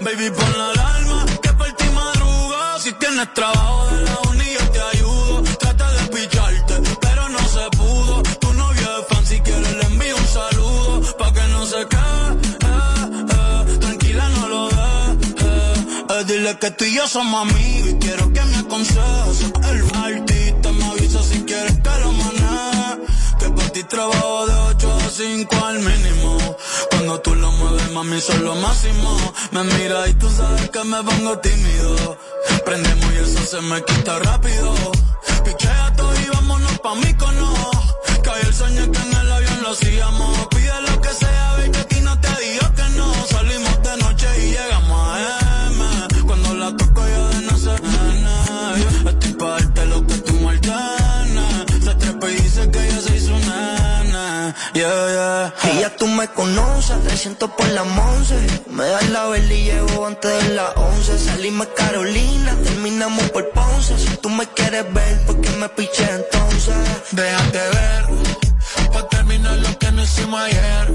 Baby, 0.02 0.30
pon 0.30 0.52
la 0.56 0.70
alarma 0.70 1.26
que 1.42 1.52
por 1.54 1.72
ti 1.74 1.86
madruga. 1.96 2.80
Si 2.80 2.94
tienes 2.94 3.34
trabajo 3.34 3.88
de 3.88 4.04
la 4.04 4.20
uni, 4.30 4.46
yo 4.54 4.70
te 4.70 4.82
ayudo. 4.98 5.44
Trata 5.58 5.92
de 5.94 6.04
picharte, 6.16 6.76
pero 7.02 7.30
no 7.30 7.40
se 7.40 7.68
pudo. 7.76 8.22
Tu 8.40 8.54
novio 8.54 9.00
es 9.00 9.08
fan, 9.08 9.26
si 9.26 9.40
quieres 9.40 9.76
le 9.76 9.86
envío 9.86 10.16
un 10.16 10.28
saludo. 10.28 11.18
Pa' 11.18 11.34
que 11.34 11.48
no 11.54 11.66
se 11.66 11.88
quede, 11.88 12.30
eh. 12.70 13.80
tranquila 13.80 14.30
no 14.30 14.48
lo. 14.48 14.70
Eh, 14.70 16.24
dile 16.26 16.56
que 16.60 16.70
tú 16.70 16.86
y 16.86 16.94
yo 16.94 17.08
somos 17.08 17.50
amigos 17.50 17.90
y 17.90 17.96
quiero 17.98 18.32
que 18.32 18.42
me 18.46 18.58
aconsejes. 18.58 19.52
El 19.70 19.82
artista 19.96 20.23
trabajo 23.94 24.48
de 24.48 24.54
8 24.54 24.92
a 24.92 25.10
5 25.10 25.66
al 25.66 25.80
mínimo. 25.80 26.38
Cuando 26.90 27.20
tú 27.22 27.36
lo 27.36 27.52
mueves, 27.52 27.92
mami, 27.92 28.20
son 28.20 28.44
lo 28.44 28.56
máximo. 28.56 29.34
Me 29.52 29.64
mira 29.64 30.08
y 30.10 30.14
tú 30.16 30.28
sabes 30.30 30.70
que 30.72 30.84
me 30.84 31.04
pongo 31.04 31.38
tímido. 31.38 32.18
Prendemos 32.66 33.14
y 33.14 33.18
eso 33.18 33.42
se 33.46 33.62
me 33.62 33.84
quita 33.84 34.18
rápido. 34.20 34.74
Pichea 35.46 35.94
todo 35.96 36.14
y 36.20 36.28
vámonos 36.34 36.80
pa' 36.80 36.96
mí 36.96 37.14
cono. 37.14 37.54
Que 38.24 38.30
hoy 38.30 38.42
el 38.48 38.54
sueño 38.54 38.92
que 38.92 39.00
en 39.00 39.14
el 39.22 39.32
avión 39.32 39.62
lo 39.62 39.70
hacíamos. 39.72 40.48
Pide 40.48 40.82
lo 40.90 41.02
que 41.02 41.10
sea, 41.10 41.56
baby, 41.58 41.83
tú 55.98 56.08
me 56.08 56.28
conoces, 56.30 57.02
300 57.04 57.50
por 57.52 57.68
la 57.70 57.84
once. 57.84 58.36
Me 58.70 58.86
das 58.86 59.10
la 59.10 59.26
vela 59.28 59.54
y 59.54 59.64
llevo 59.64 60.06
antes 60.06 60.32
de 60.44 60.56
las 60.56 60.76
11. 60.76 61.20
Salimos 61.20 61.68
Carolina, 61.76 62.56
terminamos 62.64 63.24
por 63.32 63.50
Ponce. 63.52 63.98
Si 63.98 64.18
tú 64.18 64.30
me 64.30 64.46
quieres 64.48 64.92
ver, 64.94 65.26
¿por 65.26 65.40
qué 65.42 65.50
me 65.52 65.70
piché 65.70 66.08
entonces? 66.10 66.76
Déjate 67.12 67.58
ver, 67.58 68.06
pa' 68.92 69.08
terminar 69.10 69.58
lo 69.58 69.78
que 69.78 69.92
no 69.92 70.04
hicimos 70.04 70.42
ayer. 70.42 70.93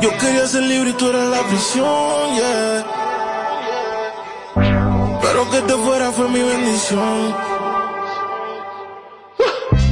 Yo 0.00 0.16
quería 0.18 0.46
ser 0.46 0.62
libre 0.62 0.90
y 0.90 0.92
tú 0.92 1.08
eras 1.08 1.26
la 1.26 1.42
prisión, 1.48 2.34
yeah. 2.36 2.86
Pero 5.20 5.50
que 5.50 5.60
te 5.62 5.74
fuera 5.74 6.12
fue 6.12 6.28
mi 6.28 6.40
bendición. 6.40 7.34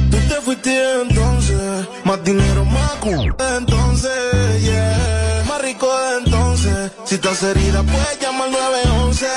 Tú 0.09 0.17
te 0.29 0.35
fuiste 0.41 1.01
entonces, 1.01 1.87
más 2.05 2.23
dinero, 2.23 2.63
más 2.63 2.91
culo 3.01 3.35
entonces, 3.57 4.63
yeah. 4.63 5.43
Más 5.49 5.61
rico 5.61 5.85
de 5.85 6.17
entonces, 6.19 6.91
si 7.03 7.15
estás 7.15 7.43
herida 7.43 7.83
puedes 7.83 8.19
llamar 8.21 8.49
911, 8.51 9.27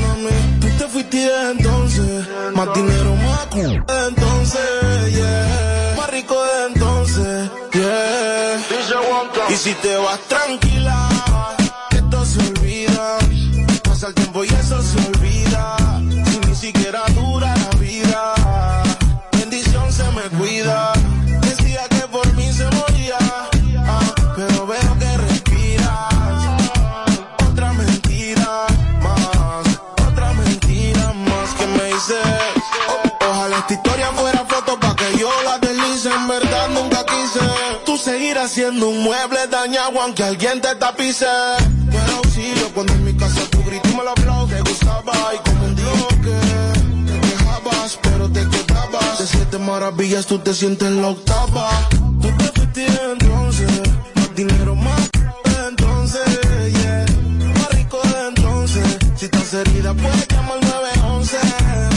mami. 0.00 0.30
Tú 0.60 0.68
te 0.78 0.86
fuiste 0.88 1.50
entonces, 1.50 2.26
más 2.54 2.72
dinero, 2.72 3.14
más 3.16 3.46
culo 3.48 3.84
entonces, 4.08 5.14
yeah. 5.14 5.53
Si 9.64 9.72
te 9.76 9.96
vas 9.96 10.20
tranquila, 10.28 11.08
esto 11.90 12.24
se 12.26 12.38
olvida. 12.38 13.18
Pasa 13.82 14.08
el 14.08 14.14
tiempo 14.14 14.44
y 14.44 14.48
eso 14.48 14.82
se 14.82 14.98
olvida. 15.08 15.83
Seguirás 38.24 38.52
siendo 38.52 38.88
un 38.88 39.02
mueble 39.02 39.46
dañado 39.50 40.00
aunque 40.00 40.24
alguien 40.24 40.58
te 40.58 40.74
tapice. 40.76 41.26
Pero 41.90 42.16
auxilio 42.16 42.70
cuando 42.72 42.94
en 42.94 43.04
mi 43.04 43.14
casa 43.14 43.40
tu 43.50 43.62
grito 43.64 43.88
me 43.90 44.02
lo. 44.02 44.46
Te 44.46 44.60
gustaba 44.62 45.12
y 45.34 45.50
como 45.50 45.64
un 45.66 45.74
bloque. 45.74 46.36
Te 47.06 47.20
quejabas 47.20 47.98
pero 48.02 48.30
te 48.30 48.48
quedabas. 48.48 49.18
De 49.18 49.26
siete 49.26 49.58
maravillas 49.58 50.24
tú 50.24 50.38
te 50.38 50.54
sientes 50.54 50.90
la 50.90 51.08
octava. 51.08 51.68
Tú 52.22 52.30
te 52.38 52.44
fuiste 52.56 52.86
entonces. 53.12 53.70
Más 54.14 54.34
dinero 54.34 54.74
más 54.74 55.10
entonces, 55.68 56.24
yeah. 56.80 57.04
Más 57.58 57.68
rico 57.72 58.00
de 58.04 58.28
entonces. 58.28 58.98
Si 59.16 59.26
estás 59.26 59.52
herida 59.52 59.92
puedes 59.92 60.26
llamar 60.28 60.58
911, 60.62 61.36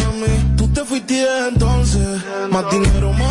mami. 0.04 0.58
Tú 0.58 0.68
te 0.74 0.84
fuiste 0.84 1.26
entonces. 1.48 2.22
Más 2.50 2.70
dinero 2.70 3.14
más 3.14 3.27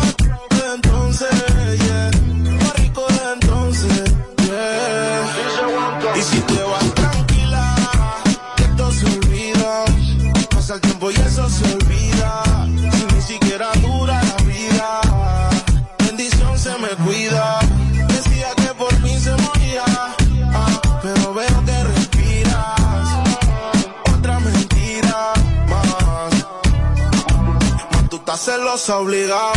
obligado. 28.89 29.53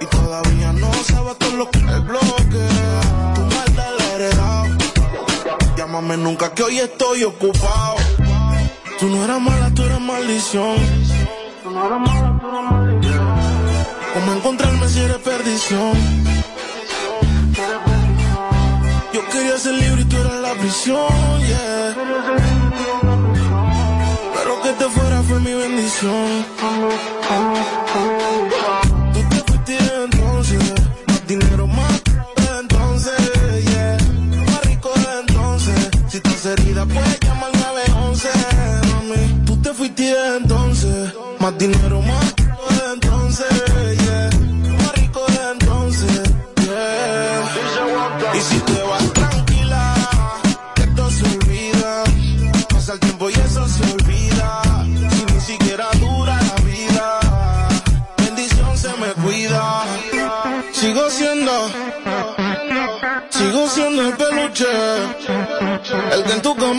Y 0.00 0.06
todavía 0.06 0.72
no 0.72 0.92
sabes 1.04 1.36
todo 1.38 1.56
lo 1.56 1.70
que 1.70 1.78
el 1.78 2.00
bloque. 2.02 2.62
Tu 3.34 3.40
maldad 3.40 3.90
la 3.98 4.04
he 4.04 4.14
heredado. 4.14 4.66
Llámame 5.76 6.16
nunca 6.16 6.52
que 6.54 6.62
hoy 6.62 6.78
estoy 6.78 7.24
ocupado. 7.24 7.96
Tú 8.98 9.08
no 9.08 9.24
eras 9.24 9.40
mala, 9.40 9.70
tú 9.74 9.82
eras 9.82 10.00
maldición. 10.00 10.76
Tú 11.62 11.70
no 11.70 11.86
eras 11.86 12.00
mala, 12.00 12.38
tú 12.40 12.48
eras 12.48 12.72
maldición. 12.72 13.40
¿Cómo 14.14 14.32
encontrarme 14.32 14.88
si 14.88 15.00
eres 15.00 15.18
perdición? 15.18 15.92
Yo 19.12 19.28
quería 19.28 19.58
ser 19.58 19.74
libre 19.74 20.02
y 20.02 20.04
tú 20.04 20.16
eras 20.16 20.40
la 20.40 20.54
prisión, 20.54 21.08
yeah. 21.46 22.59
Te 24.80 24.88
fuera 24.88 25.22
fue 25.22 25.38
mi 25.40 25.52
bendición. 25.52 26.46
Tú 29.12 29.20
te 29.28 29.36
fuiste 29.46 29.76
entonces, 30.04 30.72
más 31.06 31.26
dinero 31.26 31.66
más 31.66 32.02
entonces, 32.58 33.12
yeah. 33.66 33.98
Más 34.46 34.64
rico 34.64 34.90
entonces, 35.20 35.90
si 36.08 36.16
estás 36.16 36.46
herida 36.46 36.86
puedes 36.86 37.20
llamar 37.20 37.50
911, 37.58 38.28
mami. 38.94 39.44
Tú 39.44 39.56
te 39.60 39.74
fuiste 39.74 40.14
entonces, 40.38 41.12
más 41.40 41.58
dinero 41.58 42.00
más 42.00 42.29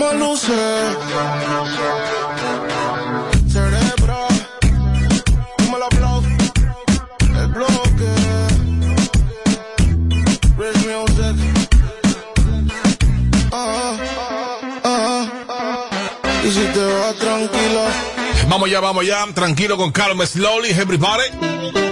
cama 0.01 0.13
luce. 0.13 0.53
Cerebro, 3.47 4.27
dímelo 5.57 5.87
block, 5.89 6.25
el 7.39 7.47
bloque. 7.47 8.11
Rich 10.57 10.85
music. 10.87 11.35
Ah, 13.51 13.93
ah, 14.83 15.27
ah. 15.47 15.89
Y 16.43 16.51
si 16.51 16.65
te 16.73 16.85
vas 16.85 17.15
tranquilo. 17.15 18.10
Vamos 18.47 18.69
ya, 18.69 18.79
vamos 18.79 19.05
ya, 19.05 19.25
tranquilo 19.33 19.77
con 19.77 19.91
Carmen 19.91 20.27
Slowly, 20.27 20.69
everybody. 20.71 21.23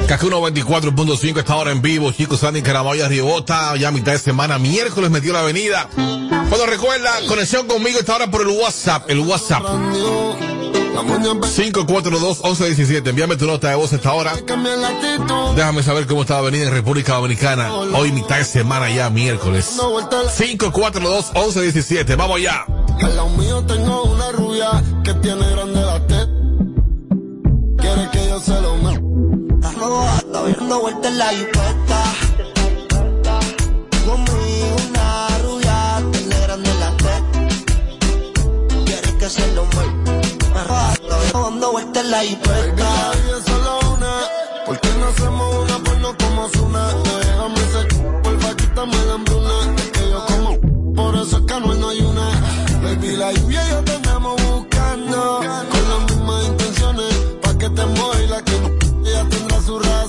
Casi 0.08 0.26
94.5 0.26 1.40
está 1.40 1.54
ahora 1.54 1.72
en 1.72 1.82
vivo, 1.82 2.12
chicos, 2.12 2.40
Sandy 2.40 2.62
Caramoya, 2.62 3.08
Riobota, 3.08 3.76
ya 3.78 3.92
mitad 3.92 4.12
de 4.14 4.20
semana, 4.20 4.58
miércoles 4.58 5.12
metió 5.12 5.34
la 5.34 5.42
avenida. 5.42 5.88
Bueno, 5.96 6.66
recuerda, 6.66 7.12
conexión 7.28 7.68
conmigo 7.68 8.00
está 8.00 8.14
ahora 8.14 8.32
por 8.32 8.42
el 8.42 8.48
WhatsApp, 8.48 9.10
el 9.10 9.20
WhatsApp. 9.20 9.64
542-1117, 11.08 13.08
envíame 13.08 13.38
tu 13.38 13.46
nota 13.46 13.70
de 13.70 13.76
voz 13.76 13.94
esta 13.94 14.12
hora. 14.14 14.34
Déjame 15.56 15.84
saber 15.84 16.08
cómo 16.08 16.22
está 16.22 16.34
la 16.36 16.40
avenida 16.40 16.66
en 16.66 16.72
República 16.74 17.14
Dominicana. 17.14 17.74
Hoy 17.74 18.12
mitad 18.12 18.38
de 18.38 18.46
semana 18.46 18.90
ya, 18.90 19.10
miércoles. 19.10 19.78
542-1117, 19.78 22.16
vamos 22.18 22.42
ya. 22.42 22.66
Que. 26.08 26.39
Viendo 30.60 30.82
vueltas 30.82 31.10
en 31.10 31.18
la 31.18 31.30
jipeta. 31.30 32.04
Conmigo 34.06 34.76
una 34.90 35.28
rubia 35.42 36.04
tiene 36.12 36.38
grande 36.42 36.74
la 36.82 36.98
teta. 36.98 37.48
Quiere 38.86 39.18
que 39.18 39.30
se 39.30 39.54
lo. 39.54 39.64
Está 41.24 41.40
dando 41.40 41.72
vueltas 41.72 42.04
en 42.04 42.12
la 42.12 42.20
jipeta. 42.24 43.12
solo 43.48 43.80
una. 43.94 44.12
¿Por 44.66 44.80
qué 44.82 44.90
no 45.00 45.08
hacemos 45.08 45.56
una 45.64 45.80
porno 45.80 46.16
como 46.18 46.50
Zuna? 46.50 46.94
Déjame 46.94 47.59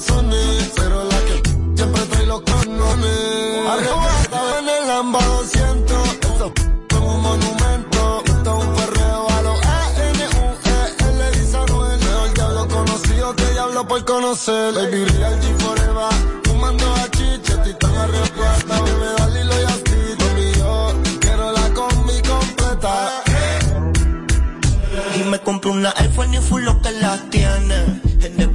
razones. 0.01 0.72
Pero 0.76 1.05
la 1.05 1.18
que 1.26 1.42
siempre 1.76 2.03
trae 2.07 2.26
los 2.26 2.42
canones. 2.42 3.70
Arrebatado 3.70 4.59
en 4.59 4.68
el 4.68 4.86
Lamba 4.86 5.20
200, 5.24 6.09
eso 6.34 6.53
es 6.88 6.96
un 6.96 7.22
monumento. 7.22 8.22
Esto 8.24 8.59
es 8.59 8.66
un 8.66 8.74
perreo 8.74 9.30
a 9.30 9.42
los 9.42 9.66
A-N-U-E-L, 9.66 11.38
dice 11.38 11.57
Anuel. 11.57 11.98
Mejor 12.01 12.34
diablo 12.34 12.68
conocido 12.68 13.36
que 13.36 13.46
diablo 13.53 13.88
por 13.88 14.05
conocer. 14.05 14.74
Baby, 14.74 15.05
real 15.05 15.40
G 15.40 15.59
forever. 15.59 16.12
Fumando 16.44 16.94
a 16.94 17.11
chiche, 17.11 17.57
titán 17.64 17.96
arrebatado. 17.96 18.84
Bebé, 18.84 19.09
dale 19.18 19.40
y 19.40 19.48
y 19.48 19.64
así. 19.64 20.01
Mami, 20.18 20.53
yo 20.59 20.94
quiero 21.20 21.53
la 21.53 21.74
combi 21.74 22.22
completa. 22.22 23.22
Y 25.16 25.22
me 25.24 25.38
compré 25.40 25.70
una 25.70 25.92
Force 26.14 26.30
ni 26.30 26.38
full 26.38 26.62
lo 26.62 26.80
que 26.82 26.90
las 26.92 27.30
tiene. 27.30 28.09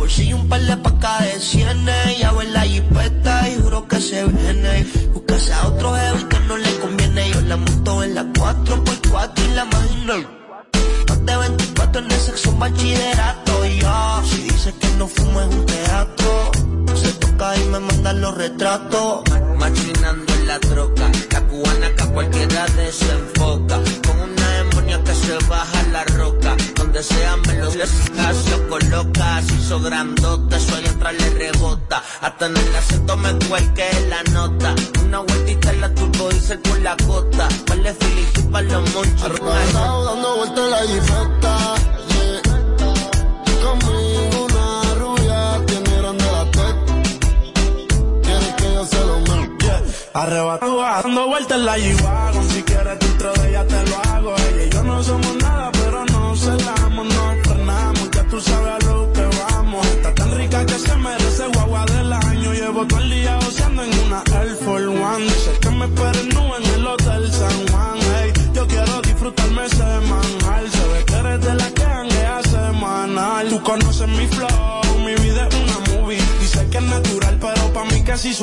Bolsillo 0.06 0.36
un 0.36 0.48
par 0.48 0.62
de 0.62 0.78
pacas 0.78 1.24
de 1.24 1.40
cienes. 1.40 2.20
Ya 2.20 2.32
en 2.40 2.54
la 2.54 2.62
jipeta 2.62 3.50
y 3.50 3.60
juro 3.60 3.88
que 3.88 4.00
se 4.00 4.24
viene. 4.24 4.86
Buscase 5.16 5.52
a 5.52 5.68
otro 5.68 5.96
heavy 5.96 6.24
que 6.26 6.40
no 6.42 6.58
le 6.58 6.78
conviene. 6.78 7.32
Yo 7.32 7.42
la 7.42 7.58
monto 7.58 8.04
en 8.04 8.14
la 8.14 8.24
4x4 8.26 9.32
y 9.36 9.56
la 9.56 9.64
imagino. 9.66 10.14
Más 11.10 11.26
de 11.26 11.38
24 11.38 12.02
en 12.02 12.12
el 12.12 12.20
sexo 12.20 12.52
un 12.52 12.60
bachillerato. 12.60 13.66
Y 13.66 13.80
yo, 13.80 14.22
si 14.30 14.42
dice 14.44 14.76
que 14.80 14.88
no 15.00 15.08
fumo 15.08 15.42
es 15.42 15.48
un 15.48 15.66
teatro. 15.66 16.52
Se 16.96 17.12
toca 17.14 17.58
y 17.58 17.64
me 17.64 17.80
mandan 17.80 18.22
los 18.22 18.38
retratos. 18.38 19.24
Machinando 19.58 20.34
en 20.36 20.48
la 20.48 20.60
troca, 20.60 21.12
la 21.32 21.42
cubana 21.48 21.95
Hasta 32.26 32.48
en 32.48 32.58
el 32.58 32.76
acento 32.76 33.16
me 33.18 33.38
cuelque 33.48 33.88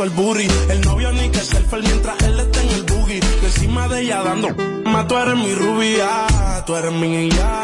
hizo 0.03 0.05
el 0.05 0.11
booty. 0.11 0.49
El 0.71 0.81
novio 0.83 1.13
ni 1.13 1.29
que 1.31 1.39
selfie 1.39 1.83
mientras 1.83 2.23
él 2.23 2.41
está 2.41 2.63
en 2.63 2.69
el 2.71 2.83
boogie. 2.85 3.21
Encima 3.43 3.89
de 3.89 4.01
ella 4.03 4.23
dando, 4.23 4.49
ma, 4.85 5.07
tú 5.07 5.17
eres 5.17 5.37
mi 5.37 5.55
rubia, 5.55 6.27
tú 6.67 6.77
eres 6.77 6.93
mi 6.93 7.31
ya. 7.31 7.63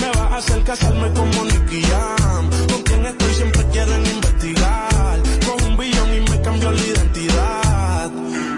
Me 0.00 0.08
vas 0.08 0.32
a 0.32 0.36
hacer 0.36 0.62
casarme 0.64 1.12
como 1.12 1.44
Nicky 1.44 1.82
Jam. 1.82 2.50
Con 2.70 2.82
quien 2.82 3.06
estoy 3.06 3.34
siempre 3.34 3.66
quieren 3.72 4.06
investigar. 4.06 5.20
Con 5.46 5.70
un 5.70 5.76
billón 5.76 6.14
y 6.14 6.30
me 6.30 6.40
cambió 6.42 6.70
la 6.70 6.80
identidad. 6.80 8.10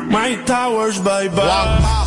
My 0.09 0.37
Towers, 0.45 1.03
bye 1.03 1.29
bye. 1.29 2.04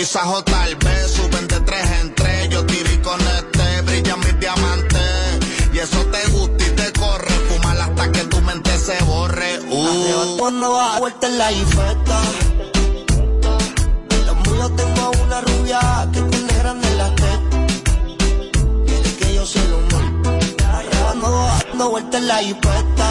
Quizás 0.00 0.26
o 0.28 0.42
tal 0.42 0.74
vez 0.76 1.10
suben 1.12 1.46
de 1.46 1.60
tres 1.60 1.86
en 2.00 2.14
tres. 2.14 2.48
Yo 2.48 2.64
tiré 2.64 3.02
con 3.02 3.20
este, 3.20 3.82
brillan 3.82 4.18
mis 4.20 4.40
diamantes. 4.40 5.38
Y 5.74 5.78
eso 5.78 6.00
te 6.06 6.22
gusta 6.30 6.64
y 6.66 6.70
te 6.70 6.92
corre. 6.98 7.34
Fumar 7.48 7.78
hasta 7.78 8.12
que 8.12 8.24
tu 8.24 8.40
mente 8.40 8.78
se 8.78 8.96
borre. 9.04 9.60
Uh. 9.68 10.38
Cuando 10.38 10.72
va 10.72 10.96
a 10.96 11.00
vuelta 11.00 11.26
en 11.26 11.38
la. 11.38 11.50
Los 14.26 14.36
míos 14.46 14.70
tengo 14.76 15.10
una 15.22 15.40
rubia 15.42 15.80
que 16.12 16.20
tiene 16.22 16.52
grande 16.60 16.94
la 16.94 17.14
teta. 17.14 17.66
Quiere 18.86 19.16
que 19.18 19.34
yo 19.34 19.44
se 19.44 19.68
lo 19.68 19.80
mate. 19.92 20.56
Cuando 21.02 21.28
dando 21.68 21.90
vuelta 21.90 22.16
en 22.16 22.26
la 22.26 22.38
jipeta. 22.38 23.08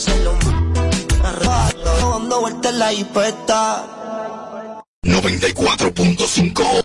se 0.00 0.24
lo 0.24 0.32
mate. 0.32 1.20
Dando 2.00 2.40
vuelta 2.40 2.68
en 2.68 2.78
la 2.78 2.90
jipeta. 2.90 3.86
94.5 5.04 6.84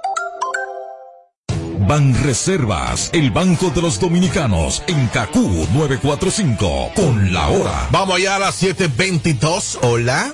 Ban 1.91 2.13
Reservas, 2.23 3.09
el 3.11 3.31
Banco 3.31 3.69
de 3.69 3.81
los 3.81 3.99
Dominicanos, 3.99 4.81
en 4.87 5.07
Cacú 5.07 5.67
945, 5.73 6.91
con 6.95 7.33
la 7.33 7.49
hora. 7.49 7.89
Vamos 7.91 8.15
allá 8.15 8.37
a 8.37 8.39
las 8.39 8.63
7.22. 8.63 9.79
Hola. 9.81 10.33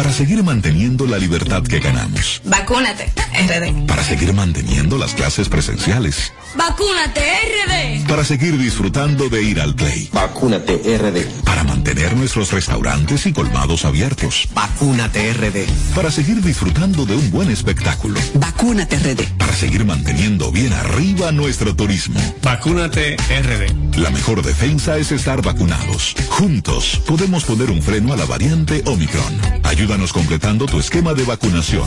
Para 0.00 0.14
seguir 0.14 0.42
manteniendo 0.42 1.06
la 1.06 1.18
libertad 1.18 1.62
que 1.62 1.78
ganamos. 1.78 2.40
Vacúnate, 2.46 3.12
RD. 3.34 3.86
Para 3.86 4.02
seguir 4.02 4.32
manteniendo 4.32 4.96
las 4.96 5.12
clases 5.12 5.50
presenciales. 5.50 6.32
Vacúnate, 6.54 7.20
RD. 7.20 8.08
Para 8.08 8.24
seguir 8.24 8.56
disfrutando 8.56 9.28
de 9.28 9.42
ir 9.42 9.60
al 9.60 9.74
play. 9.74 10.08
Vacúnate 10.10 10.76
RD. 10.76 11.44
Para 11.44 11.64
mantener 11.64 12.16
nuestros 12.16 12.50
restaurantes 12.50 13.26
y 13.26 13.34
colmados 13.34 13.84
abiertos. 13.84 14.48
Vacúnate 14.54 15.34
RD. 15.34 15.68
Para 15.94 16.10
seguir 16.10 16.42
disfrutando 16.42 17.04
de 17.04 17.16
un 17.16 17.30
buen 17.30 17.50
espectáculo. 17.50 18.18
Vacúnate, 18.36 18.96
RD. 18.96 19.36
Para 19.36 19.52
seguir 19.52 19.84
manteniendo 19.84 20.50
bien 20.50 20.72
arriba 20.72 21.30
nuestro 21.30 21.76
turismo. 21.76 22.20
Vacúnate 22.42 23.16
RD. 23.16 23.98
La 23.98 24.08
mejor 24.08 24.42
defensa 24.42 24.96
es 24.96 25.12
estar 25.12 25.42
vacunados. 25.42 26.14
Juntos 26.30 27.02
podemos 27.06 27.44
poner 27.44 27.70
un 27.70 27.82
freno 27.82 28.14
a 28.14 28.16
la 28.16 28.24
variante 28.24 28.82
Omicron. 28.86 29.60
Completando 29.90 30.66
tu 30.66 30.78
esquema 30.78 31.14
de 31.14 31.24
vacunación. 31.24 31.82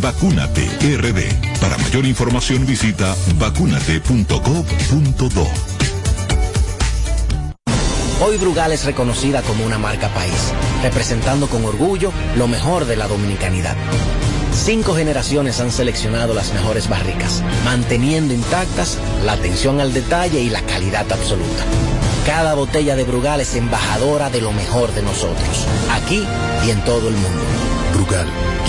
Vacúnate 0.00 0.66
RD. 0.80 1.60
Para 1.60 1.76
mayor 1.76 2.06
información 2.06 2.64
visita 2.64 3.14
vacunate.gov.do. 3.38 5.46
Hoy 8.24 8.38
Brugal 8.38 8.72
es 8.72 8.86
reconocida 8.86 9.42
como 9.42 9.66
una 9.66 9.76
marca 9.76 10.08
país, 10.14 10.54
representando 10.82 11.46
con 11.46 11.62
orgullo 11.66 12.10
lo 12.36 12.48
mejor 12.48 12.86
de 12.86 12.96
la 12.96 13.06
dominicanidad. 13.06 13.76
Cinco 14.54 14.94
generaciones 14.94 15.60
han 15.60 15.70
seleccionado 15.70 16.32
las 16.32 16.54
mejores 16.54 16.88
barricas, 16.88 17.42
manteniendo 17.66 18.32
intactas 18.32 18.96
la 19.26 19.34
atención 19.34 19.78
al 19.78 19.92
detalle 19.92 20.40
y 20.40 20.48
la 20.48 20.62
calidad 20.62 21.12
absoluta. 21.12 21.66
Cada 22.26 22.54
botella 22.54 22.94
de 22.94 23.04
Brugal 23.04 23.40
es 23.40 23.54
embajadora 23.56 24.30
de 24.30 24.40
lo 24.40 24.52
mejor 24.52 24.92
de 24.92 25.02
nosotros, 25.02 25.66
aquí 25.90 26.24
y 26.64 26.70
en 26.70 26.84
todo 26.84 27.08
el 27.08 27.14
mundo. 27.14 27.44
Brugal, 27.94 28.26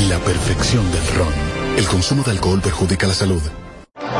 la 0.09 0.17
perfección 0.19 0.91
del 0.91 1.07
ron. 1.15 1.33
El 1.77 1.87
consumo 1.87 2.23
de 2.23 2.31
alcohol 2.31 2.61
perjudica 2.61 3.07
la 3.07 3.13
salud. 3.13 3.41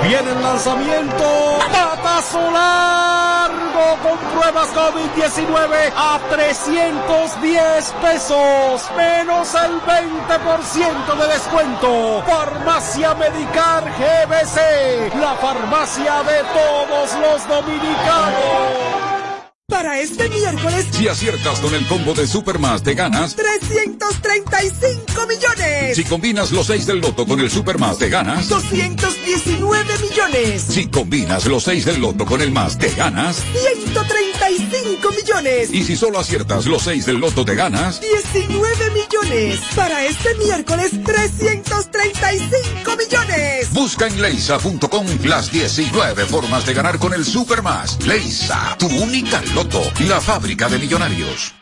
Viene 0.04 0.32
el 0.32 0.42
lanzamiento. 0.42 1.58
Pata 1.72 2.22
solar. 2.32 3.34
mango 3.74 3.98
con 4.04 4.18
pruebas 4.32 4.70
COVID-19 4.74 5.92
a 5.96 6.20
310 6.30 7.94
pesos, 8.02 8.92
menos 8.96 9.54
el 9.56 9.82
20% 9.82 11.16
de 11.18 11.28
descuento. 11.34 12.24
Farmacia 12.26 13.14
Medicar 13.16 13.84
GBC, 13.84 15.16
la 15.20 15.36
farmacia 15.36 16.24
de 16.24 16.44
todos 16.54 17.14
los 17.20 17.48
dominicanos. 17.48 18.93
Para 19.70 19.98
este 20.02 20.28
miércoles, 20.28 20.88
si 20.92 21.08
aciertas 21.08 21.62
con 21.62 21.74
el 21.74 21.88
combo 21.88 22.14
de 22.14 22.28
Supermas, 22.28 22.84
te 22.84 22.96
ganas 22.96 23.34
335 23.34 25.26
millones. 25.26 25.96
Si 25.96 26.04
combinas 26.04 26.52
los 26.52 26.68
6 26.68 26.86
del 26.86 27.00
loto 27.00 27.26
con 27.26 27.40
el 27.40 27.50
Supermas, 27.50 27.98
te 27.98 28.10
ganas 28.10 28.50
219 28.50 29.98
millones. 30.00 30.64
Si 30.64 30.88
combinas 30.88 31.46
los 31.46 31.64
6 31.64 31.86
del 31.86 32.02
loto 32.02 32.26
con 32.26 32.42
el 32.42 32.52
más, 32.52 32.78
te 32.78 32.90
ganas 32.90 33.42
135 34.48 35.12
millones. 35.12 35.74
Y 35.74 35.84
si 35.84 35.96
solo 35.96 36.20
aciertas 36.20 36.66
los 36.66 36.84
6 36.84 37.06
del 37.06 37.18
loto, 37.18 37.46
te 37.46 37.56
ganas 37.56 38.02
19 38.02 38.92
millones. 38.92 39.60
Para 39.76 40.06
este 40.06 40.36
miércoles, 40.36 40.92
335 41.04 42.98
millones. 42.98 43.72
Busca 43.72 44.08
en 44.08 44.22
leisa.com 44.22 45.06
las 45.24 45.52
19 45.52 46.26
formas 46.26 46.66
de 46.66 46.74
ganar 46.74 47.00
con 47.00 47.14
el 47.14 47.26
Supermas. 47.26 47.98
Leisa, 48.06 48.76
tu 48.78 48.88
única 48.88 49.42
Loto, 49.54 49.82
la 50.08 50.20
fábrica 50.20 50.68
de 50.68 50.80
millonarios. 50.80 51.54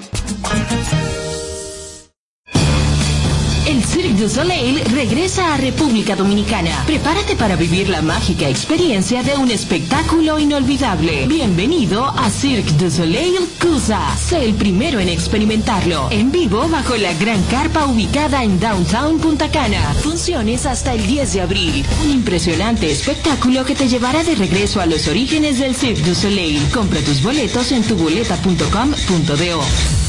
El 3.70 3.84
Cirque 3.84 4.14
du 4.14 4.28
Soleil 4.28 4.82
regresa 4.86 5.54
a 5.54 5.56
República 5.56 6.16
Dominicana. 6.16 6.82
Prepárate 6.86 7.36
para 7.36 7.54
vivir 7.54 7.88
la 7.88 8.02
mágica 8.02 8.48
experiencia 8.48 9.22
de 9.22 9.36
un 9.36 9.48
espectáculo 9.48 10.40
inolvidable. 10.40 11.28
Bienvenido 11.28 12.04
a 12.04 12.28
Cirque 12.30 12.72
du 12.72 12.90
Soleil 12.90 13.38
Cusa. 13.62 14.16
Sé 14.16 14.44
el 14.44 14.54
primero 14.54 14.98
en 14.98 15.08
experimentarlo. 15.08 16.08
En 16.10 16.32
vivo 16.32 16.68
bajo 16.68 16.96
la 16.96 17.14
gran 17.14 17.40
carpa 17.44 17.86
ubicada 17.86 18.42
en 18.42 18.58
Downtown 18.58 19.20
Punta 19.20 19.48
Cana. 19.52 19.94
Funciones 20.02 20.66
hasta 20.66 20.92
el 20.92 21.06
10 21.06 21.34
de 21.34 21.40
abril. 21.40 21.86
Un 22.04 22.10
impresionante 22.10 22.90
espectáculo 22.90 23.64
que 23.64 23.76
te 23.76 23.86
llevará 23.86 24.24
de 24.24 24.34
regreso 24.34 24.80
a 24.80 24.86
los 24.86 25.06
orígenes 25.06 25.60
del 25.60 25.76
Cirque 25.76 26.02
du 26.02 26.16
Soleil. 26.16 26.60
Compra 26.72 26.98
tus 27.02 27.22
boletos 27.22 27.70
en 27.70 27.84
tuboleta.com.do. 27.84 29.99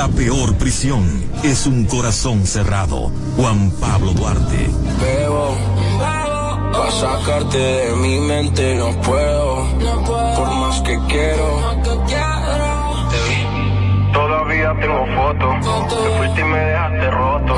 La 0.00 0.08
peor 0.08 0.56
prisión 0.56 1.04
es 1.42 1.66
un 1.66 1.84
corazón 1.84 2.46
cerrado. 2.46 3.12
Juan 3.36 3.70
Pablo 3.82 4.14
Duarte. 4.14 4.70
Bebo, 4.98 5.54
para 6.72 6.90
sacarte 6.90 7.58
de 7.58 7.96
mi 7.96 8.18
mente 8.18 8.76
no 8.76 8.98
puedo, 9.02 9.66
por 10.36 10.54
más 10.54 10.80
que 10.80 10.98
quiero. 11.06 11.60
Todavía 14.14 14.74
tengo 14.80 15.04
fotos, 15.16 15.54
te 15.90 16.16
fuiste 16.16 16.40
y 16.40 16.44
me 16.44 16.58
dejaste 16.60 17.10
roto. 17.10 17.54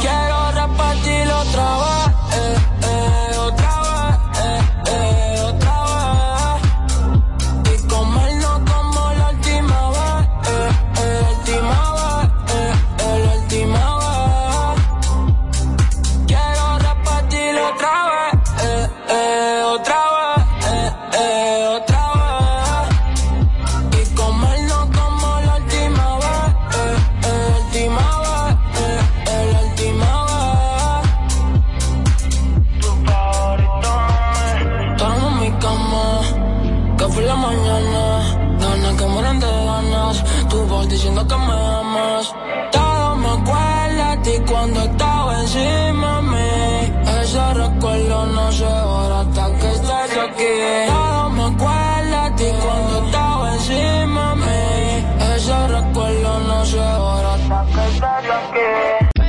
Quiero 0.00 0.50
repartir 0.52 1.28
otra 1.28 1.76
vez, 1.76 1.99